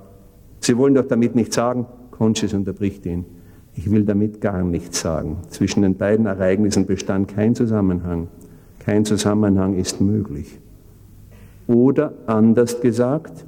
Sie 0.60 0.76
wollen 0.76 0.94
doch 0.94 1.06
damit 1.06 1.34
nicht 1.34 1.52
sagen? 1.52 1.86
Conchis 2.10 2.52
unterbricht 2.52 3.06
ihn. 3.06 3.24
Ich 3.74 3.90
will 3.90 4.04
damit 4.04 4.40
gar 4.40 4.62
nichts 4.62 5.00
sagen. 5.00 5.38
Zwischen 5.48 5.82
den 5.82 5.96
beiden 5.96 6.26
Ereignissen 6.26 6.86
bestand 6.86 7.28
kein 7.28 7.54
Zusammenhang. 7.54 8.28
Kein 8.80 9.04
Zusammenhang 9.04 9.76
ist 9.76 10.00
möglich. 10.00 10.58
Oder 11.72 12.12
anders 12.26 12.80
gesagt, 12.80 13.46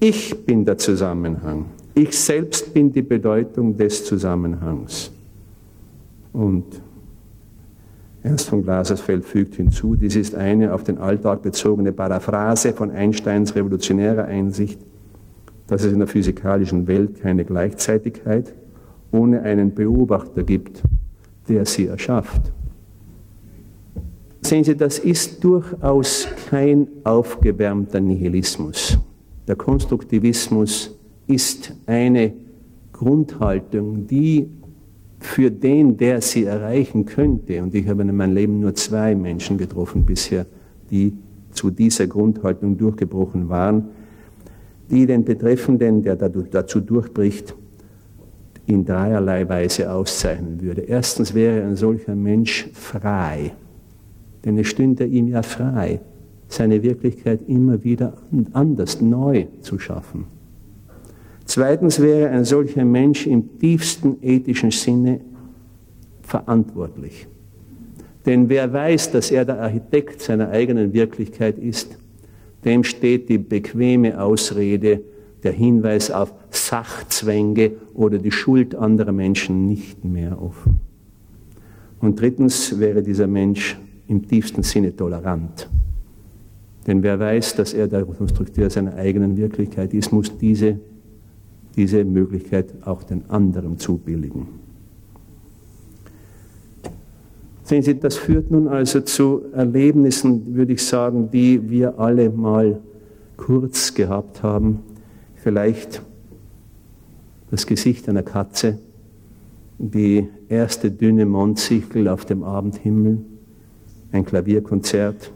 ich 0.00 0.46
bin 0.46 0.64
der 0.64 0.78
Zusammenhang. 0.78 1.66
Ich 1.94 2.18
selbst 2.18 2.72
bin 2.72 2.92
die 2.92 3.02
Bedeutung 3.02 3.76
des 3.76 4.06
Zusammenhangs. 4.06 5.12
Und 6.32 6.64
Ernst 8.22 8.48
von 8.48 8.62
Glasersfeld 8.62 9.26
fügt 9.26 9.56
hinzu, 9.56 9.96
dies 9.96 10.16
ist 10.16 10.34
eine 10.34 10.72
auf 10.72 10.84
den 10.84 10.96
Alltag 10.96 11.42
bezogene 11.42 11.92
Paraphrase 11.92 12.72
von 12.72 12.90
Einsteins 12.90 13.54
revolutionärer 13.54 14.24
Einsicht, 14.24 14.80
dass 15.66 15.84
es 15.84 15.92
in 15.92 15.98
der 15.98 16.08
physikalischen 16.08 16.86
Welt 16.86 17.20
keine 17.20 17.44
Gleichzeitigkeit, 17.44 18.54
ohne 19.10 19.42
einen 19.42 19.74
Beobachter 19.74 20.42
gibt, 20.42 20.82
der 21.48 21.66
sie 21.66 21.86
erschafft. 21.86 22.52
Sehen 24.44 24.64
Sie, 24.64 24.76
das 24.76 24.98
ist 24.98 25.42
durchaus 25.42 26.26
kein 26.50 26.88
aufgewärmter 27.04 28.00
Nihilismus. 28.00 28.98
Der 29.46 29.56
Konstruktivismus 29.56 30.98
ist 31.26 31.74
eine 31.86 32.32
Grundhaltung, 32.92 34.06
die 34.06 34.48
für 35.20 35.50
den, 35.50 35.96
der 35.96 36.20
sie 36.20 36.44
erreichen 36.44 37.06
könnte, 37.06 37.62
und 37.62 37.74
ich 37.74 37.88
habe 37.88 38.02
in 38.02 38.14
meinem 38.14 38.34
Leben 38.34 38.60
nur 38.60 38.74
zwei 38.74 39.14
Menschen 39.14 39.56
getroffen 39.56 40.04
bisher, 40.04 40.46
die 40.90 41.12
zu 41.52 41.70
dieser 41.70 42.06
Grundhaltung 42.06 42.76
durchgebrochen 42.76 43.48
waren, 43.48 43.88
die 44.90 45.06
den 45.06 45.24
Betreffenden, 45.24 46.02
der 46.02 46.16
dazu 46.16 46.80
durchbricht, 46.80 47.54
in 48.66 48.84
dreierlei 48.84 49.48
Weise 49.48 49.90
auszeichnen 49.92 50.60
würde. 50.60 50.82
Erstens 50.82 51.34
wäre 51.34 51.64
ein 51.66 51.76
solcher 51.76 52.14
Mensch 52.14 52.68
frei, 52.72 53.52
denn 54.44 54.58
es 54.58 54.68
stünde 54.68 55.04
ihm 55.04 55.28
ja 55.28 55.42
frei, 55.42 56.00
seine 56.48 56.82
Wirklichkeit 56.82 57.40
immer 57.46 57.82
wieder 57.84 58.14
anders, 58.52 59.00
neu 59.00 59.46
zu 59.60 59.78
schaffen. 59.78 60.26
Zweitens 61.44 62.00
wäre 62.00 62.30
ein 62.30 62.44
solcher 62.44 62.84
Mensch 62.84 63.26
im 63.26 63.58
tiefsten 63.58 64.16
ethischen 64.22 64.70
Sinne 64.70 65.20
verantwortlich. 66.22 67.26
Denn 68.26 68.48
wer 68.48 68.72
weiß, 68.72 69.10
dass 69.10 69.30
er 69.30 69.44
der 69.44 69.60
Architekt 69.60 70.20
seiner 70.20 70.50
eigenen 70.50 70.92
Wirklichkeit 70.92 71.58
ist, 71.58 71.98
dem 72.64 72.84
steht 72.84 73.28
die 73.28 73.38
bequeme 73.38 74.20
Ausrede, 74.20 75.00
der 75.42 75.52
Hinweis 75.52 76.10
auf 76.10 76.32
Sachzwänge 76.50 77.72
oder 77.94 78.18
die 78.18 78.30
Schuld 78.30 78.76
anderer 78.76 79.10
Menschen 79.10 79.66
nicht 79.66 80.04
mehr 80.04 80.40
offen. 80.40 80.78
Und 82.00 82.20
drittens 82.20 82.78
wäre 82.78 83.02
dieser 83.02 83.26
Mensch 83.26 83.76
im 84.08 84.26
tiefsten 84.26 84.62
Sinne 84.62 84.94
tolerant. 84.94 85.68
Denn 86.86 87.02
wer 87.02 87.18
weiß, 87.18 87.54
dass 87.56 87.74
er 87.74 87.86
der 87.86 88.04
Konstrukteur 88.04 88.68
seiner 88.68 88.94
eigenen 88.94 89.36
Wirklichkeit 89.36 89.94
ist, 89.94 90.12
muss 90.12 90.36
diese, 90.36 90.78
diese 91.76 92.04
Möglichkeit 92.04 92.74
auch 92.84 93.02
den 93.04 93.30
anderen 93.30 93.78
zubilligen. 93.78 94.48
Sehen 97.64 97.82
Sie, 97.82 97.98
das 97.98 98.16
führt 98.16 98.50
nun 98.50 98.66
also 98.66 99.00
zu 99.00 99.42
Erlebnissen, 99.52 100.54
würde 100.54 100.72
ich 100.72 100.84
sagen, 100.84 101.30
die 101.30 101.70
wir 101.70 101.98
alle 101.98 102.28
mal 102.30 102.80
kurz 103.36 103.94
gehabt 103.94 104.42
haben 104.42 104.80
vielleicht 105.42 106.02
das 107.50 107.66
Gesicht 107.66 108.08
einer 108.08 108.22
Katze, 108.22 108.78
die 109.78 110.28
erste 110.48 110.90
dünne 110.90 111.26
Mondsichel 111.26 112.08
auf 112.08 112.24
dem 112.24 112.44
Abendhimmel, 112.44 113.24
ein 114.12 114.24
Klavierkonzert. 114.24 115.32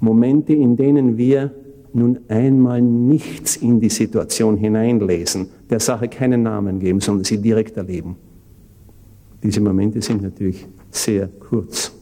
Momente, 0.00 0.52
in 0.52 0.76
denen 0.76 1.16
wir 1.16 1.52
nun 1.92 2.18
einmal 2.28 2.82
nichts 2.82 3.56
in 3.56 3.80
die 3.80 3.88
Situation 3.88 4.56
hineinlesen, 4.56 5.48
der 5.70 5.80
Sache 5.80 6.08
keinen 6.08 6.42
Namen 6.42 6.78
geben, 6.78 7.00
sondern 7.00 7.24
sie 7.24 7.38
direkt 7.38 7.76
erleben. 7.76 8.16
Diese 9.42 9.60
Momente 9.60 10.02
sind 10.02 10.22
natürlich 10.22 10.66
sehr 10.90 11.28
kurz. 11.28 11.92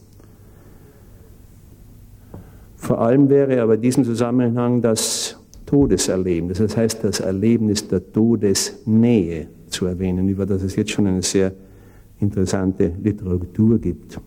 Vor 2.75 2.99
allem 2.99 3.29
wäre 3.29 3.61
aber 3.61 3.75
in 3.75 3.81
diesem 3.81 4.03
Zusammenhang 4.03 4.81
das 4.81 5.39
Todeserleben, 5.65 6.49
das 6.49 6.77
heißt 6.77 7.03
das 7.03 7.19
Erlebnis 7.21 7.87
der 7.87 8.11
Todesnähe 8.11 9.47
zu 9.67 9.87
erwähnen, 9.87 10.29
über 10.29 10.45
das 10.45 10.61
es 10.61 10.75
jetzt 10.75 10.91
schon 10.91 11.07
eine 11.07 11.23
sehr 11.23 11.51
interessante 12.19 12.91
Literatur 13.01 13.79
gibt. 13.79 14.19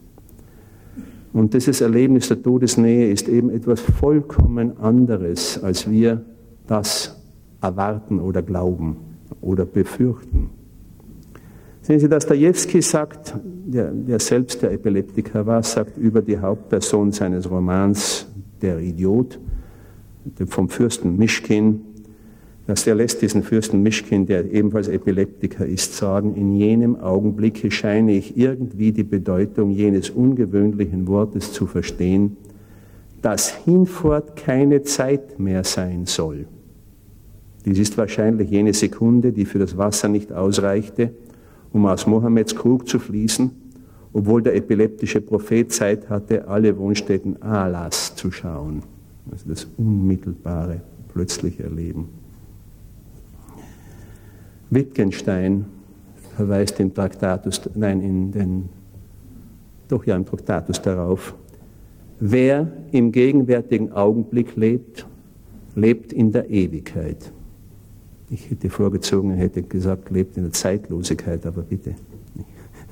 Und 1.39 1.55
dieses 1.55 1.80
Erlebnis 1.80 2.26
der 2.26 2.43
Todesnähe 2.43 3.12
ist 3.12 3.28
eben 3.28 3.51
etwas 3.51 3.80
vollkommen 3.80 4.76
anderes, 4.80 5.62
als 5.62 5.89
wir 5.89 6.20
das 6.66 7.16
erwarten 7.61 8.18
oder 8.18 8.43
glauben 8.43 8.97
oder 9.41 9.64
befürchten. 9.64 10.51
Sehen 11.80 12.01
Sie, 12.01 12.09
Dostoevsky 12.09 12.82
sagt, 12.82 13.36
der, 13.45 13.93
der 13.93 14.18
selbst 14.18 14.62
der 14.62 14.72
Epileptiker 14.72 15.47
war, 15.47 15.62
sagt 15.62 15.97
über 15.97 16.22
die 16.22 16.41
Hauptperson 16.41 17.12
seines 17.12 17.49
Romans 17.49 18.26
Der 18.61 18.80
Idiot, 18.80 19.39
vom 20.49 20.68
Fürsten 20.68 21.16
Mischkin, 21.16 21.82
dass 22.69 22.85
der 22.85 22.95
lässt 22.95 23.23
diesen 23.23 23.43
Fürsten 23.43 23.83
Mischkin, 23.83 24.27
der 24.27 24.53
ebenfalls 24.53 24.89
Epileptiker 24.89 25.64
ist, 25.64 25.97
sagen, 25.97 26.35
in 26.35 26.55
jenem 26.55 27.01
Augenblicke 27.01 27.71
scheine 27.71 28.12
ich 28.12 28.37
irgendwie 28.37 28.93
die 28.93 29.05
Bedeutung 29.05 29.71
jenes 29.71 30.11
ungewöhnlichen 30.11 31.07
Wortes 31.07 31.51
zu 31.51 31.66
verstehen, 31.66 32.37
dass 33.23 33.49
hinfort 33.64 34.37
keine 34.37 34.83
Zeit 34.83 35.39
mehr 35.39 35.64
sein 35.64 36.05
soll. 36.05 36.45
Dies 37.64 37.79
ist 37.79 37.97
wahrscheinlich 37.97 38.51
jene 38.51 38.75
Sekunde, 38.75 39.33
die 39.33 39.47
für 39.47 39.59
das 39.59 39.79
Wasser 39.79 40.11
nicht 40.11 40.31
ausreichte, 40.31 41.12
um 41.73 41.87
aus 41.87 42.07
Mohammeds 42.07 42.55
Krug 42.55 42.87
zu 42.87 42.99
fließen, 42.99 43.51
obwohl 44.12 44.43
der 44.43 44.55
epileptische 44.55 45.23
Prophet 45.23 45.73
Zeit 45.73 46.11
hatte, 46.11 46.47
alle 46.47 46.77
Wohnstätten 46.77 47.41
Alas 47.41 48.14
zu 48.14 48.31
schauen. 48.31 48.83
Also 49.33 49.49
das 49.49 49.66
unmittelbare, 49.79 50.83
plötzliche 51.11 51.62
Erleben. 51.62 52.18
Wittgenstein 54.71 55.66
verweist 56.37 56.79
im 56.81 56.95
Traktatus, 56.95 57.61
nein, 57.75 58.01
in 58.01 58.33
den, 58.33 58.69
doch 59.89 60.05
ja 60.05 60.14
im 60.14 60.27
Traktatus 60.27 60.81
darauf, 60.81 61.35
wer 62.21 62.71
im 62.93 63.12
gegenwärtigen 63.12 63.93
Augenblick 63.93 64.57
lebt, 64.57 65.07
lebt 65.75 66.12
in 66.12 66.33
der 66.33 66.51
Ewigkeit. 66.51 67.33
Ich 68.31 68.51
hätte 68.51 68.69
vorgezogen, 68.69 69.33
hätte 69.33 69.62
gesagt, 69.62 70.11
lebt 70.11 70.37
in 70.37 70.45
der 70.45 70.53
Zeitlosigkeit, 70.53 71.47
aber 71.47 71.62
bitte, 71.62 71.95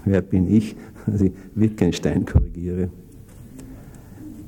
wer 0.05 0.22
bin 0.22 0.53
ich, 0.53 0.74
dass 1.07 1.20
ich 1.20 1.33
Wittgenstein 1.55 2.24
korrigiere? 2.24 2.89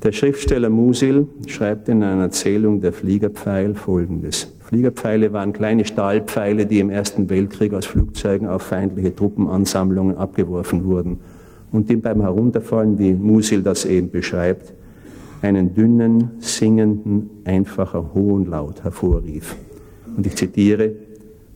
Der 0.01 0.13
Schriftsteller 0.13 0.69
Musil 0.69 1.27
schreibt 1.47 1.89
in 1.89 2.01
einer 2.03 2.23
Erzählung 2.23 2.79
der 2.81 2.93
Fliegerpfeil 2.93 3.75
folgendes. 3.75 4.47
Fliegerpfeile 4.69 5.33
waren 5.33 5.51
kleine 5.51 5.83
Stahlpfeile, 5.83 6.67
die 6.67 6.79
im 6.79 6.91
Ersten 6.91 7.27
Weltkrieg 7.27 7.73
aus 7.73 7.87
Flugzeugen 7.87 8.47
auf 8.47 8.61
feindliche 8.61 9.15
Truppenansammlungen 9.15 10.15
abgeworfen 10.15 10.85
wurden 10.85 11.21
und 11.71 11.89
die 11.89 11.95
beim 11.95 12.21
Herunterfallen, 12.21 12.99
wie 12.99 13.15
Musil 13.15 13.63
das 13.63 13.85
eben 13.85 14.11
beschreibt, 14.11 14.75
einen 15.41 15.73
dünnen, 15.73 16.33
singenden, 16.37 17.31
einfacher 17.45 18.13
hohen 18.13 18.45
Laut 18.45 18.83
hervorrief. 18.83 19.55
Und 20.15 20.27
ich 20.27 20.35
zitiere, 20.35 20.91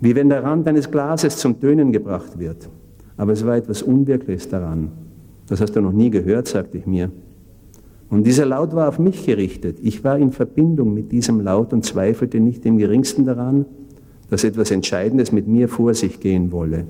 wie 0.01 0.16
wenn 0.16 0.30
der 0.30 0.43
Rand 0.43 0.68
eines 0.68 0.89
Glases 0.89 1.38
zum 1.38 1.59
Tönen 1.59 1.91
gebracht 1.91 2.39
wird. 2.39 2.68
Aber 3.16 3.34
es 3.34 3.45
war 3.45 3.57
etwas 3.57 3.84
Unwirkliches 3.84 4.49
daran. 4.49 4.91
Das 5.47 5.61
hast 5.61 5.76
du 5.76 5.82
noch 5.82 5.93
nie 5.93 6.09
gehört, 6.09 6.47
sagte 6.47 6.80
ich 6.80 6.88
mir. 6.88 7.11
Und 8.09 8.25
dieser 8.25 8.45
Laut 8.45 8.73
war 8.75 8.89
auf 8.89 8.99
mich 8.99 9.25
gerichtet. 9.25 9.77
Ich 9.81 10.03
war 10.03 10.17
in 10.17 10.31
Verbindung 10.31 10.93
mit 10.93 11.11
diesem 11.11 11.39
Laut 11.39 11.73
und 11.73 11.83
zweifelte 11.83 12.39
nicht 12.39 12.65
im 12.65 12.77
geringsten 12.77 13.25
daran, 13.25 13.65
dass 14.29 14.43
etwas 14.43 14.71
Entscheidendes 14.71 15.31
mit 15.31 15.47
mir 15.47 15.67
vor 15.67 15.93
sich 15.93 16.19
gehen 16.19 16.51
wolle. 16.51 16.85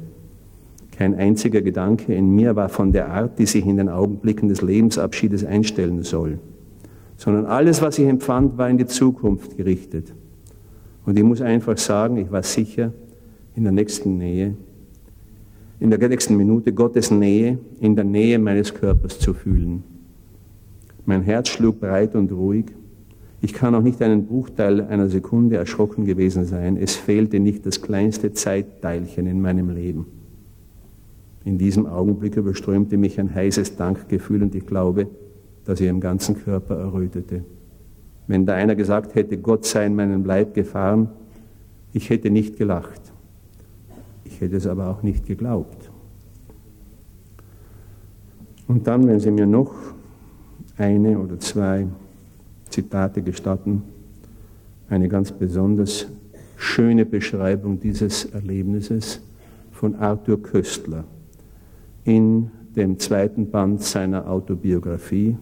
Kein 0.97 1.15
einziger 1.15 1.61
Gedanke 1.61 2.13
in 2.13 2.35
mir 2.35 2.55
war 2.55 2.69
von 2.69 2.91
der 2.91 3.09
Art, 3.09 3.39
die 3.39 3.45
sich 3.45 3.65
in 3.65 3.77
den 3.77 3.89
Augenblicken 3.89 4.47
des 4.47 4.61
Lebensabschiedes 4.61 5.43
einstellen 5.43 6.03
soll, 6.03 6.39
sondern 7.17 7.45
alles, 7.45 7.81
was 7.81 7.97
ich 7.97 8.07
empfand, 8.07 8.57
war 8.57 8.69
in 8.69 8.77
die 8.77 8.85
Zukunft 8.85 9.57
gerichtet. 9.57 10.13
Und 11.05 11.17
ich 11.17 11.23
muss 11.23 11.41
einfach 11.41 11.77
sagen, 11.77 12.17
ich 12.17 12.31
war 12.31 12.43
sicher, 12.43 12.93
in 13.55 13.63
der 13.63 13.71
nächsten 13.71 14.17
Nähe, 14.17 14.55
in 15.79 15.89
der 15.89 15.99
nächsten 16.07 16.37
Minute 16.37 16.73
Gottes 16.73 17.11
Nähe, 17.11 17.57
in 17.79 17.95
der 17.95 18.05
Nähe 18.05 18.39
meines 18.39 18.73
Körpers 18.73 19.19
zu 19.19 19.33
fühlen. 19.33 19.83
Mein 21.05 21.21
Herz 21.21 21.49
schlug 21.49 21.79
breit 21.79 22.15
und 22.15 22.31
ruhig. 22.31 22.65
Ich 23.41 23.53
kann 23.53 23.75
auch 23.75 23.81
nicht 23.81 24.01
einen 24.01 24.25
Bruchteil 24.25 24.81
einer 24.81 25.09
Sekunde 25.09 25.57
erschrocken 25.57 26.05
gewesen 26.05 26.45
sein. 26.45 26.77
Es 26.77 26.95
fehlte 26.95 27.39
nicht 27.41 27.65
das 27.65 27.81
kleinste 27.81 28.31
Zeitteilchen 28.31 29.27
in 29.27 29.41
meinem 29.41 29.69
Leben. 29.69 30.05
In 31.43 31.57
diesem 31.57 31.85
Augenblick 31.85 32.37
überströmte 32.37 32.95
mich 32.95 33.19
ein 33.19 33.33
heißes 33.33 33.75
Dankgefühl 33.75 34.43
und 34.43 34.55
ich 34.55 34.65
glaube, 34.65 35.07
dass 35.65 35.81
ich 35.81 35.87
im 35.87 35.99
ganzen 35.99 36.37
Körper 36.41 36.77
errötete. 36.77 37.43
Wenn 38.27 38.45
da 38.45 38.53
einer 38.53 38.75
gesagt 38.75 39.15
hätte, 39.15 39.37
Gott 39.37 39.65
sei 39.65 39.85
in 39.85 39.95
meinen 39.95 40.23
Leib 40.23 40.53
gefahren, 40.53 41.09
ich 41.91 42.09
hätte 42.09 42.29
nicht 42.29 42.57
gelacht. 42.57 43.01
Ich 44.23 44.39
hätte 44.39 44.55
es 44.55 44.65
aber 44.65 44.89
auch 44.89 45.03
nicht 45.03 45.25
geglaubt. 45.25 45.91
Und 48.67 48.87
dann, 48.87 49.05
wenn 49.05 49.19
Sie 49.19 49.31
mir 49.31 49.45
noch 49.45 49.73
eine 50.77 51.19
oder 51.19 51.39
zwei 51.39 51.87
Zitate 52.69 53.21
gestatten, 53.21 53.83
eine 54.89 55.07
ganz 55.07 55.31
besonders 55.31 56.07
schöne 56.57 57.05
Beschreibung 57.05 57.79
dieses 57.79 58.25
Erlebnisses 58.25 59.21
von 59.71 59.95
Arthur 59.95 60.41
Köstler 60.41 61.03
in 62.03 62.51
dem 62.75 62.97
zweiten 62.99 63.49
Band 63.49 63.81
seiner 63.81 64.29
Autobiografie, 64.29 65.37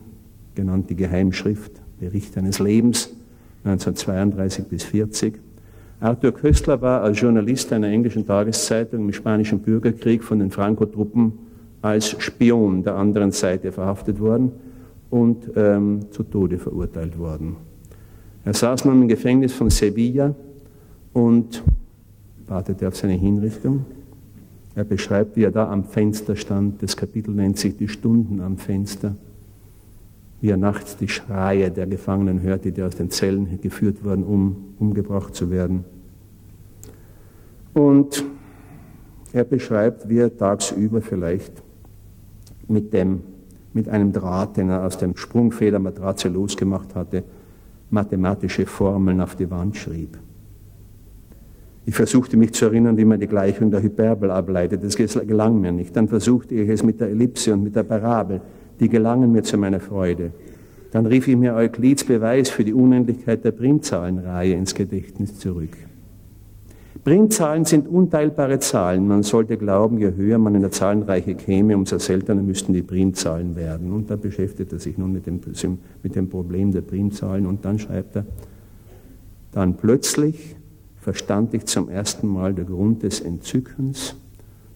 genannt 0.56 0.90
die 0.90 0.96
Geheimschrift, 0.96 1.72
Bericht 2.00 2.38
eines 2.38 2.60
Lebens, 2.60 3.14
1932 3.64 4.66
bis 4.66 4.84
40. 4.84 5.40
Arthur 6.00 6.32
Köstler 6.34 6.82
war 6.82 7.02
als 7.04 7.22
Journalist 7.22 7.72
einer 7.72 7.88
englischen 7.88 8.26
Tageszeitung 8.26 9.02
im 9.02 9.14
Spanischen 9.14 9.60
Bürgerkrieg 9.60 10.24
von 10.24 10.40
den 10.40 10.52
Franco-Truppen 10.52 11.34
als 11.82 12.16
Spion 12.22 12.84
der 12.84 12.96
anderen 12.96 13.32
Seite 13.32 13.72
verhaftet 13.72 14.20
worden 14.20 14.52
und 15.12 15.52
ähm, 15.56 16.06
zu 16.10 16.24
Tode 16.24 16.58
verurteilt 16.58 17.20
worden. 17.20 17.58
Er 18.44 18.54
saß 18.54 18.86
nun 18.86 19.04
im 19.04 19.08
Gefängnis 19.08 19.54
von 19.54 19.70
Sevilla 19.70 20.34
und 21.14 21.62
wartete 22.48 22.88
auf 22.88 22.96
seine 22.96 23.14
Hinrichtung. 23.14 23.86
Er 24.74 24.86
beschreibt, 24.86 25.36
wie 25.36 25.44
er 25.44 25.52
da 25.52 25.70
am 25.70 25.84
Fenster 25.84 26.36
stand. 26.36 26.82
Das 26.82 26.96
Kapitel 26.96 27.36
nennt 27.36 27.60
sich 27.60 27.76
die 27.76 27.90
Stunden 27.90 28.40
am 28.42 28.58
Fenster. 28.58 29.16
Wie 30.40 30.50
er 30.50 30.58
nachts 30.58 30.98
die 30.98 31.10
Schreie 31.10 31.70
der 31.70 31.86
Gefangenen 31.86 32.42
hörte, 32.42 32.72
die 32.72 32.82
aus 32.82 32.96
den 32.96 33.12
Zellen 33.12 33.60
geführt 33.62 34.04
wurden, 34.04 34.24
um 34.24 34.56
umgebracht 34.80 35.36
zu 35.36 35.52
werden. 35.52 35.84
Und 37.74 38.24
er 39.34 39.44
beschreibt, 39.44 40.10
wie 40.10 40.18
er 40.18 40.36
tagsüber 40.36 41.02
vielleicht 41.02 41.52
mit 42.68 42.92
dem 42.94 43.22
mit 43.74 43.90
einem 43.90 44.12
Draht, 44.12 44.58
den 44.58 44.70
er 44.70 44.86
aus 44.86 44.98
dem 44.98 45.16
Sprungfedermatratze 45.16 46.30
losgemacht 46.30 46.96
hatte, 46.96 47.24
mathematische 47.90 48.66
Formeln 48.66 49.22
auf 49.22 49.36
die 49.36 49.50
Wand 49.50 49.78
schrieb. 49.78 50.18
Ich 51.86 51.96
versuchte 51.96 52.38
mich 52.38 52.54
zu 52.54 52.66
erinnern, 52.66 52.98
wie 52.98 53.06
man 53.06 53.20
die 53.20 53.28
Gleichung 53.28 53.72
der 53.72 53.82
Hyperbel 53.82 54.30
ableitet. 54.30 54.84
Das 54.84 54.96
gelang 54.96 55.60
mir 55.60 55.72
nicht. 55.72 55.96
Dann 55.96 56.08
versuchte 56.08 56.54
ich 56.54 56.70
es 56.70 56.84
mit 56.84 57.02
der 57.02 57.10
Ellipse 57.10 57.54
und 57.54 57.64
mit 57.64 57.76
der 57.76 57.84
Parabel. 57.84 58.42
Die 58.80 58.88
gelangen 58.88 59.32
mir 59.32 59.44
zu 59.44 59.58
meiner 59.58 59.80
Freude. 59.80 60.32
Dann 60.92 61.06
rief 61.06 61.28
ich 61.28 61.38
mir 61.38 61.56
Euklids 61.56 62.04
Beweis 62.04 62.50
für 62.50 62.64
die 62.64 62.74
Unendlichkeit 62.74 63.44
der 63.44 63.52
Primzahlenreihe 63.52 64.54
ins 64.54 64.76
Gedächtnis 64.76 65.40
zurück. 65.40 65.76
Primzahlen 67.04 67.66
sind 67.66 67.88
unteilbare 67.88 68.60
Zahlen. 68.60 69.08
Man 69.08 69.24
sollte 69.24 69.58
glauben, 69.58 69.98
je 69.98 70.14
höher 70.16 70.38
man 70.38 70.54
in 70.54 70.62
der 70.62 70.70
Zahlenreiche 70.70 71.34
käme, 71.34 71.76
umso 71.76 71.98
seltener 71.98 72.44
müssten 72.44 72.74
die 72.74 72.84
Primzahlen 72.84 73.56
werden. 73.56 73.92
Und 73.92 74.12
da 74.12 74.16
beschäftigt 74.16 74.72
er 74.72 74.78
sich 74.78 75.00
nun 75.00 75.12
mit 75.12 75.26
dem, 75.26 75.40
mit 76.04 76.16
dem 76.16 76.30
Problem 76.30 76.72
der 76.72 76.82
Primzahlen 76.82 77.48
und 77.48 77.66
dann 77.66 77.80
schreibt 77.80 78.18
er, 78.18 78.26
dann 79.52 79.76
plötzlich 79.76 80.56
verstand 81.00 81.56
ich 81.56 81.66
zum 81.66 81.90
ersten 81.90 82.28
Mal 82.28 82.54
der 82.54 82.66
Grund 82.66 83.02
des 83.02 83.20
Entzückens, 83.20 84.16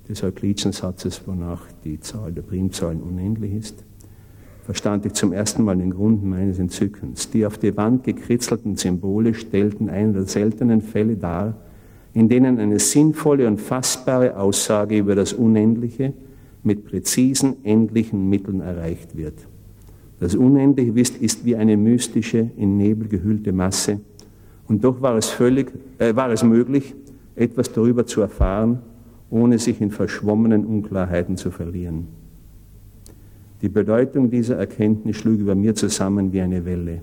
des 0.09 0.23
Euklidischen 0.23 0.71
Satzes, 0.71 1.21
wonach 1.27 1.61
die 1.83 1.99
Zahl 1.99 2.31
der 2.31 2.41
Primzahlen 2.41 3.01
unendlich 3.01 3.53
ist, 3.53 3.83
verstand 4.65 5.05
ich 5.05 5.13
zum 5.13 5.31
ersten 5.31 5.63
Mal 5.63 5.77
den 5.77 5.91
Grund 5.91 6.25
meines 6.25 6.57
Entzückens. 6.57 7.29
Die 7.29 7.45
auf 7.45 7.59
die 7.59 7.77
Wand 7.77 8.03
gekritzelten 8.03 8.77
Symbole 8.77 9.35
stellten 9.35 9.91
einen 9.91 10.13
der 10.13 10.25
seltenen 10.25 10.81
Fälle 10.81 11.15
dar, 11.17 11.55
in 12.15 12.29
denen 12.29 12.59
eine 12.59 12.79
sinnvolle 12.79 13.45
und 13.45 13.59
fassbare 13.59 14.37
Aussage 14.37 14.97
über 14.97 15.15
das 15.15 15.33
Unendliche 15.33 16.13
mit 16.63 16.85
präzisen, 16.85 17.57
endlichen 17.63 18.29
Mitteln 18.29 18.61
erreicht 18.61 19.15
wird. 19.17 19.33
Das 20.21 20.33
Unendliche 20.33 20.97
ist 21.19 21.45
wie 21.45 21.57
eine 21.57 21.75
mystische, 21.75 22.49
in 22.55 22.77
Nebel 22.77 23.09
gehüllte 23.09 23.51
Masse. 23.51 23.99
Und 24.67 24.83
doch 24.83 25.01
war 25.01 25.17
es, 25.17 25.29
völlig, 25.29 25.71
äh, 25.99 26.15
war 26.15 26.31
es 26.31 26.41
möglich, 26.41 26.95
etwas 27.35 27.71
darüber 27.73 28.05
zu 28.05 28.21
erfahren, 28.21 28.79
ohne 29.29 29.59
sich 29.59 29.81
in 29.81 29.91
verschwommenen 29.91 30.65
Unklarheiten 30.65 31.35
zu 31.35 31.51
verlieren. 31.51 32.07
Die 33.61 33.69
Bedeutung 33.69 34.29
dieser 34.29 34.55
Erkenntnis 34.55 35.17
schlug 35.17 35.39
über 35.39 35.53
mir 35.53 35.75
zusammen 35.75 36.31
wie 36.31 36.39
eine 36.39 36.63
Welle. 36.63 37.01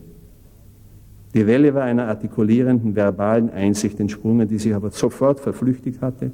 Die 1.34 1.46
Welle 1.46 1.72
war 1.72 1.84
einer 1.84 2.08
artikulierenden, 2.08 2.94
verbalen 2.94 3.48
Einsicht 3.50 3.98
entsprungen, 4.00 4.48
die 4.48 4.58
sich 4.58 4.74
aber 4.74 4.90
sofort 4.90 5.40
verflüchtigt 5.40 6.02
hatte 6.02 6.32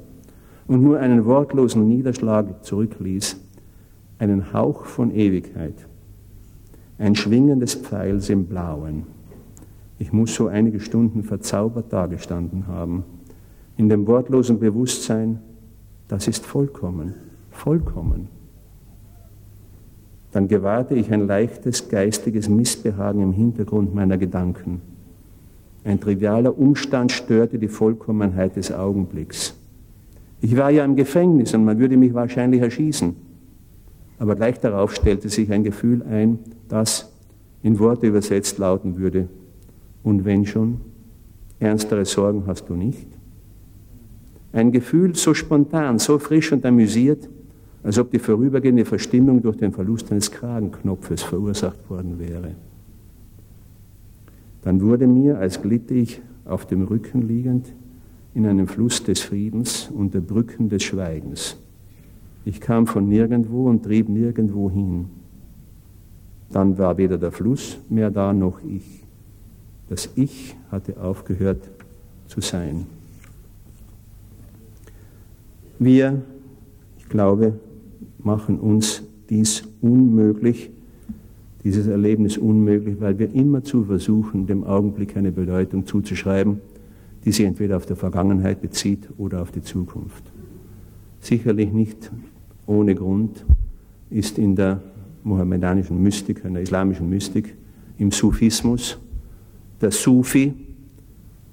und 0.67 0.83
nur 0.83 0.99
einen 0.99 1.25
wortlosen 1.25 1.87
Niederschlag 1.87 2.63
zurückließ, 2.63 3.39
einen 4.17 4.51
Hauch 4.53 4.85
von 4.85 5.11
Ewigkeit, 5.11 5.87
ein 6.97 7.15
Schwingen 7.15 7.61
des 7.61 7.75
Pfeils 7.75 8.29
im 8.29 8.45
Blauen. 8.45 9.03
Ich 9.99 10.11
muss 10.11 10.35
so 10.35 10.47
einige 10.47 10.81
Stunden 10.81 11.23
verzaubert 11.23 11.91
dagestanden 11.93 12.67
haben, 12.67 13.03
in 13.77 13.87
dem 13.87 14.05
wortlosen 14.05 14.59
Bewusstsein, 14.59 15.39
das 16.09 16.27
ist 16.27 16.45
vollkommen, 16.45 17.13
vollkommen. 17.51 18.27
Dann 20.31 20.47
gewahrte 20.47 20.95
ich 20.95 21.11
ein 21.11 21.25
leichtes 21.25 21.87
geistiges 21.87 22.49
Missbehagen 22.49 23.21
im 23.21 23.31
Hintergrund 23.31 23.95
meiner 23.95 24.17
Gedanken. 24.17 24.81
Ein 25.83 25.99
trivialer 25.99 26.57
Umstand 26.57 27.11
störte 27.11 27.57
die 27.57 27.67
Vollkommenheit 27.67 28.55
des 28.55 28.71
Augenblicks. 28.71 29.55
Ich 30.41 30.55
war 30.55 30.69
ja 30.69 30.85
im 30.85 30.95
Gefängnis 30.95 31.53
und 31.53 31.65
man 31.65 31.79
würde 31.79 31.97
mich 31.97 32.13
wahrscheinlich 32.13 32.61
erschießen. 32.61 33.15
Aber 34.19 34.35
gleich 34.35 34.59
darauf 34.59 34.93
stellte 34.93 35.29
sich 35.29 35.51
ein 35.51 35.63
Gefühl 35.63 36.03
ein, 36.03 36.39
das 36.67 37.11
in 37.63 37.79
Worte 37.79 38.07
übersetzt 38.07 38.57
lauten 38.57 38.97
würde, 38.97 39.27
und 40.03 40.23
wenn 40.25 40.45
schon, 40.45 40.79
ernstere 41.59 42.05
Sorgen 42.05 42.43
hast 42.47 42.69
du 42.69 42.73
nicht? 42.73 43.07
Ein 44.51 44.71
Gefühl 44.71 45.15
so 45.15 45.33
spontan, 45.33 45.99
so 45.99 46.19
frisch 46.19 46.51
und 46.51 46.65
amüsiert, 46.65 47.29
als 47.83 47.97
ob 47.99 48.11
die 48.11 48.19
vorübergehende 48.19 48.85
Verstimmung 48.85 49.41
durch 49.41 49.57
den 49.57 49.71
Verlust 49.71 50.11
eines 50.11 50.31
Kragenknopfes 50.31 51.21
verursacht 51.23 51.89
worden 51.89 52.17
wäre. 52.17 52.55
Dann 54.61 54.81
wurde 54.81 55.07
mir, 55.07 55.37
als 55.37 55.61
glitte 55.61 55.93
ich 55.93 56.21
auf 56.45 56.65
dem 56.65 56.83
Rücken 56.83 57.27
liegend, 57.27 57.73
in 58.33 58.45
einem 58.45 58.67
Fluss 58.67 59.03
des 59.03 59.21
Friedens 59.21 59.89
unter 59.93 60.21
Brücken 60.21 60.69
des 60.69 60.83
Schweigens. 60.83 61.57
Ich 62.45 62.61
kam 62.61 62.87
von 62.87 63.07
nirgendwo 63.07 63.67
und 63.67 63.83
trieb 63.83 64.09
nirgendwo 64.09 64.69
hin. 64.69 65.09
Dann 66.51 66.77
war 66.77 66.97
weder 66.97 67.17
der 67.17 67.31
Fluss 67.31 67.77
mehr 67.89 68.09
da 68.11 68.33
noch 68.33 68.63
ich. 68.63 69.03
Das 69.89 70.09
Ich 70.15 70.55
hatte 70.71 70.99
aufgehört 71.01 71.69
zu 72.27 72.41
sein. 72.41 72.85
Wir, 75.79 76.21
ich 76.97 77.09
glaube, 77.09 77.59
machen 78.19 78.59
uns 78.59 79.03
dies 79.29 79.63
unmöglich, 79.81 80.71
dieses 81.63 81.87
Erlebnis 81.87 82.37
unmöglich, 82.37 82.99
weil 82.99 83.19
wir 83.19 83.33
immerzu 83.33 83.83
versuchen, 83.83 84.47
dem 84.47 84.63
Augenblick 84.63 85.17
eine 85.17 85.31
Bedeutung 85.31 85.85
zuzuschreiben, 85.85 86.61
die 87.25 87.31
sich 87.31 87.45
entweder 87.45 87.77
auf 87.77 87.85
die 87.85 87.95
Vergangenheit 87.95 88.61
bezieht 88.61 89.09
oder 89.17 89.41
auf 89.41 89.51
die 89.51 89.61
Zukunft. 89.61 90.23
Sicherlich 91.19 91.71
nicht 91.73 92.11
ohne 92.65 92.95
Grund 92.95 93.45
ist 94.09 94.37
in 94.37 94.55
der 94.55 94.81
mohammedanischen 95.23 96.01
Mystik, 96.01 96.45
in 96.45 96.53
der 96.53 96.63
islamischen 96.63 97.09
Mystik, 97.09 97.55
im 97.97 98.11
Sufismus 98.11 98.97
der 99.81 99.91
Sufi 99.91 100.53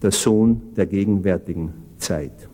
der 0.02 0.12
Sohn 0.12 0.60
der 0.76 0.86
gegenwärtigen 0.86 1.70
Zeit 1.98 2.48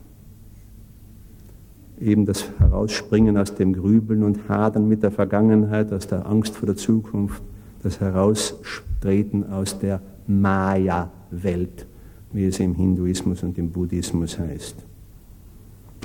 eben 2.02 2.26
das 2.26 2.44
Herausspringen 2.58 3.36
aus 3.36 3.54
dem 3.54 3.72
Grübeln 3.72 4.22
und 4.22 4.48
Hadern 4.48 4.88
mit 4.88 5.02
der 5.02 5.10
Vergangenheit, 5.10 5.92
aus 5.92 6.06
der 6.06 6.26
Angst 6.26 6.56
vor 6.56 6.66
der 6.66 6.76
Zukunft, 6.76 7.42
das 7.82 8.00
Heraustreten 8.00 9.48
aus 9.50 9.78
der 9.78 10.00
Maya-Welt, 10.26 11.86
wie 12.32 12.46
es 12.46 12.60
im 12.60 12.74
Hinduismus 12.74 13.42
und 13.42 13.56
im 13.58 13.70
Buddhismus 13.70 14.38
heißt. 14.38 14.76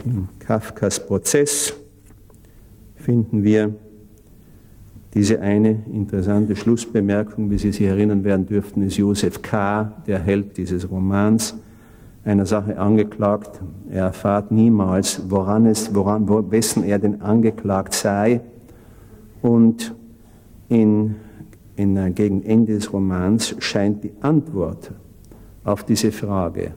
In 0.06 0.28
Kafkas 0.40 1.06
Prozess 1.06 1.74
finden 2.96 3.44
wir 3.44 3.74
diese 5.14 5.40
eine 5.42 5.84
interessante 5.92 6.56
Schlussbemerkung, 6.56 7.50
wie 7.50 7.58
Sie 7.58 7.72
sich 7.72 7.88
erinnern 7.88 8.24
werden 8.24 8.46
dürften, 8.46 8.84
ist 8.84 8.98
Josef 8.98 9.42
K., 9.42 9.94
der 10.06 10.20
Held 10.20 10.58
dieses 10.58 10.90
Romans, 10.90 11.56
einer 12.28 12.46
Sache 12.46 12.78
angeklagt. 12.78 13.62
Er 13.90 14.06
erfahrt 14.06 14.52
niemals, 14.52 15.22
woran 15.30 15.66
es, 15.66 15.96
woran, 15.96 16.28
wo, 16.28 16.52
wessen 16.52 16.84
er 16.84 17.00
denn 17.00 17.22
angeklagt 17.22 17.94
sei. 17.94 18.42
Und 19.42 19.96
in, 20.68 21.16
in, 21.78 22.14
gegen 22.14 22.44
Ende 22.44 22.74
des 22.74 22.92
Romans 22.92 23.56
scheint 23.60 24.04
die 24.04 24.12
Antwort 24.20 24.92
auf 25.64 25.84
diese 25.84 26.12
Frage, 26.12 26.72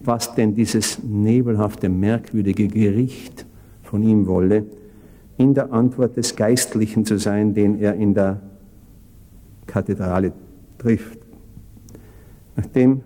was 0.00 0.34
denn 0.34 0.54
dieses 0.54 1.02
nebelhafte, 1.02 1.88
merkwürdige 1.88 2.68
Gericht 2.68 3.46
von 3.82 4.02
ihm 4.02 4.26
wolle, 4.26 4.66
in 5.38 5.54
der 5.54 5.72
Antwort 5.72 6.16
des 6.16 6.36
Geistlichen 6.36 7.06
zu 7.06 7.18
sein, 7.18 7.54
den 7.54 7.78
er 7.80 7.94
in 7.94 8.12
der 8.14 8.40
Kathedrale 9.66 10.32
trifft. 10.78 11.18
Nachdem 12.56 13.00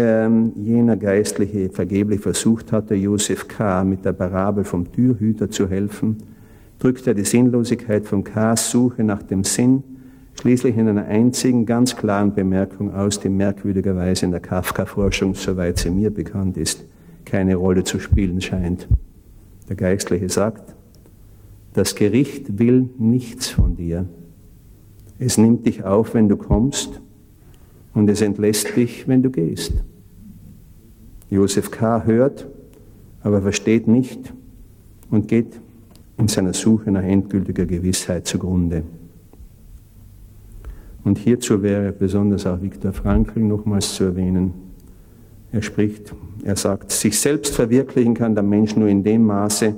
ähm, 0.00 0.52
jener 0.56 0.96
Geistliche 0.96 1.70
vergeblich 1.70 2.20
versucht 2.20 2.72
hatte, 2.72 2.94
Josef 2.94 3.46
K. 3.48 3.84
mit 3.84 4.04
der 4.04 4.12
Parabel 4.12 4.64
vom 4.64 4.90
Türhüter 4.90 5.50
zu 5.50 5.68
helfen, 5.68 6.18
drückt 6.78 7.06
er 7.06 7.14
die 7.14 7.24
Sinnlosigkeit 7.24 8.06
von 8.06 8.24
K.s 8.24 8.70
Suche 8.70 9.04
nach 9.04 9.22
dem 9.22 9.44
Sinn 9.44 9.82
schließlich 10.40 10.76
in 10.76 10.88
einer 10.88 11.04
einzigen, 11.04 11.66
ganz 11.66 11.94
klaren 11.96 12.34
Bemerkung 12.34 12.94
aus, 12.94 13.20
die 13.20 13.28
merkwürdigerweise 13.28 14.24
in 14.24 14.30
der 14.30 14.40
Kafka-Forschung, 14.40 15.34
soweit 15.34 15.78
sie 15.78 15.90
mir 15.90 16.10
bekannt 16.10 16.56
ist, 16.56 16.84
keine 17.26 17.56
Rolle 17.56 17.84
zu 17.84 17.98
spielen 18.00 18.40
scheint. 18.40 18.88
Der 19.68 19.76
Geistliche 19.76 20.30
sagt, 20.30 20.74
das 21.74 21.94
Gericht 21.94 22.58
will 22.58 22.88
nichts 22.98 23.48
von 23.48 23.76
dir. 23.76 24.06
Es 25.18 25.36
nimmt 25.36 25.66
dich 25.66 25.84
auf, 25.84 26.14
wenn 26.14 26.28
du 26.28 26.36
kommst, 26.36 27.00
und 27.92 28.08
es 28.08 28.22
entlässt 28.22 28.76
dich, 28.76 29.08
wenn 29.08 29.22
du 29.22 29.30
gehst. 29.30 29.72
Josef 31.30 31.70
K. 31.70 32.04
hört, 32.04 32.46
aber 33.22 33.40
versteht 33.40 33.86
nicht 33.86 34.32
und 35.10 35.28
geht 35.28 35.60
in 36.18 36.28
seiner 36.28 36.52
Suche 36.52 36.90
nach 36.90 37.02
endgültiger 37.02 37.66
Gewissheit 37.66 38.26
zugrunde. 38.26 38.82
Und 41.04 41.18
hierzu 41.18 41.62
wäre 41.62 41.92
besonders 41.92 42.46
auch 42.46 42.60
Viktor 42.60 42.92
Frankl 42.92 43.40
nochmals 43.40 43.94
zu 43.94 44.04
erwähnen. 44.04 44.52
Er 45.52 45.62
spricht, 45.62 46.14
er 46.44 46.56
sagt, 46.56 46.90
sich 46.90 47.18
selbst 47.18 47.54
verwirklichen 47.54 48.14
kann 48.14 48.34
der 48.34 48.44
Mensch 48.44 48.76
nur 48.76 48.88
in 48.88 49.02
dem 49.02 49.24
Maße, 49.24 49.74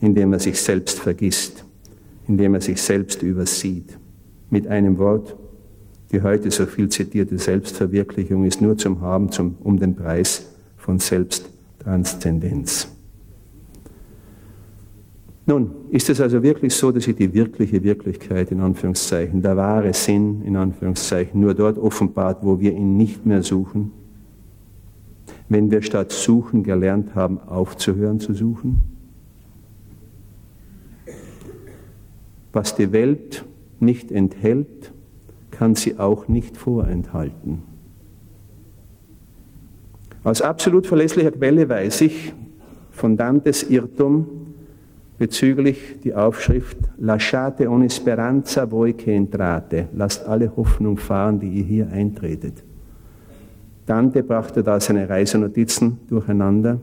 in 0.00 0.14
dem 0.14 0.32
er 0.32 0.38
sich 0.38 0.60
selbst 0.60 0.98
vergisst, 0.98 1.64
in 2.26 2.36
dem 2.36 2.54
er 2.54 2.60
sich 2.60 2.80
selbst 2.82 3.22
übersieht. 3.22 3.98
Mit 4.50 4.66
einem 4.66 4.98
Wort, 4.98 5.36
die 6.12 6.22
heute 6.22 6.50
so 6.50 6.66
viel 6.66 6.88
zitierte 6.88 7.38
Selbstverwirklichung 7.38 8.44
ist 8.44 8.60
nur 8.60 8.76
zum 8.76 9.00
Haben 9.00 9.30
zum, 9.30 9.56
um 9.60 9.78
den 9.78 9.94
Preis 9.94 10.47
von 10.88 10.98
Selbsttranszendenz. 11.00 12.88
Nun, 15.44 15.70
ist 15.90 16.08
es 16.08 16.18
also 16.18 16.42
wirklich 16.42 16.74
so, 16.74 16.90
dass 16.90 17.04
sich 17.04 17.14
die 17.14 17.34
wirkliche 17.34 17.84
Wirklichkeit 17.84 18.50
in 18.52 18.60
Anführungszeichen, 18.62 19.42
der 19.42 19.54
wahre 19.58 19.92
Sinn 19.92 20.40
in 20.46 20.56
Anführungszeichen, 20.56 21.42
nur 21.42 21.52
dort 21.52 21.76
offenbart, 21.76 22.38
wo 22.42 22.58
wir 22.58 22.72
ihn 22.72 22.96
nicht 22.96 23.26
mehr 23.26 23.42
suchen? 23.42 23.92
Wenn 25.50 25.70
wir 25.70 25.82
statt 25.82 26.10
suchen 26.10 26.62
gelernt 26.62 27.14
haben, 27.14 27.38
aufzuhören 27.38 28.18
zu 28.18 28.32
suchen? 28.32 28.80
Was 32.54 32.76
die 32.76 32.92
Welt 32.92 33.44
nicht 33.78 34.10
enthält, 34.10 34.94
kann 35.50 35.74
sie 35.74 35.98
auch 35.98 36.28
nicht 36.28 36.56
vorenthalten. 36.56 37.67
Aus 40.24 40.42
absolut 40.42 40.86
verlässlicher 40.86 41.30
Quelle 41.30 41.68
weiß 41.68 42.00
ich 42.02 42.32
von 42.90 43.16
Dantes 43.16 43.62
Irrtum 43.70 44.26
bezüglich 45.18 46.00
die 46.02 46.14
Aufschrift 46.14 46.78
Lasciate 46.98 47.68
ogni 47.68 47.88
speranza 47.88 48.70
voi 48.70 48.94
che 48.94 49.12
entrate, 49.14 49.88
lasst 49.94 50.26
alle 50.26 50.54
Hoffnung 50.56 50.96
fahren, 50.96 51.38
die 51.40 51.48
ihr 51.48 51.64
hier 51.64 51.92
eintretet. 51.92 52.64
Dante 53.86 54.22
brachte 54.22 54.62
da 54.62 54.78
seine 54.78 55.08
Reisenotizen 55.08 55.98
durcheinander. 56.08 56.78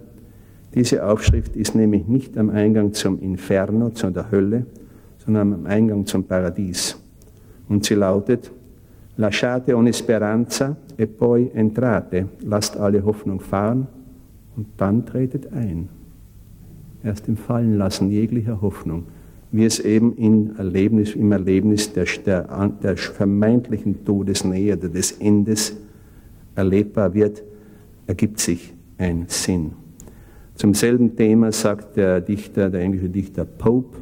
Diese 0.74 1.06
Aufschrift 1.06 1.56
ist 1.56 1.76
nämlich 1.76 2.08
nicht 2.08 2.38
am 2.38 2.50
Eingang 2.50 2.94
zum 2.94 3.20
Inferno, 3.20 3.92
zu 3.92 4.10
der 4.10 4.32
Hölle, 4.32 4.66
sondern 5.24 5.54
am 5.54 5.66
Eingang 5.66 6.06
zum 6.06 6.24
Paradies. 6.24 6.98
Und 7.70 7.86
sie 7.86 7.96
lautet, 7.96 8.52
Lasciate 9.18 9.74
ogni 9.74 9.94
speranza 9.94 10.76
e 10.96 11.08
poi 11.08 11.50
entrate, 11.54 12.28
lasst 12.40 12.76
alle 12.78 13.04
Hoffnung 13.04 13.40
fahren 13.40 13.88
und 14.56 14.68
dann 14.78 15.06
tretet 15.06 15.54
ein. 15.54 15.88
Erst 17.04 17.28
im 17.28 17.38
Fallenlassen 17.38 18.10
jeglicher 18.12 18.62
Hoffnung, 18.62 19.04
wie 19.52 19.64
es 19.64 19.80
eben 19.80 20.16
in 20.18 20.58
Erlebnis, 20.58 21.16
im 21.16 21.32
Erlebnis 21.32 21.94
der, 21.94 22.06
der, 22.26 22.70
der 22.84 22.98
vermeintlichen 22.98 24.04
Todesnähe 24.04 24.76
oder 24.76 24.90
des 24.90 25.14
Endes 25.14 25.78
erlebbar 26.56 27.14
wird, 27.14 27.42
ergibt 28.08 28.40
sich 28.40 28.74
ein 28.98 29.26
Sinn. 29.28 29.72
Zum 30.56 30.74
selben 30.74 31.16
Thema 31.16 31.52
sagt 31.52 31.96
der 31.96 32.22
Dichter, 32.22 32.70
der 32.70 32.82
englische 32.82 33.10
Dichter 33.10 33.46
Pope, 33.46 33.98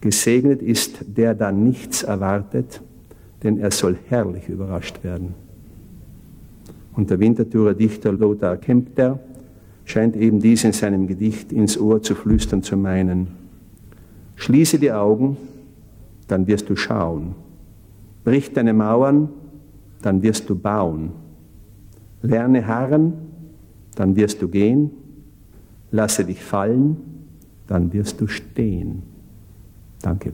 gesegnet 0.00 0.62
ist 0.62 1.04
der 1.06 1.34
da 1.34 1.52
nichts 1.52 2.02
erwartet, 2.02 2.82
denn 3.46 3.60
er 3.60 3.70
soll 3.70 3.96
herrlich 4.08 4.48
überrascht 4.48 5.04
werden. 5.04 5.34
Und 6.94 7.10
der 7.10 7.20
Winterthurer 7.20 7.74
Dichter 7.74 8.12
Lothar 8.12 8.56
Kempter 8.56 9.20
scheint 9.84 10.16
eben 10.16 10.40
dies 10.40 10.64
in 10.64 10.72
seinem 10.72 11.06
Gedicht 11.06 11.52
ins 11.52 11.78
Ohr 11.78 12.02
zu 12.02 12.16
flüstern 12.16 12.64
zu 12.64 12.76
meinen. 12.76 13.28
Schließe 14.34 14.80
die 14.80 14.90
Augen, 14.90 15.36
dann 16.26 16.48
wirst 16.48 16.68
du 16.68 16.74
schauen. 16.74 17.36
Brich 18.24 18.52
deine 18.52 18.72
Mauern, 18.72 19.28
dann 20.02 20.22
wirst 20.22 20.50
du 20.50 20.56
bauen. 20.56 21.12
Lerne 22.22 22.66
harren, 22.66 23.12
dann 23.94 24.16
wirst 24.16 24.42
du 24.42 24.48
gehen. 24.48 24.90
Lasse 25.92 26.24
dich 26.24 26.42
fallen, 26.42 26.96
dann 27.68 27.92
wirst 27.92 28.20
du 28.20 28.26
stehen. 28.26 29.04
Danke. 30.02 30.32